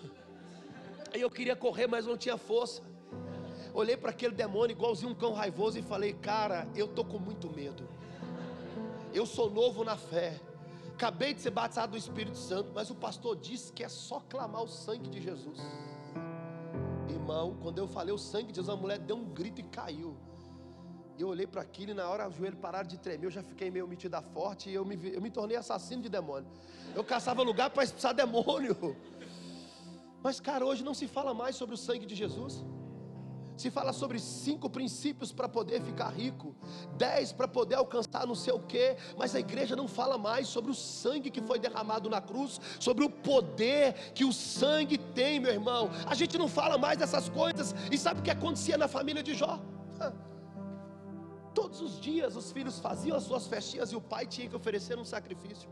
Aí 1.13 1.19
eu 1.19 1.29
queria 1.29 1.57
correr, 1.57 1.87
mas 1.87 2.05
não 2.05 2.15
tinha 2.15 2.37
força. 2.37 2.81
Olhei 3.73 3.95
para 3.95 4.11
aquele 4.11 4.33
demônio 4.33 4.73
igualzinho 4.73 5.11
um 5.11 5.15
cão 5.15 5.33
raivoso 5.33 5.77
e 5.77 5.81
falei: 5.81 6.13
Cara, 6.13 6.67
eu 6.75 6.87
tô 6.87 7.03
com 7.03 7.19
muito 7.19 7.49
medo. 7.49 7.87
eu 9.13 9.25
sou 9.25 9.49
novo 9.49 9.83
na 9.83 9.95
fé. 9.95 10.39
Acabei 10.93 11.33
de 11.33 11.41
ser 11.41 11.51
batizado 11.51 11.93
do 11.93 11.97
Espírito 11.97 12.37
Santo, 12.37 12.71
mas 12.75 12.89
o 12.89 12.95
pastor 12.95 13.37
disse 13.37 13.71
que 13.71 13.83
é 13.83 13.89
só 13.89 14.19
clamar 14.19 14.63
o 14.63 14.67
sangue 14.67 15.09
de 15.09 15.21
Jesus. 15.21 15.57
Irmão, 17.07 17.57
quando 17.61 17.77
eu 17.77 17.87
falei 17.87 18.13
o 18.13 18.17
sangue 18.17 18.51
de 18.51 18.55
Jesus, 18.57 18.69
a 18.69 18.75
mulher 18.75 18.99
deu 18.99 19.15
um 19.15 19.23
grito 19.23 19.61
e 19.61 19.63
caiu. 19.63 20.17
Eu 21.17 21.29
olhei 21.29 21.47
para 21.47 21.61
aquilo 21.61 21.91
e 21.91 21.93
na 21.93 22.07
hora 22.09 22.27
o 22.27 22.31
joelho 22.31 22.57
pararam 22.57 22.87
de 22.87 22.97
tremer, 22.97 23.27
eu 23.27 23.31
já 23.31 23.43
fiquei 23.43 23.69
meio 23.71 23.87
metida 23.87 24.21
forte 24.21 24.69
e 24.69 24.73
eu 24.73 24.83
me, 24.85 24.97
eu 25.13 25.21
me 25.21 25.29
tornei 25.29 25.55
assassino 25.55 26.01
de 26.01 26.09
demônio. 26.09 26.49
Eu 26.95 27.03
caçava 27.03 27.41
lugar 27.43 27.69
para 27.69 27.83
expulsar 27.83 28.13
demônio. 28.13 28.75
Mas, 30.21 30.39
cara, 30.39 30.65
hoje 30.65 30.83
não 30.83 30.93
se 30.93 31.07
fala 31.07 31.33
mais 31.33 31.55
sobre 31.55 31.75
o 31.75 31.77
sangue 31.77 32.05
de 32.05 32.15
Jesus. 32.15 32.63
Se 33.59 33.69
fala 33.69 33.91
sobre 33.91 34.19
cinco 34.19 34.69
princípios 34.69 35.33
para 35.33 35.49
poder 35.49 35.81
ficar 35.81 36.11
rico, 36.11 36.55
dez 36.95 37.33
para 37.33 37.45
poder 37.45 37.75
alcançar 37.75 38.25
não 38.25 38.33
sei 38.33 38.53
o 38.53 38.59
que, 38.59 38.95
mas 39.17 39.35
a 39.35 39.39
igreja 39.41 39.75
não 39.75 39.85
fala 39.85 40.17
mais 40.17 40.47
sobre 40.47 40.71
o 40.71 40.73
sangue 40.73 41.29
que 41.29 41.41
foi 41.41 41.59
derramado 41.59 42.09
na 42.09 42.21
cruz, 42.21 42.57
sobre 42.79 43.03
o 43.03 43.09
poder 43.09 44.13
que 44.13 44.23
o 44.23 44.31
sangue 44.31 44.97
tem, 44.97 45.41
meu 45.41 45.51
irmão. 45.51 45.89
A 46.05 46.15
gente 46.15 46.37
não 46.37 46.47
fala 46.47 46.77
mais 46.77 46.97
dessas 46.97 47.27
coisas, 47.27 47.75
e 47.91 47.97
sabe 47.97 48.21
o 48.21 48.23
que 48.23 48.31
acontecia 48.31 48.77
na 48.77 48.87
família 48.87 49.21
de 49.21 49.33
Jó? 49.33 49.59
Todos 51.53 51.81
os 51.81 51.99
dias 51.99 52.37
os 52.37 52.53
filhos 52.53 52.79
faziam 52.79 53.17
as 53.17 53.23
suas 53.23 53.45
festinhas 53.45 53.91
e 53.91 53.95
o 53.97 53.99
pai 53.99 54.25
tinha 54.25 54.47
que 54.47 54.55
oferecer 54.55 54.97
um 54.97 55.03
sacrifício. 55.03 55.69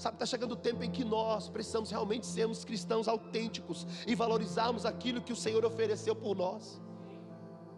Sabe, 0.00 0.14
está 0.14 0.24
chegando 0.24 0.52
o 0.52 0.56
tempo 0.56 0.82
em 0.82 0.90
que 0.90 1.04
nós 1.04 1.50
precisamos 1.50 1.90
realmente 1.90 2.26
sermos 2.26 2.64
cristãos 2.64 3.06
autênticos 3.06 3.86
e 4.06 4.14
valorizarmos 4.14 4.86
aquilo 4.86 5.20
que 5.20 5.30
o 5.30 5.36
Senhor 5.36 5.62
ofereceu 5.62 6.16
por 6.16 6.34
nós. 6.34 6.80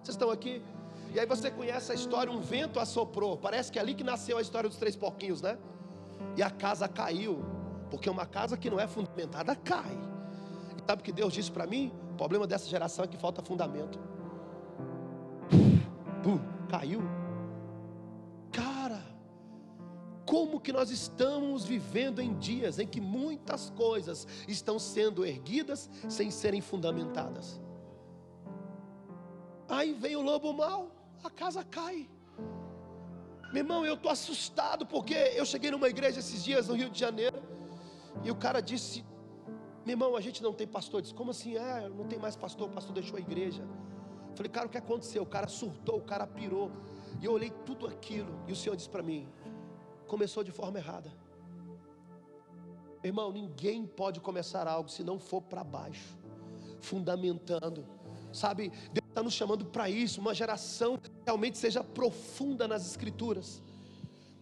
Vocês 0.00 0.14
estão 0.14 0.30
aqui? 0.30 0.62
E 1.12 1.18
aí 1.18 1.26
você 1.26 1.50
conhece 1.50 1.90
a 1.90 1.96
história, 1.96 2.32
um 2.32 2.40
vento 2.40 2.78
assoprou. 2.78 3.36
Parece 3.36 3.72
que 3.72 3.78
é 3.78 3.82
ali 3.82 3.92
que 3.92 4.04
nasceu 4.04 4.38
a 4.38 4.40
história 4.40 4.68
dos 4.68 4.78
três 4.78 4.94
porquinhos, 4.94 5.42
né? 5.42 5.58
E 6.36 6.44
a 6.44 6.50
casa 6.50 6.86
caiu. 6.86 7.44
Porque 7.90 8.08
uma 8.08 8.24
casa 8.24 8.56
que 8.56 8.70
não 8.70 8.78
é 8.78 8.86
fundamentada 8.86 9.56
cai. 9.56 9.98
E 10.78 10.86
sabe 10.86 11.02
o 11.02 11.04
que 11.04 11.12
Deus 11.12 11.34
disse 11.34 11.50
para 11.50 11.66
mim? 11.66 11.92
O 12.12 12.14
problema 12.14 12.46
dessa 12.46 12.68
geração 12.68 13.04
é 13.04 13.08
que 13.08 13.16
falta 13.16 13.42
fundamento. 13.42 13.98
Pum, 16.22 16.38
caiu. 16.68 17.02
Como 20.32 20.58
que 20.58 20.72
nós 20.72 20.90
estamos 20.90 21.62
vivendo 21.66 22.18
em 22.18 22.32
dias 22.38 22.78
em 22.78 22.86
que 22.86 23.02
muitas 23.02 23.68
coisas 23.68 24.26
estão 24.48 24.78
sendo 24.78 25.26
erguidas 25.26 25.90
sem 26.08 26.30
serem 26.30 26.62
fundamentadas. 26.62 27.60
Aí 29.68 29.92
vem 29.92 30.16
o 30.16 30.22
lobo 30.22 30.54
mau, 30.54 30.90
a 31.22 31.28
casa 31.28 31.62
cai. 31.62 32.08
Meu 33.52 33.62
irmão, 33.62 33.84
eu 33.84 33.92
estou 33.92 34.10
assustado 34.10 34.86
porque 34.86 35.12
eu 35.12 35.44
cheguei 35.44 35.70
numa 35.70 35.90
igreja 35.90 36.20
esses 36.20 36.42
dias 36.42 36.66
no 36.66 36.76
Rio 36.76 36.88
de 36.88 36.98
Janeiro 36.98 37.42
e 38.24 38.30
o 38.30 38.34
cara 38.34 38.62
disse: 38.62 39.04
Meu 39.84 39.92
irmão, 39.92 40.16
a 40.16 40.22
gente 40.22 40.42
não 40.42 40.54
tem 40.54 40.66
pastor. 40.66 41.00
Eu 41.00 41.02
disse: 41.02 41.14
Como 41.14 41.30
assim? 41.30 41.58
É, 41.58 41.90
não 41.90 42.06
tem 42.06 42.18
mais 42.18 42.36
pastor, 42.36 42.70
o 42.70 42.72
pastor 42.72 42.94
deixou 42.94 43.18
a 43.18 43.20
igreja. 43.20 43.62
Falei, 44.34 44.50
cara, 44.50 44.66
o 44.66 44.70
que 44.70 44.78
aconteceu? 44.78 45.22
O 45.24 45.26
cara 45.26 45.46
surtou, 45.46 45.98
o 45.98 46.02
cara 46.02 46.26
pirou. 46.26 46.72
E 47.20 47.26
eu 47.26 47.32
olhei 47.32 47.50
tudo 47.66 47.86
aquilo 47.86 48.42
e 48.48 48.52
o 48.52 48.56
Senhor 48.56 48.74
disse 48.74 48.88
para 48.88 49.02
mim: 49.02 49.28
começou 50.12 50.44
de 50.44 50.52
forma 50.52 50.78
errada. 50.78 51.10
Irmão, 53.02 53.32
ninguém 53.32 53.86
pode 53.86 54.20
começar 54.20 54.68
algo 54.68 54.90
se 54.90 55.02
não 55.02 55.18
for 55.18 55.40
para 55.40 55.64
baixo, 55.64 56.18
fundamentando. 56.80 57.86
Sabe, 58.30 58.68
Deus 58.92 59.08
está 59.08 59.22
nos 59.22 59.32
chamando 59.32 59.64
para 59.64 59.88
isso, 59.88 60.20
uma 60.20 60.34
geração 60.34 60.98
que 60.98 61.10
realmente 61.24 61.56
seja 61.56 61.82
profunda 61.82 62.68
nas 62.68 62.86
Escrituras 62.86 63.62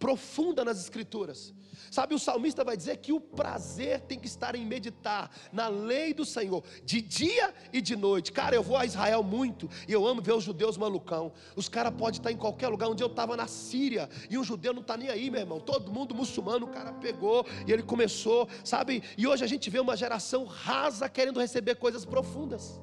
profunda 0.01 0.65
nas 0.65 0.81
Escrituras. 0.81 1.53
Sabe, 1.91 2.15
o 2.15 2.19
salmista 2.19 2.63
vai 2.63 2.75
dizer 2.75 2.97
que 2.97 3.13
o 3.13 3.19
prazer 3.19 3.99
tem 4.01 4.17
que 4.17 4.25
estar 4.25 4.55
em 4.55 4.65
meditar 4.65 5.29
na 5.51 5.67
lei 5.67 6.13
do 6.13 6.25
Senhor, 6.25 6.63
de 6.83 7.01
dia 7.01 7.53
e 7.71 7.81
de 7.81 7.95
noite. 7.95 8.31
Cara, 8.31 8.55
eu 8.55 8.63
vou 8.63 8.77
a 8.77 8.85
Israel 8.85 9.21
muito 9.21 9.69
e 9.87 9.91
eu 9.91 10.07
amo 10.07 10.21
ver 10.21 10.33
os 10.33 10.43
judeus 10.43 10.77
malucão. 10.77 11.31
Os 11.55 11.69
caras 11.69 11.93
podem 11.93 12.17
estar 12.17 12.31
em 12.31 12.37
qualquer 12.37 12.69
lugar. 12.69 12.89
Um 12.89 12.95
dia 12.95 13.03
eu 13.03 13.09
estava 13.11 13.37
na 13.37 13.45
Síria 13.45 14.09
e 14.29 14.37
um 14.37 14.43
judeu 14.43 14.73
não 14.73 14.81
está 14.81 14.97
nem 14.97 15.09
aí, 15.09 15.29
meu 15.29 15.41
irmão. 15.41 15.59
Todo 15.59 15.91
mundo 15.91 16.15
muçulmano, 16.15 16.65
o 16.65 16.69
cara 16.69 16.93
pegou 16.93 17.45
e 17.67 17.71
ele 17.71 17.83
começou, 17.83 18.47
sabe? 18.63 19.03
E 19.17 19.27
hoje 19.27 19.43
a 19.43 19.47
gente 19.47 19.69
vê 19.69 19.79
uma 19.79 19.95
geração 19.95 20.45
rasa 20.45 21.07
querendo 21.09 21.39
receber 21.39 21.75
coisas 21.75 22.05
profundas. 22.05 22.81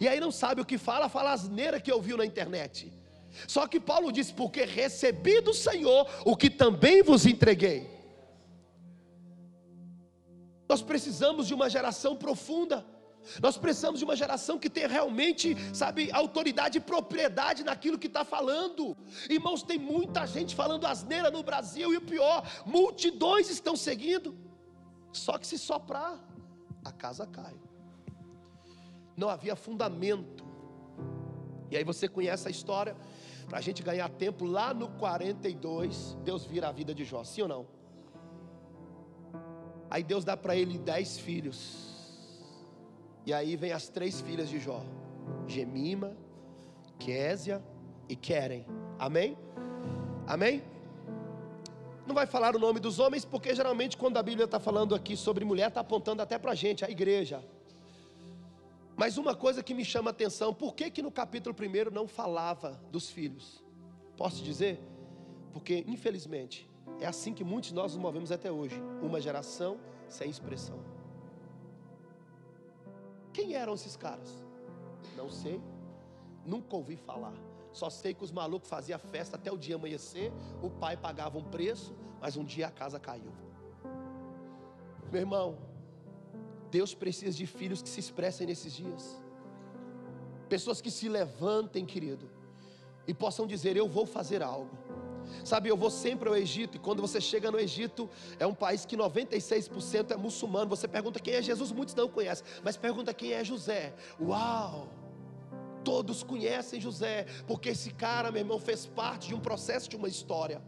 E 0.00 0.08
aí 0.08 0.18
não 0.18 0.30
sabe 0.30 0.60
o 0.60 0.64
que 0.64 0.78
fala, 0.78 1.08
fala 1.08 1.32
asneira 1.32 1.80
que 1.80 1.92
ouviu 1.92 2.16
na 2.16 2.24
internet. 2.24 2.92
Só 3.46 3.66
que 3.66 3.78
Paulo 3.78 4.12
diz: 4.12 4.30
Porque 4.30 4.64
recebi 4.64 5.40
do 5.40 5.52
Senhor 5.52 6.08
o 6.24 6.36
que 6.36 6.50
também 6.50 7.02
vos 7.02 7.26
entreguei. 7.26 7.88
Nós 10.68 10.82
precisamos 10.82 11.46
de 11.46 11.54
uma 11.54 11.70
geração 11.70 12.16
profunda. 12.16 12.84
Nós 13.42 13.56
precisamos 13.56 13.98
de 13.98 14.04
uma 14.04 14.14
geração 14.14 14.58
que 14.58 14.70
tenha 14.70 14.86
realmente, 14.86 15.56
sabe, 15.74 16.10
autoridade 16.12 16.78
e 16.78 16.80
propriedade 16.80 17.64
naquilo 17.64 17.98
que 17.98 18.06
está 18.06 18.24
falando. 18.24 18.96
Irmãos, 19.28 19.62
tem 19.62 19.78
muita 19.78 20.26
gente 20.26 20.54
falando 20.54 20.86
asneira 20.86 21.30
no 21.30 21.42
Brasil 21.42 21.92
e 21.92 21.96
o 21.96 22.00
pior, 22.00 22.48
multidões 22.64 23.50
estão 23.50 23.74
seguindo. 23.74 24.36
Só 25.12 25.38
que 25.38 25.46
se 25.46 25.58
soprar, 25.58 26.20
a 26.84 26.92
casa 26.92 27.26
cai. 27.26 27.54
Não 29.16 29.28
havia 29.28 29.56
fundamento. 29.56 30.45
E 31.70 31.76
aí 31.76 31.84
você 31.84 32.08
conhece 32.08 32.46
a 32.48 32.50
história 32.50 32.96
para 33.48 33.58
a 33.58 33.60
gente 33.60 33.82
ganhar 33.82 34.08
tempo, 34.08 34.44
lá 34.44 34.74
no 34.74 34.88
42, 34.88 36.16
Deus 36.24 36.44
vira 36.44 36.68
a 36.68 36.72
vida 36.72 36.94
de 36.94 37.04
Jó, 37.04 37.22
sim 37.22 37.42
ou 37.42 37.48
não? 37.48 37.66
Aí 39.88 40.02
Deus 40.02 40.24
dá 40.24 40.36
para 40.36 40.56
ele 40.56 40.78
dez 40.78 41.18
filhos. 41.18 41.94
E 43.24 43.32
aí 43.32 43.56
vem 43.56 43.72
as 43.72 43.88
três 43.88 44.20
filhas 44.20 44.48
de 44.48 44.58
Jó: 44.58 44.82
Gemima, 45.46 46.16
Késia 46.98 47.62
e 48.08 48.16
Querem. 48.16 48.66
Amém? 48.98 49.38
Amém? 50.26 50.62
Não 52.06 52.14
vai 52.14 52.26
falar 52.26 52.54
o 52.54 52.58
nome 52.58 52.78
dos 52.78 52.98
homens, 52.98 53.24
porque 53.24 53.54
geralmente 53.54 53.96
quando 53.96 54.16
a 54.16 54.22
Bíblia 54.22 54.44
está 54.44 54.60
falando 54.60 54.94
aqui 54.94 55.16
sobre 55.16 55.44
mulher, 55.44 55.68
está 55.68 55.80
apontando 55.80 56.22
até 56.22 56.38
para 56.38 56.52
a 56.52 56.54
gente, 56.54 56.84
a 56.84 56.90
igreja. 56.90 57.42
Mas 58.96 59.18
uma 59.18 59.34
coisa 59.34 59.62
que 59.62 59.74
me 59.74 59.84
chama 59.84 60.08
a 60.10 60.12
atenção, 60.12 60.54
por 60.54 60.74
que 60.74 60.90
que 60.90 61.02
no 61.02 61.12
capítulo 61.12 61.54
1 61.54 61.92
não 61.92 62.08
falava 62.08 62.80
dos 62.90 63.10
filhos? 63.10 63.62
Posso 64.16 64.42
dizer? 64.42 64.80
Porque 65.52 65.84
infelizmente 65.86 66.68
é 66.98 67.06
assim 67.06 67.34
que 67.34 67.44
muitos 67.44 67.70
de 67.70 67.74
nós 67.74 67.92
nos 67.92 68.00
movemos 68.00 68.32
até 68.32 68.50
hoje, 68.50 68.80
uma 69.02 69.20
geração 69.20 69.78
sem 70.08 70.30
expressão. 70.30 70.78
Quem 73.34 73.54
eram 73.54 73.74
esses 73.74 73.96
caras? 73.96 74.42
Não 75.14 75.30
sei, 75.30 75.60
nunca 76.46 76.74
ouvi 76.74 76.96
falar. 76.96 77.34
Só 77.72 77.90
sei 77.90 78.14
que 78.14 78.24
os 78.24 78.32
malucos 78.32 78.70
faziam 78.70 78.98
festa 78.98 79.36
até 79.36 79.52
o 79.52 79.58
dia 79.58 79.74
amanhecer, 79.74 80.32
o 80.62 80.70
pai 80.70 80.96
pagava 80.96 81.36
um 81.36 81.44
preço, 81.44 81.94
mas 82.18 82.34
um 82.34 82.44
dia 82.44 82.68
a 82.68 82.70
casa 82.70 82.98
caiu. 82.98 83.30
Meu 85.12 85.20
irmão, 85.20 85.58
Deus 86.70 86.94
precisa 86.94 87.36
de 87.36 87.46
filhos 87.46 87.82
que 87.82 87.88
se 87.88 88.00
expressem 88.00 88.46
nesses 88.46 88.72
dias. 88.72 89.20
Pessoas 90.48 90.80
que 90.80 90.90
se 90.90 91.08
levantem, 91.08 91.84
querido, 91.84 92.30
e 93.06 93.14
possam 93.14 93.46
dizer: 93.46 93.76
Eu 93.76 93.88
vou 93.88 94.06
fazer 94.06 94.42
algo. 94.42 94.76
Sabe, 95.44 95.68
eu 95.68 95.76
vou 95.76 95.90
sempre 95.90 96.28
ao 96.28 96.36
Egito, 96.36 96.76
e 96.76 96.80
quando 96.80 97.00
você 97.00 97.20
chega 97.20 97.50
no 97.50 97.58
Egito, 97.58 98.08
é 98.38 98.46
um 98.46 98.54
país 98.54 98.84
que 98.84 98.96
96% 98.96 100.12
é 100.12 100.16
muçulmano. 100.16 100.68
Você 100.70 100.86
pergunta 100.86 101.18
quem 101.18 101.34
é 101.34 101.42
Jesus, 101.42 101.72
muitos 101.72 101.94
não 101.94 102.08
conhecem, 102.08 102.46
mas 102.62 102.76
pergunta 102.76 103.12
quem 103.12 103.32
é 103.32 103.44
José. 103.44 103.94
Uau! 104.20 104.88
Todos 105.84 106.22
conhecem 106.22 106.80
José, 106.80 107.26
porque 107.46 107.70
esse 107.70 107.90
cara, 107.90 108.30
meu 108.32 108.40
irmão, 108.40 108.58
fez 108.58 108.86
parte 108.86 109.28
de 109.28 109.34
um 109.34 109.40
processo, 109.40 109.88
de 109.88 109.96
uma 109.96 110.08
história. 110.08 110.60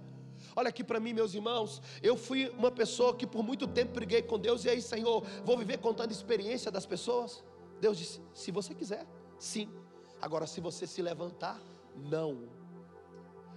Olha 0.54 0.68
aqui 0.68 0.82
para 0.84 1.00
mim, 1.00 1.12
meus 1.12 1.34
irmãos. 1.34 1.80
Eu 2.02 2.16
fui 2.16 2.48
uma 2.50 2.70
pessoa 2.70 3.14
que 3.14 3.26
por 3.26 3.42
muito 3.42 3.66
tempo 3.66 3.92
briguei 3.92 4.22
com 4.22 4.38
Deus. 4.38 4.64
E 4.64 4.70
aí, 4.70 4.82
Senhor, 4.82 5.24
vou 5.44 5.56
viver 5.56 5.78
contando 5.78 6.10
experiência 6.10 6.70
das 6.70 6.86
pessoas? 6.86 7.44
Deus 7.80 7.98
disse: 7.98 8.20
se 8.34 8.50
você 8.50 8.74
quiser, 8.74 9.06
sim. 9.38 9.68
Agora, 10.20 10.46
se 10.46 10.60
você 10.60 10.86
se 10.86 11.00
levantar, 11.00 11.60
não. 11.94 12.57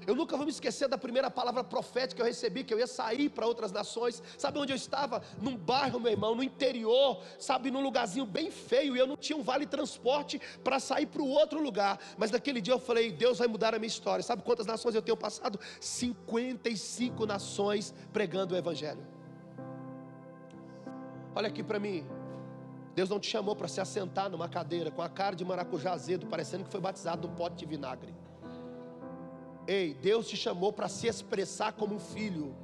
Eu 0.07 0.15
nunca 0.15 0.35
vou 0.35 0.45
me 0.45 0.51
esquecer 0.51 0.87
da 0.87 0.97
primeira 0.97 1.29
palavra 1.29 1.63
profética 1.63 2.15
que 2.15 2.21
eu 2.21 2.25
recebi, 2.25 2.63
que 2.63 2.73
eu 2.73 2.79
ia 2.79 2.87
sair 2.87 3.29
para 3.29 3.45
outras 3.45 3.71
nações. 3.71 4.21
Sabe 4.37 4.57
onde 4.57 4.71
eu 4.71 4.75
estava? 4.75 5.21
Num 5.39 5.55
bairro, 5.55 5.99
meu 5.99 6.11
irmão, 6.11 6.33
no 6.33 6.43
interior, 6.43 7.21
sabe, 7.37 7.69
num 7.69 7.81
lugarzinho 7.81 8.25
bem 8.25 8.49
feio, 8.49 8.95
e 8.95 8.99
eu 8.99 9.05
não 9.05 9.15
tinha 9.15 9.37
um 9.37 9.43
vale 9.43 9.65
transporte 9.65 10.41
para 10.63 10.79
sair 10.79 11.05
para 11.05 11.21
o 11.21 11.27
outro 11.27 11.61
lugar. 11.61 11.99
Mas 12.17 12.31
naquele 12.31 12.61
dia 12.61 12.73
eu 12.73 12.79
falei: 12.79 13.11
Deus 13.11 13.37
vai 13.37 13.47
mudar 13.47 13.75
a 13.75 13.79
minha 13.79 13.87
história. 13.87 14.23
Sabe 14.23 14.41
quantas 14.41 14.65
nações 14.65 14.95
eu 14.95 15.01
tenho 15.01 15.17
passado? 15.17 15.59
55 15.79 17.25
nações 17.25 17.93
pregando 18.11 18.55
o 18.55 18.57
Evangelho. 18.57 19.05
Olha 21.35 21.47
aqui 21.47 21.63
para 21.63 21.79
mim. 21.79 22.05
Deus 22.93 23.09
não 23.09 23.19
te 23.19 23.29
chamou 23.29 23.55
para 23.55 23.67
se 23.67 23.79
assentar 23.79 24.29
numa 24.29 24.49
cadeira 24.49 24.91
com 24.91 25.01
a 25.01 25.07
cara 25.07 25.35
de 25.35 25.45
maracujá 25.45 25.93
azedo, 25.93 26.27
parecendo 26.27 26.65
que 26.65 26.71
foi 26.71 26.81
batizado 26.81 27.27
num 27.27 27.33
pote 27.33 27.55
de 27.55 27.65
vinagre. 27.65 28.13
Ei, 29.67 29.93
Deus 29.93 30.27
te 30.27 30.35
chamou 30.35 30.73
para 30.73 30.89
se 30.89 31.07
expressar 31.07 31.73
como 31.73 31.95
um 31.95 31.99
filho. 31.99 32.55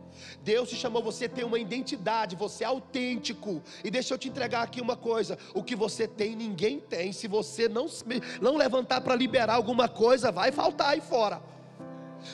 Deus 0.43 0.69
te 0.69 0.75
chamou 0.75 1.03
você 1.03 1.29
ter 1.29 1.43
uma 1.43 1.59
identidade, 1.59 2.35
você 2.35 2.63
é 2.63 2.67
autêntico. 2.67 3.61
E 3.83 3.91
deixa 3.91 4.13
eu 4.13 4.17
te 4.17 4.27
entregar 4.27 4.63
aqui 4.63 4.81
uma 4.81 4.95
coisa: 4.95 5.37
o 5.53 5.63
que 5.63 5.75
você 5.75 6.07
tem, 6.07 6.35
ninguém 6.35 6.79
tem. 6.79 7.11
Se 7.13 7.27
você 7.27 7.69
não, 7.69 7.87
não 8.41 8.57
levantar 8.57 9.01
para 9.01 9.15
liberar 9.15 9.55
alguma 9.55 9.87
coisa, 9.87 10.31
vai 10.31 10.51
faltar 10.51 10.89
aí 10.89 11.01
fora. 11.01 11.41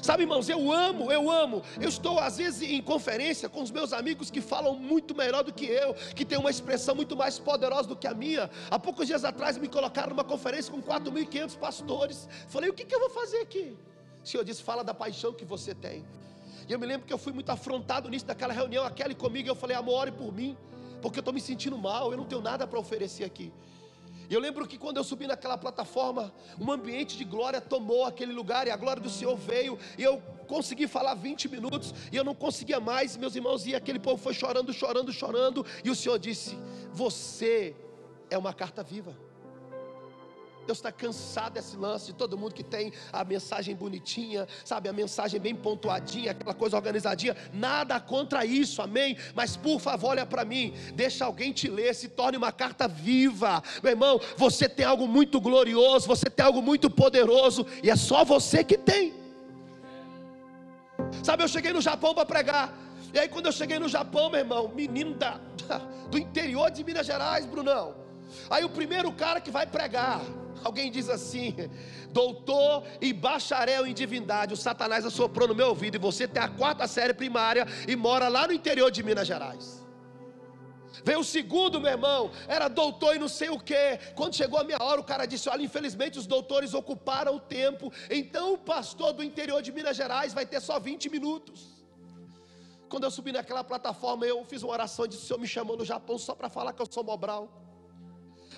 Sabe, 0.02 0.24
irmãos, 0.24 0.48
eu 0.50 0.72
amo, 0.72 1.12
eu 1.12 1.30
amo. 1.30 1.62
Eu 1.80 1.90
estou 1.90 2.18
às 2.18 2.38
vezes 2.38 2.62
em 2.68 2.82
conferência 2.82 3.50
com 3.50 3.62
os 3.62 3.70
meus 3.70 3.94
amigos 3.94 4.32
que 4.32 4.42
falam 4.42 4.76
muito 4.76 5.14
melhor 5.14 5.44
do 5.44 5.54
que 5.54 5.66
eu, 5.66 5.94
que 6.16 6.26
tem 6.26 6.38
uma 6.38 6.50
expressão 6.50 6.96
muito 6.96 7.16
mais 7.16 7.38
poderosa 7.38 7.90
do 7.90 7.96
que 7.96 8.08
a 8.08 8.14
minha. 8.14 8.50
Há 8.72 8.80
poucos 8.80 9.06
dias 9.06 9.26
atrás 9.26 9.58
me 9.58 9.68
colocaram 9.68 10.10
numa 10.10 10.24
conferência 10.24 10.72
com 10.72 10.82
4.500 10.82 11.58
pastores. 11.58 12.28
Falei, 12.48 12.70
o 12.70 12.74
que, 12.74 12.86
que 12.86 12.96
eu 12.96 13.00
vou 13.00 13.10
fazer 13.10 13.38
aqui? 13.38 13.76
O 14.24 14.28
Senhor 14.28 14.44
disse: 14.44 14.64
fala 14.64 14.84
da 14.84 14.94
paixão 14.94 15.34
que 15.34 15.46
você 15.46 15.76
tem. 15.76 16.06
E 16.68 16.72
eu 16.72 16.80
me 16.80 16.86
lembro 16.86 17.06
que 17.06 17.14
eu 17.14 17.18
fui 17.18 17.34
muito 17.34 17.50
afrontado 17.50 18.10
nisso, 18.10 18.26
daquela 18.26 18.54
reunião, 18.54 18.86
aquele 18.86 19.14
comigo, 19.14 19.50
eu 19.50 19.56
falei, 19.56 19.76
amor, 19.76 19.96
ore 19.96 20.12
por 20.12 20.34
mim, 20.34 20.58
porque 21.02 21.20
eu 21.20 21.22
estou 21.22 21.34
me 21.34 21.42
sentindo 21.42 21.78
mal, 21.78 22.12
eu 22.12 22.18
não 22.18 22.26
tenho 22.26 22.42
nada 22.42 22.66
para 22.66 22.80
oferecer 22.80 23.26
aqui. 23.26 23.52
E 24.30 24.34
eu 24.34 24.40
lembro 24.40 24.66
que 24.66 24.78
quando 24.78 24.98
eu 24.98 25.04
subi 25.04 25.28
naquela 25.28 25.58
plataforma, 25.58 26.34
um 26.60 26.72
ambiente 26.72 27.18
de 27.18 27.26
glória 27.26 27.60
tomou 27.60 28.06
aquele 28.06 28.32
lugar, 28.32 28.66
e 28.68 28.72
a 28.72 28.78
glória 28.78 29.02
do 29.02 29.10
Senhor 29.10 29.36
veio, 29.36 29.78
e 29.98 30.04
eu 30.04 30.22
consegui 30.48 30.88
falar 30.88 31.16
20 31.16 31.50
minutos, 31.50 31.94
e 32.12 32.16
eu 32.16 32.24
não 32.24 32.34
conseguia 32.34 32.80
mais, 32.80 33.18
meus 33.18 33.36
irmãos, 33.36 33.66
e 33.68 33.76
aquele 33.76 34.00
povo 34.00 34.22
foi 34.22 34.34
chorando, 34.34 34.72
chorando, 34.72 35.12
chorando, 35.12 35.66
e 35.84 35.90
o 35.90 35.96
Senhor 35.96 36.18
disse: 36.18 36.58
Você 36.94 37.76
é 38.30 38.38
uma 38.38 38.54
carta 38.54 38.82
viva. 38.82 39.14
Deus 40.66 40.78
está 40.80 40.92
cansado 40.92 41.54
desse 41.54 41.76
lance 41.76 42.08
de 42.08 42.14
todo 42.14 42.38
mundo 42.38 42.54
que 42.54 42.64
tem 42.64 42.92
a 43.12 43.24
mensagem 43.24 43.76
bonitinha, 43.76 44.48
sabe, 44.64 44.90
a 44.90 44.94
mensagem 44.94 45.40
bem 45.40 45.56
pontuadinha, 45.56 46.32
aquela 46.32 46.54
coisa 46.54 46.76
organizadinha. 46.76 47.36
Nada 47.54 48.00
contra 48.00 48.46
isso, 48.46 48.82
amém? 48.82 49.18
Mas 49.36 49.56
por 49.56 49.80
favor, 49.80 50.10
olha 50.10 50.26
para 50.26 50.46
mim, 50.46 50.74
deixa 50.94 51.26
alguém 51.26 51.52
te 51.52 51.68
ler, 51.68 51.94
se 51.94 52.10
torne 52.10 52.38
uma 52.38 52.52
carta 52.52 52.88
viva, 52.88 53.62
meu 53.82 53.92
irmão. 53.92 54.20
Você 54.38 54.68
tem 54.70 54.86
algo 54.86 55.08
muito 55.08 55.40
glorioso, 55.40 56.08
você 56.08 56.30
tem 56.30 56.46
algo 56.46 56.62
muito 56.62 56.90
poderoso, 56.90 57.66
e 57.82 57.90
é 57.90 57.96
só 57.96 58.24
você 58.24 58.64
que 58.64 58.78
tem. 58.78 59.14
Sabe, 61.24 61.44
eu 61.44 61.48
cheguei 61.48 61.74
no 61.74 61.82
Japão 61.82 62.14
para 62.14 62.26
pregar. 62.26 62.74
E 63.14 63.20
aí, 63.20 63.28
quando 63.28 63.46
eu 63.46 63.52
cheguei 63.52 63.78
no 63.78 63.88
Japão, 63.88 64.30
meu 64.30 64.40
irmão, 64.40 64.68
menino 64.70 65.14
da, 65.14 65.40
do 66.10 66.18
interior 66.18 66.72
de 66.72 66.84
Minas 66.84 67.06
Gerais, 67.06 67.46
Brunão. 67.46 67.96
Aí 68.50 68.64
o 68.64 68.70
primeiro 68.70 69.12
cara 69.12 69.40
que 69.40 69.52
vai 69.52 69.66
pregar, 69.68 70.22
Alguém 70.64 70.90
diz 70.90 71.10
assim: 71.10 71.56
doutor 72.12 72.84
e 73.02 73.12
bacharel 73.12 73.86
em 73.86 73.94
divindade, 73.94 74.54
o 74.54 74.58
Satanás 74.58 75.06
assoprou 75.06 75.48
no 75.48 75.56
meu 75.56 75.70
ouvido, 75.70 75.96
e 75.96 76.00
você 76.00 76.28
tem 76.28 76.42
a 76.42 76.48
quarta 76.48 76.88
série 76.88 77.14
primária 77.14 77.68
e 77.88 77.96
mora 77.96 78.28
lá 78.28 78.48
no 78.48 78.54
interior 78.54 78.90
de 78.90 79.04
Minas 79.04 79.28
Gerais. 79.28 79.84
Veio 81.04 81.20
o 81.20 81.24
segundo, 81.24 81.82
meu 81.82 81.92
irmão, 81.92 82.32
era 82.48 82.68
doutor 82.68 83.16
e 83.16 83.20
não 83.20 83.28
sei 83.28 83.50
o 83.50 83.60
que. 83.60 84.00
Quando 84.16 84.36
chegou 84.36 84.60
a 84.60 84.64
minha 84.64 84.82
hora, 84.82 85.02
o 85.02 85.04
cara 85.04 85.26
disse: 85.26 85.50
Olha, 85.50 85.64
infelizmente 85.64 86.20
os 86.20 86.28
doutores 86.28 86.74
ocuparam 86.74 87.36
o 87.36 87.40
tempo, 87.40 87.92
então 88.10 88.54
o 88.54 88.58
pastor 88.58 89.12
do 89.12 89.24
interior 89.24 89.62
de 89.62 89.72
Minas 89.72 89.98
Gerais 89.98 90.34
vai 90.34 90.46
ter 90.46 90.62
só 90.62 90.80
20 90.80 91.10
minutos. 91.10 91.74
Quando 92.88 93.06
eu 93.06 93.12
subi 93.12 93.32
naquela 93.32 93.64
plataforma, 93.64 94.26
eu 94.26 94.46
fiz 94.46 94.62
uma 94.62 94.72
oração 94.72 95.06
e 95.06 95.08
disse: 95.10 95.24
O 95.24 95.26
Senhor 95.26 95.40
me 95.40 95.48
chamou 95.48 95.76
no 95.76 95.84
Japão 95.84 96.18
só 96.18 96.36
para 96.36 96.48
falar 96.48 96.74
que 96.74 96.82
eu 96.82 96.88
sou 96.90 97.04
Mobral 97.04 97.63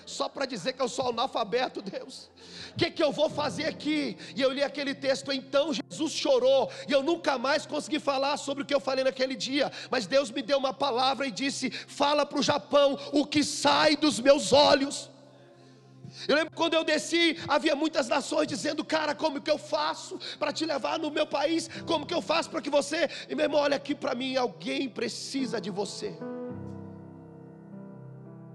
só 0.05 0.29
para 0.29 0.45
dizer 0.45 0.73
que 0.73 0.81
eu 0.81 0.87
sou 0.87 1.09
analfabeto, 1.09 1.81
Deus. 1.81 2.29
O 2.71 2.77
que, 2.77 2.91
que 2.91 3.03
eu 3.03 3.11
vou 3.11 3.29
fazer 3.29 3.65
aqui? 3.65 4.17
E 4.35 4.41
eu 4.41 4.51
li 4.51 4.63
aquele 4.63 4.93
texto, 4.93 5.31
então 5.31 5.71
Jesus 5.73 6.11
chorou, 6.11 6.69
e 6.87 6.91
eu 6.91 7.01
nunca 7.01 7.37
mais 7.37 7.65
consegui 7.65 7.99
falar 7.99 8.37
sobre 8.37 8.63
o 8.63 8.65
que 8.65 8.73
eu 8.73 8.79
falei 8.79 9.03
naquele 9.03 9.35
dia, 9.35 9.71
mas 9.89 10.05
Deus 10.05 10.29
me 10.29 10.41
deu 10.41 10.57
uma 10.57 10.73
palavra 10.73 11.25
e 11.25 11.31
disse: 11.31 11.71
Fala 11.71 12.25
para 12.25 12.39
o 12.39 12.43
Japão 12.43 12.97
o 13.11 13.25
que 13.25 13.43
sai 13.43 13.95
dos 13.95 14.19
meus 14.19 14.53
olhos. 14.53 15.09
Eu 16.27 16.35
lembro 16.35 16.53
quando 16.55 16.75
eu 16.75 16.83
desci, 16.83 17.37
havia 17.47 17.75
muitas 17.75 18.07
nações 18.07 18.47
dizendo, 18.47 18.85
cara, 18.85 19.13
como 19.13 19.41
que 19.41 19.51
eu 19.51 19.57
faço 19.57 20.17
para 20.39 20.53
te 20.53 20.65
levar 20.65 20.97
no 20.97 21.11
meu 21.11 21.27
país? 21.27 21.69
Como 21.85 22.05
que 22.05 22.13
eu 22.13 22.21
faço 22.21 22.49
para 22.49 22.61
que 22.61 22.69
você. 22.69 23.09
E 23.27 23.35
meu 23.35 23.45
irmão, 23.45 23.59
olha 23.59 23.75
aqui 23.75 23.93
para 23.93 24.15
mim, 24.15 24.35
alguém 24.35 24.87
precisa 24.87 25.59
de 25.59 25.69
você. 25.69 26.17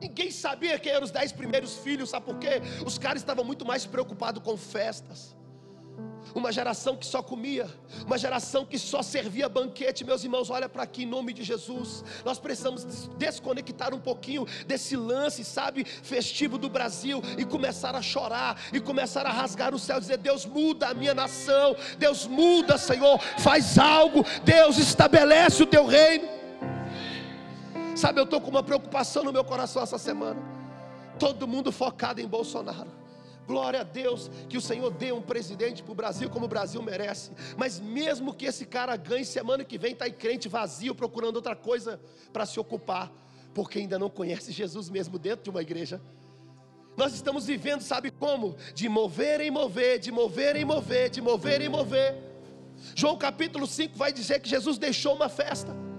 Ninguém 0.01 0.31
sabia 0.31 0.79
quem 0.79 0.93
eram 0.93 1.05
os 1.05 1.11
dez 1.11 1.31
primeiros 1.31 1.77
filhos, 1.79 2.11
sabe 2.11 2.25
por 2.25 2.39
quê? 2.39 2.63
Os 2.85 2.97
caras 2.99 3.21
estavam 3.21 3.45
muito 3.45 3.67
mais 3.67 3.85
preocupados 3.85 4.43
com 4.43 4.57
festas. 4.57 5.37
Uma 6.35 6.53
geração 6.53 6.97
que 6.97 7.05
só 7.05 7.23
comia, 7.23 7.69
uma 8.07 8.17
geração 8.17 8.65
que 8.65 8.79
só 8.79 9.03
servia 9.03 9.49
banquete, 9.49 10.05
meus 10.05 10.23
irmãos, 10.23 10.49
olha 10.49 10.69
para 10.69 10.85
aqui 10.85 11.03
em 11.03 11.07
nome 11.07 11.33
de 11.33 11.43
Jesus. 11.43 12.05
Nós 12.25 12.39
precisamos 12.39 12.85
desconectar 13.19 13.93
um 13.93 13.99
pouquinho 13.99 14.47
desse 14.67 14.97
lance, 14.97 15.45
sabe, 15.45 15.85
festivo 15.85 16.57
do 16.57 16.69
Brasil 16.69 17.21
e 17.37 17.45
começar 17.45 17.97
a 17.97 18.03
chorar 18.03 18.61
e 18.73 18.79
começar 18.79 19.27
a 19.27 19.33
rasgar 19.33 19.75
o 19.75 19.79
céu, 19.79 19.99
dizer: 19.99 20.19
Deus 20.19 20.47
muda 20.47 20.89
a 20.89 20.95
minha 20.95 21.15
nação, 21.15 21.77
Deus 21.99 22.27
muda, 22.27 22.79
Senhor, 22.79 23.19
faz 23.39 23.77
algo, 23.77 24.25
Deus 24.45 24.79
estabelece 24.79 25.63
o 25.63 25.67
teu 25.67 25.85
reino. 25.85 26.39
Sabe, 28.01 28.19
eu 28.19 28.25
estou 28.25 28.41
com 28.41 28.49
uma 28.49 28.63
preocupação 28.63 29.23
no 29.23 29.31
meu 29.31 29.45
coração 29.45 29.83
essa 29.83 29.99
semana. 29.99 30.41
Todo 31.19 31.47
mundo 31.47 31.71
focado 31.71 32.19
em 32.19 32.27
Bolsonaro. 32.27 32.91
Glória 33.47 33.83
a 33.83 33.83
Deus 33.83 34.31
que 34.49 34.57
o 34.57 34.61
Senhor 34.61 34.91
dê 34.91 35.13
um 35.13 35.21
presidente 35.21 35.83
para 35.83 35.93
o 35.93 35.95
Brasil 35.95 36.31
como 36.31 36.47
o 36.47 36.49
Brasil 36.49 36.81
merece. 36.81 37.31
Mas 37.59 37.79
mesmo 37.79 38.33
que 38.33 38.47
esse 38.47 38.65
cara 38.65 38.97
ganhe, 38.97 39.23
semana 39.23 39.65
que 39.65 39.77
vem 39.77 39.93
está 39.93 40.07
aí 40.07 40.13
crente 40.13 40.49
vazio, 40.49 40.95
procurando 40.95 41.37
outra 41.37 41.55
coisa 41.55 42.01
para 42.33 42.47
se 42.47 42.59
ocupar, 42.59 43.13
porque 43.53 43.81
ainda 43.81 43.99
não 43.99 44.09
conhece 44.09 44.51
Jesus 44.51 44.89
mesmo 44.89 45.19
dentro 45.19 45.45
de 45.45 45.51
uma 45.51 45.61
igreja. 45.61 46.01
Nós 46.97 47.13
estamos 47.13 47.45
vivendo, 47.45 47.83
sabe 47.83 48.11
como? 48.11 48.57
De 48.75 48.89
mover 48.89 49.43
em 49.43 49.51
mover, 49.51 49.99
de 49.99 50.11
mover 50.11 50.57
em 50.57 50.65
mover, 50.65 51.11
de 51.11 51.21
mover 51.21 51.61
em 51.61 51.69
mover. 51.69 52.17
João 52.95 53.19
capítulo 53.19 53.67
5 53.67 53.95
vai 53.95 54.11
dizer 54.11 54.41
que 54.41 54.49
Jesus 54.49 54.79
deixou 54.79 55.15
uma 55.15 55.29
festa. 55.29 55.89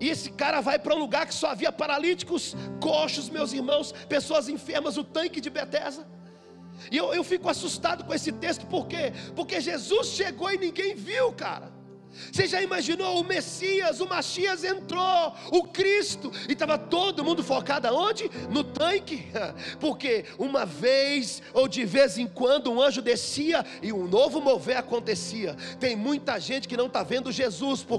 E 0.00 0.08
esse 0.08 0.30
cara 0.30 0.60
vai 0.62 0.78
para 0.78 0.94
um 0.94 0.98
lugar 0.98 1.26
que 1.26 1.34
só 1.34 1.48
havia 1.50 1.70
paralíticos, 1.70 2.56
coxos, 2.80 3.28
meus 3.28 3.52
irmãos, 3.52 3.92
pessoas 4.08 4.48
enfermas, 4.48 4.96
o 4.96 5.04
tanque 5.04 5.40
de 5.40 5.50
Betesda. 5.50 6.06
E 6.90 6.96
eu, 6.96 7.12
eu 7.12 7.22
fico 7.22 7.48
assustado 7.48 8.04
com 8.04 8.14
esse 8.14 8.32
texto, 8.32 8.66
por 8.66 8.86
quê? 8.86 9.12
Porque 9.36 9.60
Jesus 9.60 10.08
chegou 10.08 10.50
e 10.50 10.56
ninguém 10.56 10.94
viu, 10.94 11.32
cara. 11.32 11.80
Você 12.32 12.46
já 12.46 12.60
imaginou 12.60 13.20
o 13.20 13.24
Messias, 13.24 14.00
o 14.00 14.08
Machias 14.08 14.64
entrou, 14.64 15.34
o 15.52 15.64
Cristo, 15.64 16.30
e 16.48 16.52
estava 16.52 16.76
todo 16.76 17.24
mundo 17.24 17.42
focado 17.42 17.86
aonde? 17.86 18.30
No 18.50 18.64
tanque, 18.64 19.28
porque 19.78 20.24
uma 20.38 20.66
vez 20.66 21.42
ou 21.54 21.68
de 21.68 21.84
vez 21.84 22.18
em 22.18 22.26
quando 22.26 22.70
um 22.70 22.80
anjo 22.80 23.00
descia 23.00 23.64
e 23.82 23.92
um 23.92 24.06
novo 24.06 24.40
mover 24.40 24.76
acontecia. 24.76 25.56
Tem 25.78 25.94
muita 25.94 26.38
gente 26.38 26.66
que 26.66 26.76
não 26.76 26.86
está 26.86 27.02
vendo 27.02 27.30
Jesus, 27.30 27.82
porque 27.82 27.90